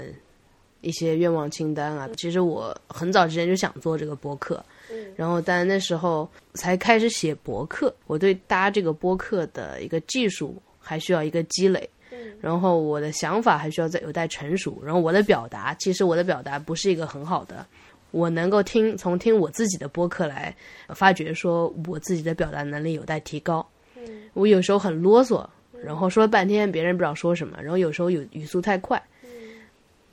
[0.81, 2.10] 一些愿望清单啊。
[2.18, 11.89] 其实我很早之前就想做这个播客，嗯然后但那时候才开始写博客，我对搭这个播客的一个技术还需要一个积累。
[12.18, 17.65] 嗯然后我的想法还需要再有待成熟，然后我的表达，其实我的表达不是一个很好的，
[18.11, 20.56] 我能够听从听我自己的播客来
[20.89, 23.65] 发觉说我自己的表达能力有待提高。
[23.95, 24.03] 嗯
[24.34, 25.45] 我有时候很啰嗦，
[25.84, 29.02] 然后说了半天别人不知道说什么，然后有时候有语速太快。
[29.23, 29.30] 嗯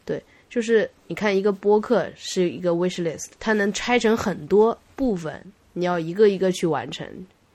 [0.05, 5.43] 对，就是你看一个播客是一个 wish list，它能拆成很多部分，
[5.74, 7.06] 你要一个一个去完成。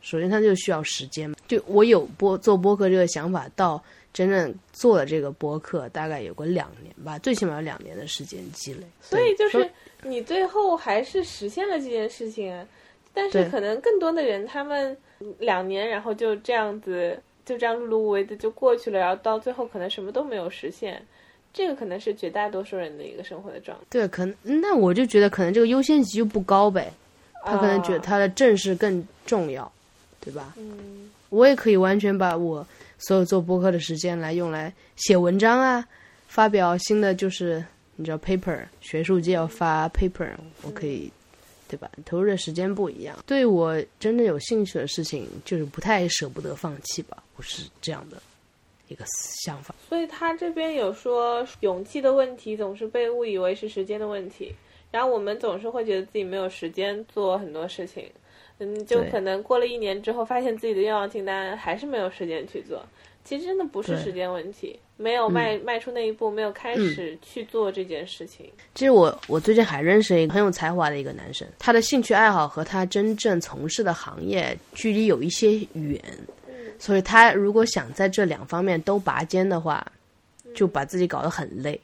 [0.01, 3.84] 首先它就需要时间，就我有播做播客这个想法，到
[4.14, 8.81] 真正做了这个播客，大概有个两年吧，最起码有两年的时间积累。
[9.02, 9.69] 所以就是
[10.03, 12.65] 你最后还是实现了这件事情啊，
[13.14, 14.98] 但是可能更多的人他们
[15.38, 21.06] 两年，然后就这样子就这样碌碌无为的就过去了，然后到最后可能什么都没有实现。
[21.52, 23.84] 这个可能是绝大多数人的一个生活的状态。
[23.90, 26.94] 对，可能那我就觉得可能这个优先级就不高呗，
[27.44, 29.72] 他可能觉得啊他的正事更重要，
[30.19, 30.53] 对吧？
[30.57, 32.65] 嗯我也可以完全把我
[32.99, 35.84] 所有做播客的时间来用来写文章啊，
[36.27, 37.63] 发表新的就是
[37.95, 40.30] 你知道 paper，学术界要发 paper，
[40.61, 41.11] 我可以，
[41.67, 41.89] 对吧？
[42.05, 48.21] 投入的时间不一样，对我真正有兴趣的事情，就是不太舍不得放弃吧，我是这样的
[48.88, 49.03] 一个
[49.43, 49.73] 想法。
[49.88, 54.53] 所以他这边有说，勇气的问题总是被误以为是时间的问题，
[54.91, 58.09] 然后我们总是会觉得自己没有时间做很多事情，
[58.60, 62.81] 嗯，就可能过了一年之后，发现自己的愿望清单还是没有时间去做。
[63.23, 68.49] 其实真的不是时间问题，没有迈、迈出那一步，没有开始去做这件事情。
[68.73, 76.02] 其实我我最近还认识一个很有才华的一个男生，他的兴趣爱好和他真正从事的行业距离有一些远，
[76.80, 79.86] 所以他如果想在这两方面都拔尖的话，
[80.56, 81.80] 就把自己搞得很累。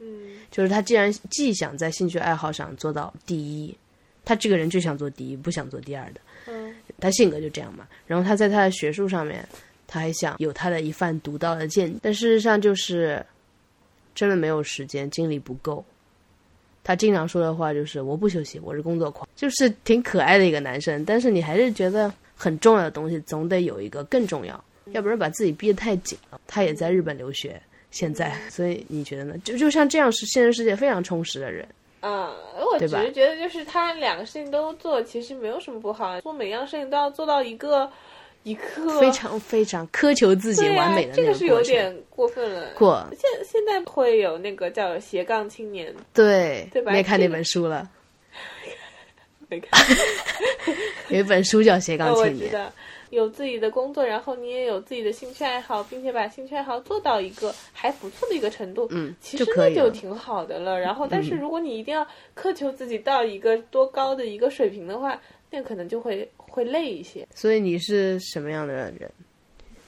[0.00, 3.74] 嗯就是他既然既想在兴趣爱好上做到第一，
[4.24, 6.20] 他这个人就想做第一，不想做第二的。
[6.46, 7.86] 嗯他性格就这样嘛。
[8.06, 9.46] 然后他在他的学术上面，
[9.86, 11.98] 他还想有他的一番独到的见解。
[12.02, 13.24] 但事实上就是，
[14.14, 15.84] 真的没有时间，精力不够。
[16.84, 21.04] 他经常说的话就是“我不休息，我是工作狂”，就是挺可爱的一个男生。
[21.04, 26.40] 但是你还是觉得很重要的东西总得有一个更重要，要不然把自己逼得太紧了。
[26.46, 27.60] 他也在日本留学，
[27.92, 29.38] 现在，所以你觉得呢？
[29.44, 31.66] 就就像这样是现实世界非常充实的人，
[32.02, 32.30] 啊，
[32.60, 36.20] 我只是觉得就是他两个事情都做，其实没有什么不好。
[36.20, 37.90] 做每样事情都要做到一个。
[38.44, 42.72] 一刻非常非常苛求自己完美的那个是有点过分了。
[42.76, 46.90] 过现现在会有那个叫斜杠青年，对对吧？
[46.90, 47.88] 没看那本书了，
[49.48, 49.80] 没看。
[51.08, 52.52] 有一本书叫《斜杠青年》。
[53.12, 60.80] 有自己的工作，然后你也有自己的兴趣爱好，并且把兴趣爱好做到一个还不错的一个程度，嗯，其实那就挺好的了。
[60.80, 62.06] 然后，但是如果你一定要
[62.36, 65.20] 苛求自己到一个多高的一个水平的话，
[65.50, 66.28] 那可能就会。
[66.52, 69.10] 会累一些，所以你是什么样的人？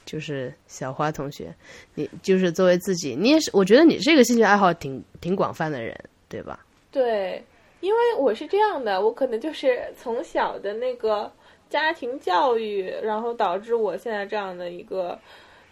[0.03, 1.53] 就是小花同学，
[1.93, 5.95] 你就是作为自己，你也是，我觉得你是一个兴趣爱好挺挺广泛的人，
[6.27, 6.65] 对吧？
[6.91, 7.39] 对，
[7.81, 11.31] 因为我是这样的，我可能就是从小的那个
[11.69, 15.17] 家庭教育，然后导致我现在这样的一个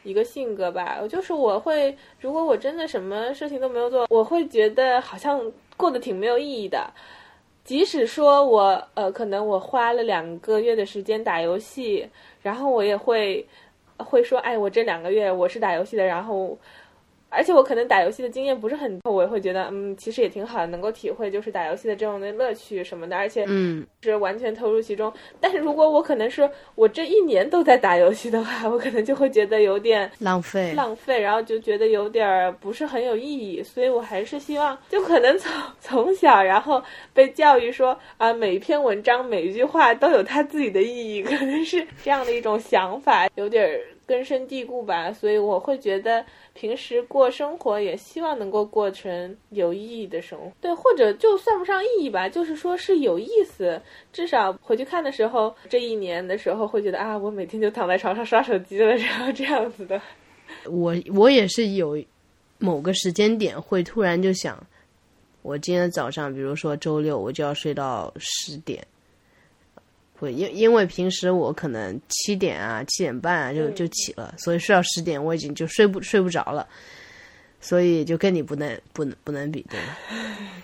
[0.04, 1.00] 一个性格吧。
[1.10, 5.40] 就是我会，如果我真的什么事情都没有做，我会觉得好像
[5.78, 6.92] 过得挺没有意义的。
[7.64, 12.10] 即使说我呃，可能我花了两个月的时间打游戏，
[12.42, 13.48] 然后我也会
[13.98, 16.58] 会说，哎，我这两个月我是打游戏的，然后。
[17.34, 25.12] 而且我可能打游戏的经验不是很多，我也会觉得，嗯，其实也挺好的，能够体会就是打游戏的这种的乐趣什么的，而且嗯，是完全投入其中。
[25.40, 33.64] 但是如果我可能是我这一年都在打游戏的话，我可能就会觉得有点浪费，浪费，然后就觉得有点不是很有意义。
[33.64, 36.82] 所以我还是希望，就可能从从小然后
[37.14, 45.12] 被教育说啊，每一篇文章每一句话都有它自己的意义，可能是这样的一种想法，有点根深蒂固吧。
[45.12, 46.26] 所以我会觉得。
[46.56, 53.82] 平时过生活也希望能够过成有意义的生活，对，或者就算不上意义吧，就是说是有意思。
[54.12, 60.00] 至少回去看的时候，这一年的时候会觉得啊，我每天就躺在床上刷手机了，然后这样子的。
[60.66, 62.00] 我我也是有
[62.60, 64.64] 某个时间点会突然就想，
[65.42, 68.86] 我今天早上，比如说周六，我就要睡到十点。
[70.32, 76.68] 因因为平时我可能七点啊七点半啊就就起了，所以睡到十点我已经就睡不睡不着了，
[77.60, 79.98] 所以就跟你不能不能不能比对吧。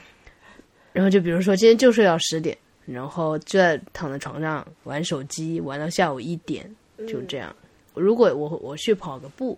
[0.93, 6.69] 然后就比如说今天就睡到十点，然后就在躺在床上玩手机玩到下午一点，
[7.07, 7.55] 就这样。
[7.93, 9.57] 如果我我去跑个步，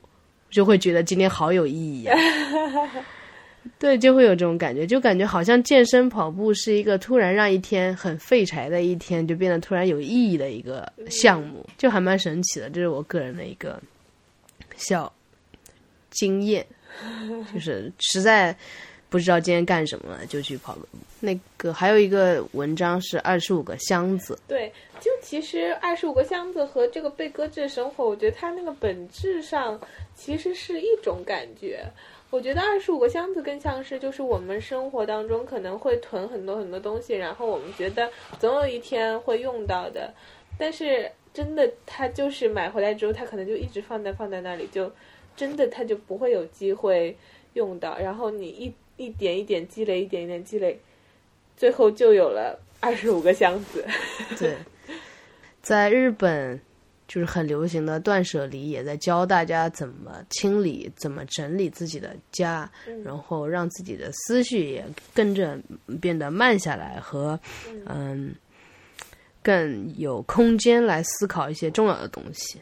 [0.50, 2.18] 就会觉得今天好有意义啊。
[3.78, 12.70] 对，就会有这种感觉，就感觉好像健身跑步是一个突然让一天很废柴的一天就变得突然有意义的一个项目，就还蛮神奇的。
[12.70, 13.82] 这是我个人的一个
[14.78, 15.12] 小
[16.10, 16.66] 经验，
[17.54, 18.56] 就是实在
[19.10, 20.98] 不知道今天干什么了，就去跑个步。
[21.20, 29.80] 那个还有一个文章是二十五个箱子，对，就其实二十五个箱子和这个被搁置的生活，我觉得它那个本质上
[30.16, 31.86] 其实是一种感觉。
[32.32, 38.10] 我觉得二十五个箱子更像是，就是我们生活当中可能会囤很多很多东西，然后我们觉得
[38.40, 40.14] 总有一天会用到的，
[40.58, 44.90] 但是真的它就是买回来之后，它可能就一直放在放在那里，就
[45.36, 47.18] 真的它就不会有机会
[47.54, 50.80] 用到，然后你一一点一点积累，一点一点积累，
[51.58, 53.86] 最后就有了二十五个箱子。
[54.40, 54.56] 对，
[55.62, 56.62] 在日本。
[57.12, 62.72] 就是很流行的断舍离，也在教大家怎么清理、怎么整理自己的家，
[63.04, 65.60] 然后让自己的思绪也跟着
[66.00, 67.38] 变得慢下来，和
[67.86, 68.34] 嗯
[69.44, 72.62] 更有空间来思考一些重要的东西。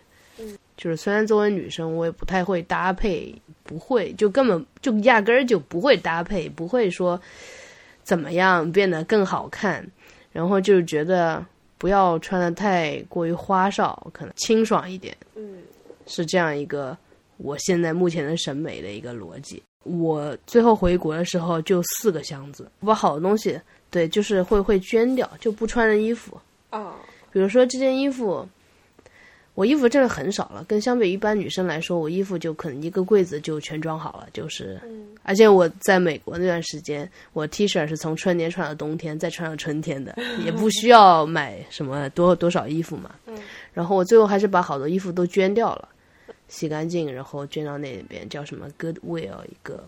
[0.76, 3.31] 就是虽然作为女生，我也不太会搭配，
[3.61, 7.21] 不会就根本就压根儿就不会搭配，不会说
[8.01, 9.88] 怎么样变得更好看，
[10.31, 11.45] 然后就是觉得。
[11.80, 15.18] 不要穿的太过于花哨，可能清爽一点。
[15.34, 15.64] 嗯，
[16.06, 16.95] 是这样一个
[17.38, 19.64] 我现在目前的审美的一个逻辑。
[19.84, 26.38] 我最后回国的时候就四个箱子，我把好的东西，对，就是会会捐掉，就不穿的衣服
[26.69, 26.93] 啊，
[27.31, 28.47] 比如说这件衣服。
[29.60, 34.26] 我衣服真的很少了，跟相比一般女生来说，我衣服就可能一个柜子就全装好了。
[34.31, 34.80] 就是，
[35.22, 40.15] 而且我在美国那段时间，我 T 恤是从春天穿到冬天，再穿到春天的，
[40.45, 43.11] 也不需要买什么多多少衣服嘛。
[43.73, 45.90] 然后我最后还是把好多衣服都捐掉了，
[46.48, 49.84] 洗干净，然后捐到那边叫什么 Goodwill 一个，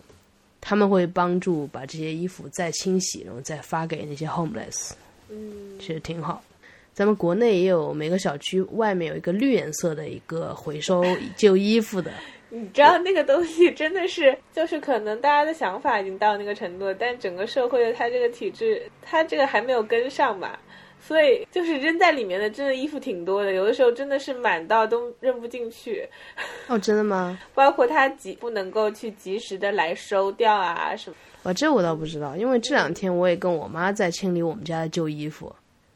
[0.60, 4.90] 他们会帮助把这些衣服再清洗，然后再发给那些 homeless。
[5.30, 6.44] 嗯，其实挺好。
[6.92, 11.02] 咱们国内也有每个小区外面有一个绿颜色的一个回收
[11.36, 12.10] 旧衣服的，
[12.50, 20.58] 你知道那个东西真的是， 就是可能大家的想法已经到那个程度了，但整个社会的它这个体制，它这个还没有跟上吧。
[21.04, 26.08] 所以就是扔在里面的，真的衣服挺多的，有的时候真的是满到都扔不进去。
[26.68, 27.36] 哦，真的吗？
[27.56, 31.16] 包括它及不能够去及时的来收掉啊什么。
[31.42, 35.52] 啊，这我倒不知道，因为这两天我也跟我妈在清理我们家的旧衣服。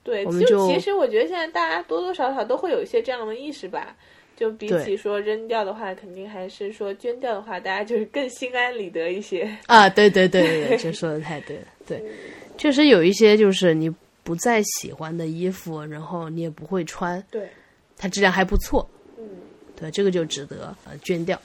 [0.07, 3.95] 对，我们就其实我觉得现在大家多多少少都会有一些这样的意识吧。
[4.37, 9.51] 就比起说扔掉的话，肯定还是说捐掉的话，大家就是更心安理得一些。
[9.67, 11.65] 啊，对对对对对，这 说的太对了。
[11.87, 12.03] 对，
[12.57, 13.93] 确实有一些就是你。
[14.27, 17.49] 不再喜欢的衣服，然后你也不会穿，对，
[17.97, 18.85] 它质量还不错，
[19.17, 19.25] 嗯，
[19.77, 21.41] 对，这个就值得呃捐掉，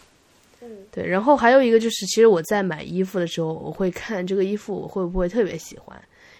[0.91, 1.05] 对。
[1.05, 5.99] 然后还有一个就是，其实我在买衣服的时候，我会看这个衣服我会不会特别喜欢，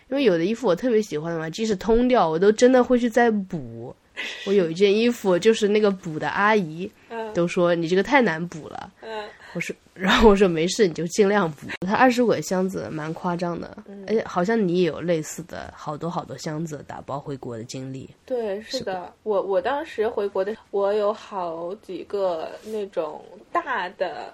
[0.10, 3.96] 因为有的衣服我特别喜欢的嘛，即使通掉，我都真的会去再补。
[4.46, 6.92] 我有一件衣服，就是那个补的阿姨
[7.34, 9.24] 都说你这个太难补了，嗯。
[9.54, 11.68] 我说， 然后我说没事，你就尽量补。
[11.86, 13.76] 他二十五个箱子蛮夸张的，
[14.08, 18.10] 而且好像你也有类似的好多好多箱子打包回国的经历。
[18.26, 23.22] 对，是的，我我当时回国的，我有好几个那种
[23.52, 24.34] 大的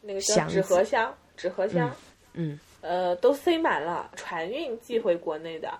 [0.00, 1.94] 那个叫纸盒箱，纸盒箱，
[2.32, 5.70] 嗯，呃，都塞满了，船运寄回国内的。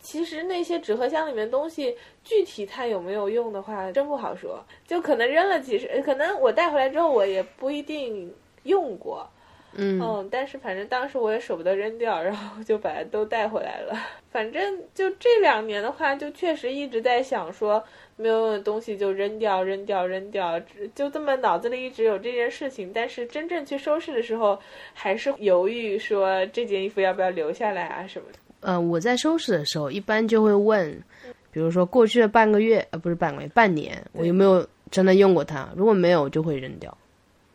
[0.00, 4.64] 其实那些纸盒箱里面东西，具体它有没有用的话，真不好说。
[4.86, 9.28] 就可能扔了几十，可能我带回来之后，我也不一定用过。
[9.72, 13.96] 嗯嗯，但是反正当时我也舍不得扔掉，然后就把它都带回来了。
[14.32, 17.80] 反正就这两年的话，就确实一直在想说，
[18.16, 20.58] 没有用的东西就扔掉，扔掉，扔掉，
[20.92, 22.90] 就这么脑子里一直有这件事情。
[22.92, 24.58] 但是真正去收拾的时候，
[24.92, 28.38] 还是犹豫说这件衣服要不要留下来啊什么的。
[28.60, 31.02] 呃，我在收拾的时候，一般就会问，
[31.50, 35.68] 比如说过去的半个月，呃，不是半个月，半年，我有没有真的用过它？
[35.74, 36.96] 如果没有，就会扔掉。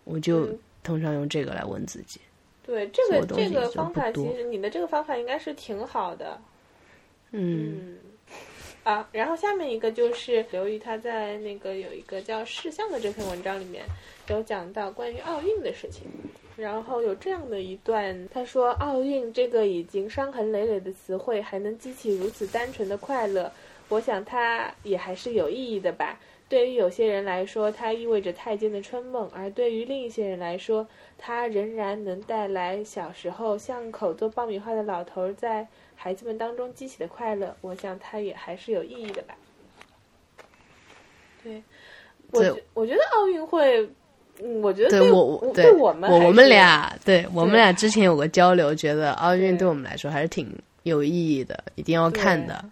[0.03, 0.47] 我就
[0.83, 2.19] 通常用这个来问自己。
[2.65, 6.39] 对，这个这个方法，其实你的这个方法应该是挺好的。
[7.31, 7.97] 嗯。
[8.83, 13.83] 啊，然后下面一个就是刘瑜他在那个有一个叫事项的这篇文章里面
[14.27, 16.03] 有讲到关于奥运的事情。
[16.57, 23.51] 然后有这样的一段，他说：“奥运这个已经伤痕累累的词汇，还能激起如此单纯的快乐，
[23.89, 26.17] 我想它也还是有意义的吧。
[26.47, 30.87] 对于有些人来说，它意味着太监的春梦；而对于另一些人来说，
[31.17, 37.57] 它仍然能带来小时候巷口做爆米花的老头在孩子们当中激起的快乐。
[37.59, 39.35] 我想它也还是有意义的吧。”
[41.43, 41.61] 对，
[42.31, 43.89] 我我觉得奥运会。
[44.43, 50.53] 嗯，我觉得对我对我们我我们俩对我们俩之前有个交流，觉得奥运对我们来说还是挺
[50.83, 52.63] 有意义的，一定要看的。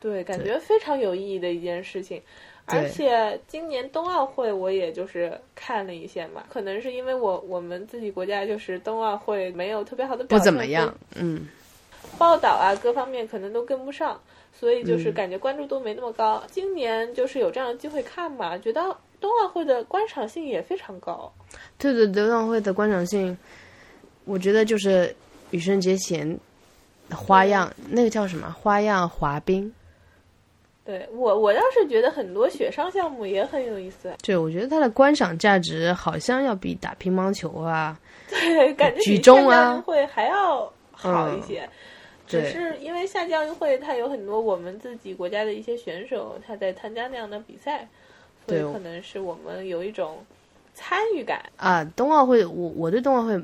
[0.00, 2.20] 对，感觉非常有意义的一件事情。
[2.68, 11.46] 而且今年冬奥会我也就是看了一些嘛，可能是因为我我们自己国家就是冬奥会没有特别好的不怎么样，嗯，
[12.18, 14.20] 报道啊各方面可能都跟不上，
[14.52, 16.42] 所以就是感觉关注度没那么高。
[16.50, 18.96] 今年就是有这样的机会看嘛，觉得。
[19.20, 21.32] 冬奥会的观赏性也非常高，
[21.78, 23.36] 对对，冬奥会的观赏性，
[24.24, 25.14] 我觉得就是
[25.50, 26.38] 羽生结弦
[27.10, 29.72] 花样，那个叫什么花样滑冰。
[30.84, 34.14] 对我，我倒是觉得很多雪上项目也很有意思。
[34.22, 37.98] 对，我觉得它的观赏价值好像要比打乒乓球啊，
[38.30, 41.68] 对，感觉举重啊会还要好一些。
[42.28, 47.88] 只是因为夏季奥运会它有很多我们自己国家的一些选手，他在参加那样的比赛。
[48.46, 50.24] 对，可能是我们有一种
[50.74, 51.84] 参与感啊。
[51.96, 53.40] 冬奥会，我我对冬奥会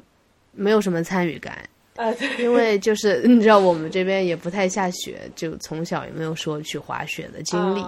[0.52, 7.84] 没有什么参与感啊，因为就是 你知道，我们这边也不太下雪，就从小也没有说去滑雪的经历。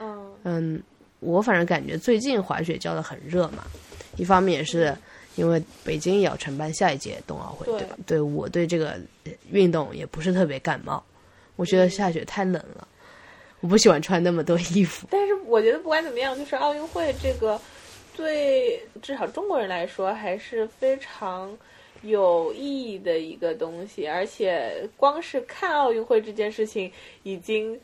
[0.00, 0.82] 嗯嗯，
[1.20, 3.64] 我反正感觉最近滑雪教的很热嘛，
[4.16, 4.96] 一方面也是
[5.34, 7.96] 因为北京也要承办下一届冬奥会，对吧？
[8.06, 8.96] 对我对这个
[9.50, 11.02] 运动也不是特别感冒，
[11.56, 12.86] 我觉得下雪太冷了。
[13.66, 17.60] 我不喜欢穿那么多衣服，但是我觉得不管怎么样，就是奥运会这个，
[18.16, 21.52] 对至少中国人来说还是非常
[22.02, 26.88] 有意义的一个东西，而且光是看奥运会这件事情
[27.24, 27.76] 已经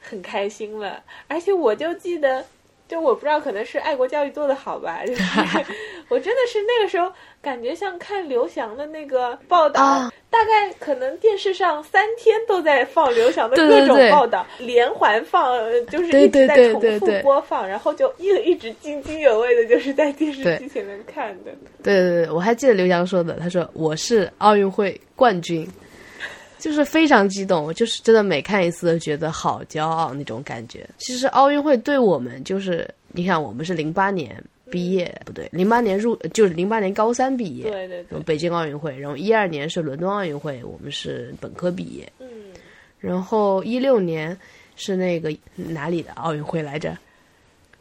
[0.00, 2.44] 很开心了，而且我就记得。
[2.88, 5.06] 就我不知道，可能是爱国教育做的好吧。
[5.06, 5.22] 就是
[6.10, 7.10] 我真的是那个时候
[7.40, 15.56] 感觉像看刘翔的那个报道，大概可能电视上三天都在放刘翔的各种报道，连环放，
[15.86, 21.52] 就是一直在重复播放，然后就一一直津津有味的，就是在电视机前面看的。
[21.82, 25.66] 对对对，我还记得刘翔说的，他说我是奥运会冠军。
[26.58, 30.86] 就是非常激动，就是真的每看一次都觉得好骄傲那种感觉。
[30.98, 34.36] 其实奥运会对我们就是，你看我们是零八年
[34.70, 42.28] 毕业，不对，零八年入就是零八年高三毕业，对对对，北京奥运会，然后一二年是伦敦奥运会，我们是本科毕业，嗯，
[42.98, 44.36] 然后一六年
[44.76, 46.96] 是那个哪里的奥运会来着？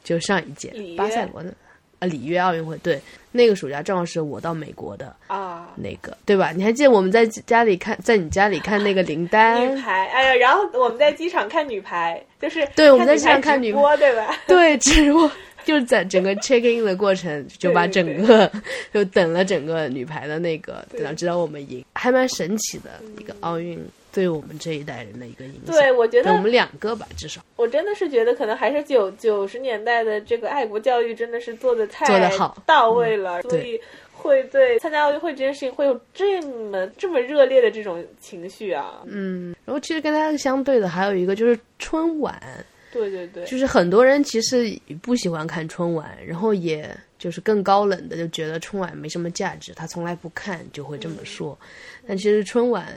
[0.04, 1.50] 就上一届巴塞罗那。
[1.50, 2.98] 啊里约奥运会，对，
[3.30, 6.54] 那个暑假正好是我到美国的啊，那个，对吧？
[6.56, 14.34] 你还记得我们在家里看，在你家里看那个林丹 女，排，哎呀，然后我们在机场看女排，就是对我们在机场看看女播，对吧？
[14.48, 15.30] 对，直播
[15.70, 18.52] 就是在整个 check in 的过程，就把整个
[18.92, 22.90] 就等了整个女排的那个，对等到直到我们赢，还蛮神奇的
[23.20, 23.80] 一个奥运，
[24.12, 25.76] 对我们这一代人的一个影响。
[25.76, 33.80] 对，我觉得我们两个吧，至少我真的是觉得，可能还是九九十年代的这个爱国教育真的是做的太做得好到位了，所以
[34.12, 39.04] 会对参加奥运会这件事情会有这么这么热烈的这种情绪啊！
[39.06, 42.42] 嗯，然后其实跟它相对的还有一个就是春晚，
[42.92, 51.58] 对对对，就是很多人其实不喜欢看春晚，然后也就是更高冷的就觉得春晚没什么价值，他从来不看就会这么说。
[52.08, 52.88] 但其实春晚，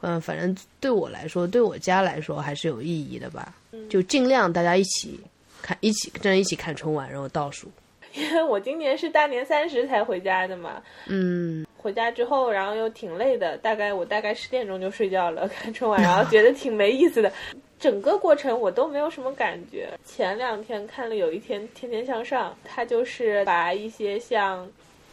[0.00, 3.54] 嗯、反正对我来说，对我家来说还是有意义的吧。
[3.88, 5.18] 就尽量大家一起
[5.62, 7.70] 看，一起真的一起看春晚，然后倒数。
[8.14, 17.32] 因为我今年是大年三十才回家的嘛，嗯，回家之后，然后又挺累的，大概我大概十点钟就睡觉了， 看春晚，然后觉得挺没意思的。
[17.78, 19.88] 整个过程我都没有什么感觉。
[20.04, 24.68] 前两天看了有一天《天天向上》，他就是把一些像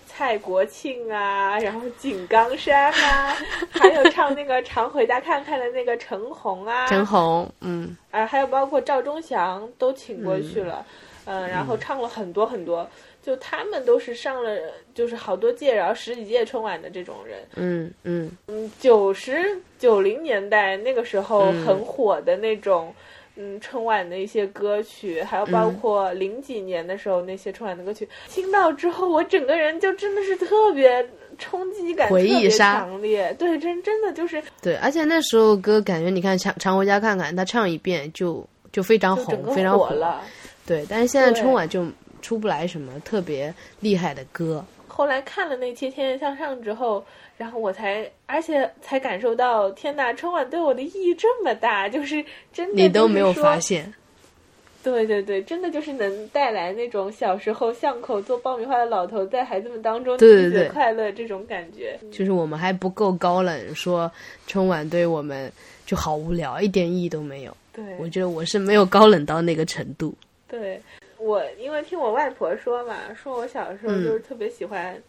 [0.05, 3.37] 蔡国庆啊，然后井冈山啊，
[3.69, 10.93] 还有唱那个《常回家看看》的那个陈红啊，陈红，嗯，啊，还有包括赵忠祥都请过去了，嗯、
[11.27, 12.87] 然后唱了很多很多，
[13.21, 14.57] 就他们都是上了
[14.93, 17.39] 就是好多届，然后十几届春晚的这种人。
[17.55, 22.93] 嗯嗯嗯，九十九零年代那个时候嗯很火的那种。
[23.39, 33.31] 嗯，春晚的一些歌曲，还有包嗯括零几年的时候那些春晚的歌曲，听到之后，我整个人就真的是特别冲击感回忆特别杀强烈。
[33.37, 40.23] 对，真真的就是对，而且那时候歌感觉你看常常回家看看，他唱一遍就就非常红，非常火了。
[40.67, 41.87] 对，但是现在春晚就
[42.21, 44.63] 出不来什么特别厉害的歌。
[44.87, 47.05] 后来看了那期《天天向上》之后，
[47.37, 53.93] 然后我才，而且才感受到，天呐，春晚对我的意义这么大，就是真的你都没有发现，
[54.83, 61.97] 对对对，真的就是能带来那种小时候巷口做爆米花的老头在孩子们当中对对对快乐这种感觉。
[62.11, 64.11] 就是我们还不够高冷，说
[64.47, 65.51] 春晚对我们
[65.85, 67.55] 就好无聊，一点意义都没有。
[67.71, 70.11] 对，我觉得我是没有高冷到那个程度。
[70.49, 70.81] 对
[71.17, 75.01] 我，因为听我外婆说嘛，说我小时候嗯就是特别喜欢，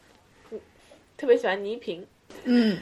[0.50, 0.60] 嗯
[1.16, 2.04] 特别喜欢倪萍。
[2.44, 2.78] 嗯，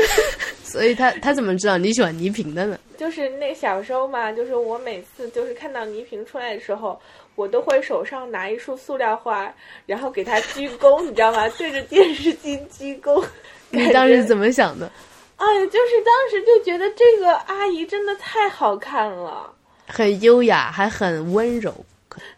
[0.62, 2.78] 所以他他怎么知道你喜欢倪萍的呢？
[2.98, 7.00] 就是那小时候嘛，就是我每次就是看到倪萍出来的时候，
[7.34, 9.52] 我都会手上拿一束塑料花，
[9.86, 11.48] 然后给她鞠躬，你知道吗？
[11.50, 13.24] 对着电视机鞠躬。
[13.70, 14.22] 你当时？
[14.24, 14.90] 怎么想的？
[15.36, 19.50] 哎呀，就是当时就觉得这个阿姨真的太好看了，
[19.88, 21.74] 很优雅，还很温柔，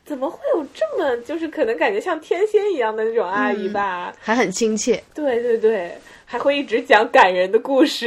[0.04, 4.14] 怎么会有这么就是可能感觉像天仙一样的那种阿姨吧？
[4.20, 5.02] 还很亲切。
[5.14, 8.06] 对对对，还会一直讲感人的故事。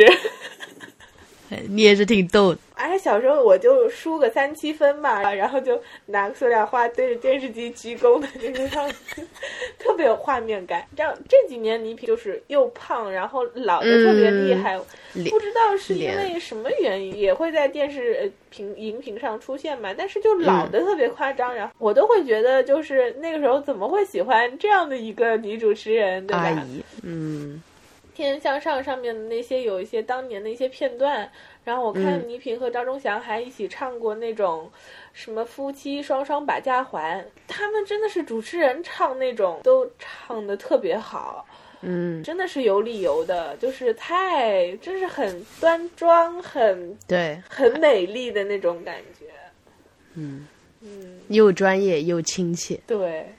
[1.49, 2.59] 哎 你也是挺逗的。
[2.79, 9.27] 而且小时候我就输个三七分嘛，然后就拿个塑料花对着电视机鞠躬的那个样子，
[9.79, 10.85] 特别有画面感。
[10.95, 14.79] 这样这几年倪萍就是又胖，然后老的特别厉害，
[15.13, 26.43] 脸不知道是因为什么原因，也会在电视呃屏荧屏上出现嘛，但是就老的特别夸张，然后我都会觉得就是那个时候怎么会喜欢这样的一个女主持人，对吧？
[26.43, 27.59] 阿姨，嗯
[28.17, 31.29] 天天向上上面的那些有一些当年的一些片段，
[31.63, 32.27] 然后我看嗯。
[32.27, 34.69] 倪萍和赵忠祥还一起唱过那种
[35.13, 41.45] 什么夫妻双双把家还，他们真的是主持人唱那种都唱的特别好，
[41.81, 49.27] 嗯，真的是有理由的，就是太真是很端庄、很对，很美丽的那种感觉。
[50.15, 50.47] 嗯，
[50.81, 52.79] 嗯，又专业又亲切。
[52.87, 53.31] 对，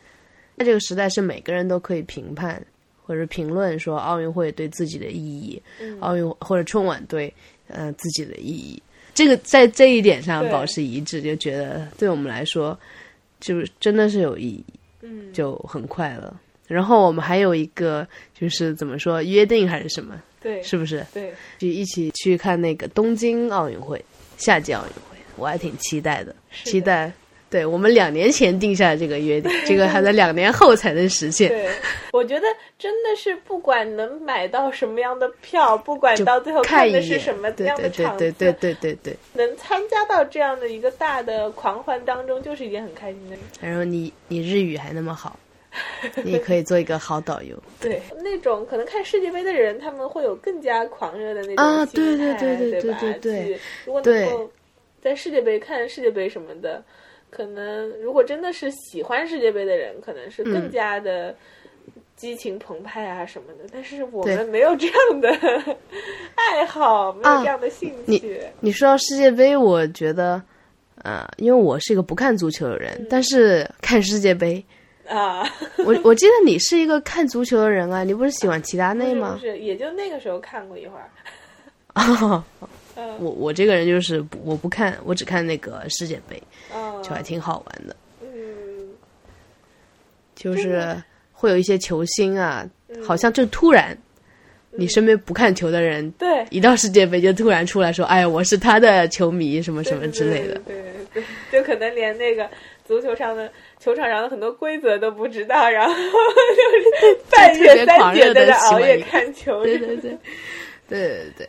[0.57, 2.65] 在这个时代，是每个人都可以评判
[3.09, 7.33] 或者评论说奥运会对自己的意义，嗯奥运或者春晚对
[7.69, 8.81] 呃自己的意义。
[9.15, 12.79] 这个在这一点上保持一致，就觉得对我们来说，
[13.41, 14.65] 就是真的是有意义，
[15.01, 16.33] 嗯，就很快乐。
[16.67, 18.07] 然后我们还有一个
[18.39, 21.05] 就是怎么说约定还是什么，对，是不是？
[21.15, 24.05] 对，就一起去看那个东京奥运会，
[24.37, 27.11] 夏季奥运会，我还挺期待的，的期待。
[27.51, 31.49] 对我们两年前定下的这个约定， 这个还在两年后才能实现。
[31.49, 31.69] 对，
[32.13, 32.47] 我觉得
[32.79, 39.17] 真的是不管能买到什么样的票，不管到最后看的是什么对样的对场次，对对对对对对。
[39.33, 43.43] 能参加到这样的一个大的狂欢当中，就是一件很开心的事。
[43.61, 45.39] 然后你你日语还那么好，
[46.23, 47.57] 你可以做一个好导游。
[47.81, 54.51] 对，那种可能看世界杯的人，他们会有更加狂热的那种对对对对对对对如果能够
[55.01, 56.83] 在世界杯看世界杯什么的，
[57.31, 61.35] 可能如果真的是喜欢世界杯的人，可能是更嗯加的。
[62.17, 65.29] 激情澎湃啊什么的，但是我们没有这样的
[66.35, 68.43] 爱好，没有啊这样的兴你趣。
[68.59, 70.43] 你说到世界杯，我觉得，
[71.05, 74.61] 呃，因为我是一个不看足球的人，但是看世界杯，
[75.07, 75.49] 啊，
[75.87, 79.39] 我我记得你是一个看足球的人啊，你不是喜欢齐达内吗？
[79.41, 81.09] 是，也就那个时候看过一会儿。
[81.93, 82.45] 啊，
[82.99, 86.43] 嗯我我这个人就是不我不看，我只看那个世界杯，
[86.75, 88.89] 嗯，就还挺好玩的，嗯，
[90.35, 91.01] 就是
[91.33, 92.69] 会有一些球星啊，
[93.07, 93.97] 好像就突然，
[94.73, 96.11] 你身边不看球的人。
[96.13, 100.55] 对，一到世界杯就突然出来说：“哎呀，我是他的球迷，什么什么之类的。
[100.67, 102.49] 对对对对，就可能连那个
[102.85, 103.49] 足球上的
[103.79, 109.63] 球场上的很多规则都不知道，然后就是半夜三点在那熬夜看球。
[109.63, 110.19] 对对对，
[110.89, 111.49] 对对对。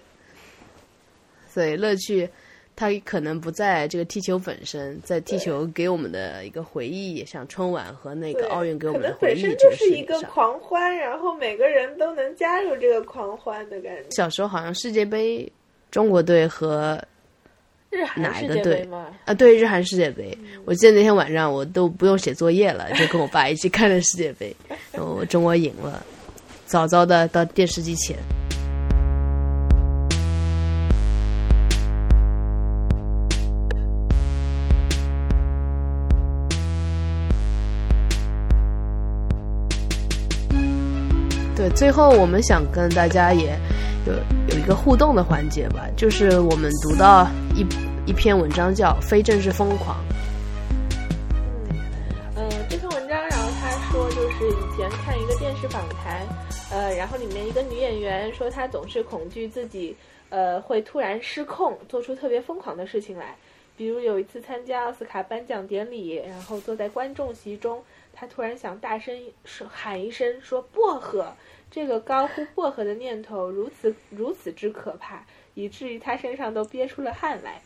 [1.52, 2.30] 所以乐趣，
[2.76, 10.22] 它可能不在这个踢球本身，在踢球给我们的一个回忆，像春晚和那个奥运给我们可的回忆本身就是一个。
[10.22, 14.06] 狂欢，然后每个人都能加入这个狂欢的感觉。
[14.12, 15.52] 小时候好像世界杯，
[15.92, 17.04] 中国队和
[17.90, 24.56] 日韩世哪个队界杯嘛，啊对日韩世界杯，嗯我记得那天晚上我都不用写作业了，就跟我爸一起看了世界杯，
[24.94, 26.06] 然后中国赢了，
[26.66, 28.16] 早早的到电视机前。
[41.60, 43.54] 对，最后我们想跟大家也
[44.08, 44.14] 有
[44.48, 47.66] 有一个互动的环节吧，就是我们读到一
[48.10, 49.98] 一篇文章叫《非正式疯狂》。
[52.38, 56.26] 嗯，这篇文章，然后他说就是以前看一个电视访谈，
[56.72, 59.94] 呃，然后里面一个女演员说她总是恐惧自己，
[60.30, 63.36] 呃，会突然失控，做出特别疯狂的事情来。
[63.76, 67.84] 比如有一次参加奥斯卡颁奖典礼，然后坐在观众席中，
[68.14, 69.14] 她突然想大声
[69.44, 71.34] 说喊一声说薄荷，
[71.72, 75.24] 这个高呼薄荷的念头如此如此之可怕，
[75.54, 77.62] 以至于他身上都憋出了汗来。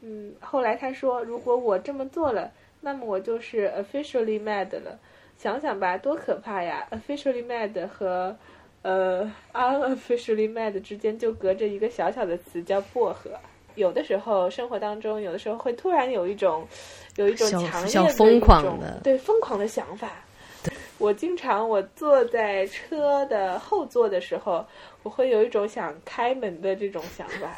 [0.00, 2.52] 嗯，后来他说，如果我这么做了。
[2.82, 4.96] 那么我就是 officially mad 了，
[5.38, 8.36] 想想吧，多可怕呀！officially mad 和
[8.82, 13.30] 呃 unofficially mad 之间就隔着一个小小的词叫薄荷。
[13.74, 16.68] 有的时候生活当中，有的时候会突然有一种
[17.16, 20.12] 有一种小强烈疯狂种的对疯狂的想法。
[20.98, 24.66] 我经常我坐在车的后座的时候，
[25.02, 27.56] 我会有一种想开门的这种想法，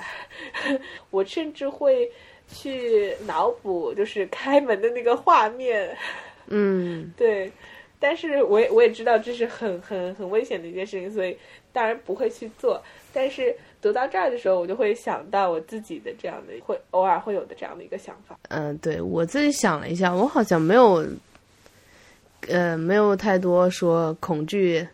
[1.11, 2.11] 我甚至会
[2.49, 5.97] 去脑补就是开门的那个画面，
[6.49, 7.51] 嗯，对。
[8.01, 11.37] 但是我也我也知道这是很很很危险的一件事情，所以
[11.73, 12.81] 当然不会去做。
[13.13, 13.53] 但是
[13.83, 18.39] 读到这儿的时候，我就会想到我自己的这样的会偶尔会有的这样的一个想法。
[18.51, 21.05] 嗯、对我自己想了一下，我好像没有，
[22.47, 24.87] 呃，没有太多说恐惧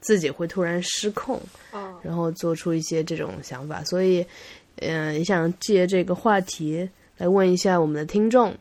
[0.00, 1.40] 自己会突然失控，
[1.70, 4.24] 啊、然后做出一些这种想法，所以，
[4.76, 8.54] 嗯、也想借这个话题来问一下我们的听众，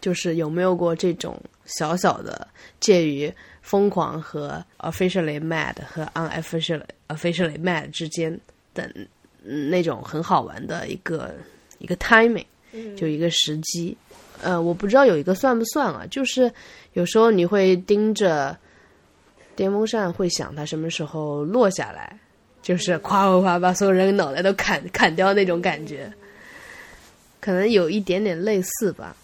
[0.00, 2.46] 就是有没有过这种小小的
[2.80, 3.32] 介于
[3.62, 8.38] 疯狂和 officially mad 和 unofficially officially mad 之间
[8.72, 8.90] 的
[9.44, 11.34] 嗯那种很好玩的一个
[11.78, 13.96] 一个 timing，嗯，就一个时机。
[14.40, 16.06] 呃，我不知道有一个算不算啊？
[16.10, 16.50] 就是
[16.98, 18.56] 有时候你会盯着
[19.54, 22.18] 电风扇，会想它什么时候落下来，
[22.60, 26.12] 就是夸夸夸把所有人脑袋都砍砍掉那种感觉，
[27.40, 29.14] 可能有一点点类似吧。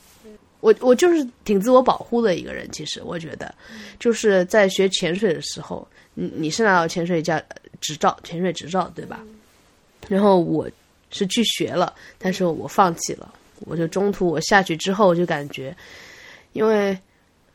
[0.61, 3.53] 我我就是挺自我保护的一个人，其实我觉得，
[3.99, 5.85] 就是在学潜水的时候，
[6.15, 7.43] 你你是拿到潜水驾
[7.81, 9.21] 执照、潜水执照对吧？
[10.07, 10.71] 然后我
[11.11, 13.35] 是去学了，但是我放弃了。
[13.67, 15.77] 我就中途我下去之后就感觉，
[16.53, 16.97] 因为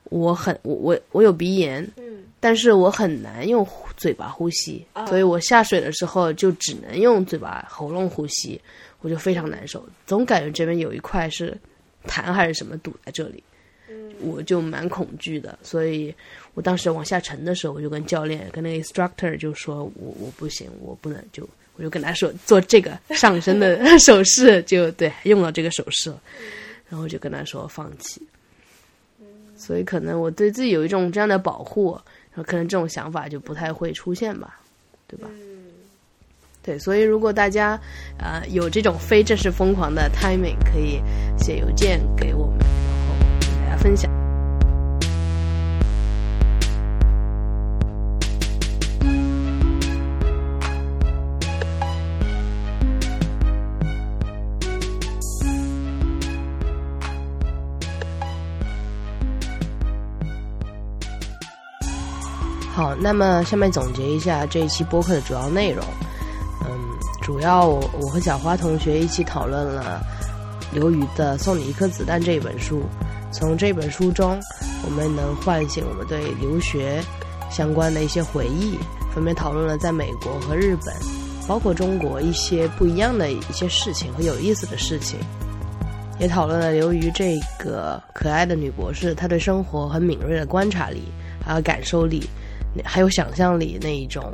[0.09, 2.23] 我很我我我有鼻炎，嗯。
[2.39, 3.67] 但是我很难用
[3.97, 5.05] 嘴巴呼吸，啊。
[5.07, 8.59] 所以我下水的时候就只能用嘴巴喉咙呼吸，
[9.01, 11.57] 我就非常难受，总感觉这边有一块是
[12.07, 13.43] 痰还是什么堵在这里，
[13.89, 14.13] 嗯。
[14.21, 16.13] 我就蛮恐惧的，所以
[16.53, 21.47] 我当时往下沉的时候，我就跟教练跟那个 instructor 就说我我不行，我不能就。
[21.75, 26.21] 我就跟他说做这个上身的 手势，就对，用了这个手势了，
[26.89, 28.21] 然后就跟他说放弃。
[29.59, 31.91] 所以可能我对自己有一种这样的保护，
[32.31, 34.57] 然后可能这种想法就不太会出现吧，
[35.05, 35.27] 对吧？
[36.63, 37.79] 对，所以如果大家
[38.17, 41.01] 呃有这种非正式疯狂的 timing，可以
[41.37, 42.67] 写邮件给我们，然
[43.07, 44.18] 后跟大家分享。
[62.79, 65.83] 好，那么下面总结一下这一期播客的主要内容。
[66.61, 70.01] 嗯，主要我我和小花同学一起讨论了
[70.71, 72.81] 刘瑜的《送你一颗子弹》这一本书。
[73.33, 74.39] 从这本书中，
[74.85, 77.03] 我们能唤醒我们对留学
[77.51, 78.79] 相关的一些回忆，
[79.13, 80.95] 分别讨论了在美国和日本，
[81.49, 85.19] 包括中国一些不一样的一些事情和有意思的事情，
[86.17, 91.03] 也讨论了刘瑜这个可爱的女博士，她对生活很敏锐的观察力，
[91.45, 92.25] 还有感受力，
[92.85, 94.33] 还有想象力那一种，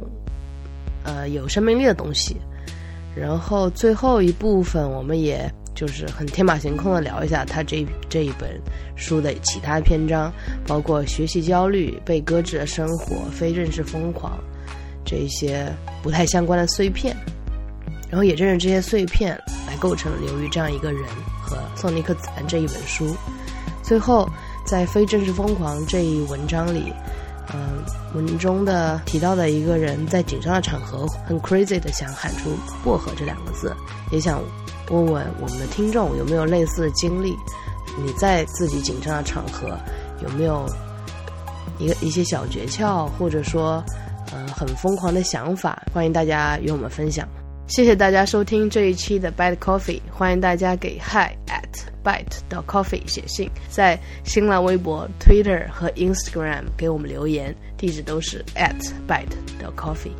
[1.03, 2.37] 呃，有生命力的东西。
[3.15, 5.51] 然后最后一部分，我们也。
[5.75, 8.49] 就是很天马行空的聊一下他这这一本
[8.95, 10.31] 书的其他篇章，
[10.65, 14.39] 包括学习焦虑、被搁置的生活、非正式疯狂
[15.03, 15.69] 这一些
[16.01, 17.13] 不太相关的碎片，
[18.09, 21.03] 然后也正是这些碎片来构成了刘瑜这样一个人
[21.43, 23.13] 和《送尼克子弹》这一本书。
[23.83, 24.25] 最后，
[24.65, 26.93] 在非正式疯狂这一文章里，
[27.53, 32.49] 嗯，文中的提到的一个人在紧张的场合很 crazy 的想喊出
[32.83, 33.75] “薄荷”这两个字，
[34.11, 34.41] 也想。
[34.91, 37.35] 问问我们的听众有没有类似的经历？
[37.97, 39.75] 你在自己紧张的场合
[40.21, 40.63] 有没有
[41.79, 43.83] 一个一些小诀窍，或者说
[44.31, 45.81] 呃很疯狂的想法？
[45.91, 47.27] 欢迎大家与我们分享。
[47.67, 51.63] 谢谢大家收听这一期的 Bite Coffee，欢迎大家给 Hi at
[52.03, 59.25] Bite 的 Coffee 写信，在新浪微博、Twitter 和 Instagram 给我们留言，地址都是 at Bite
[59.59, 60.13] 的 Coffee。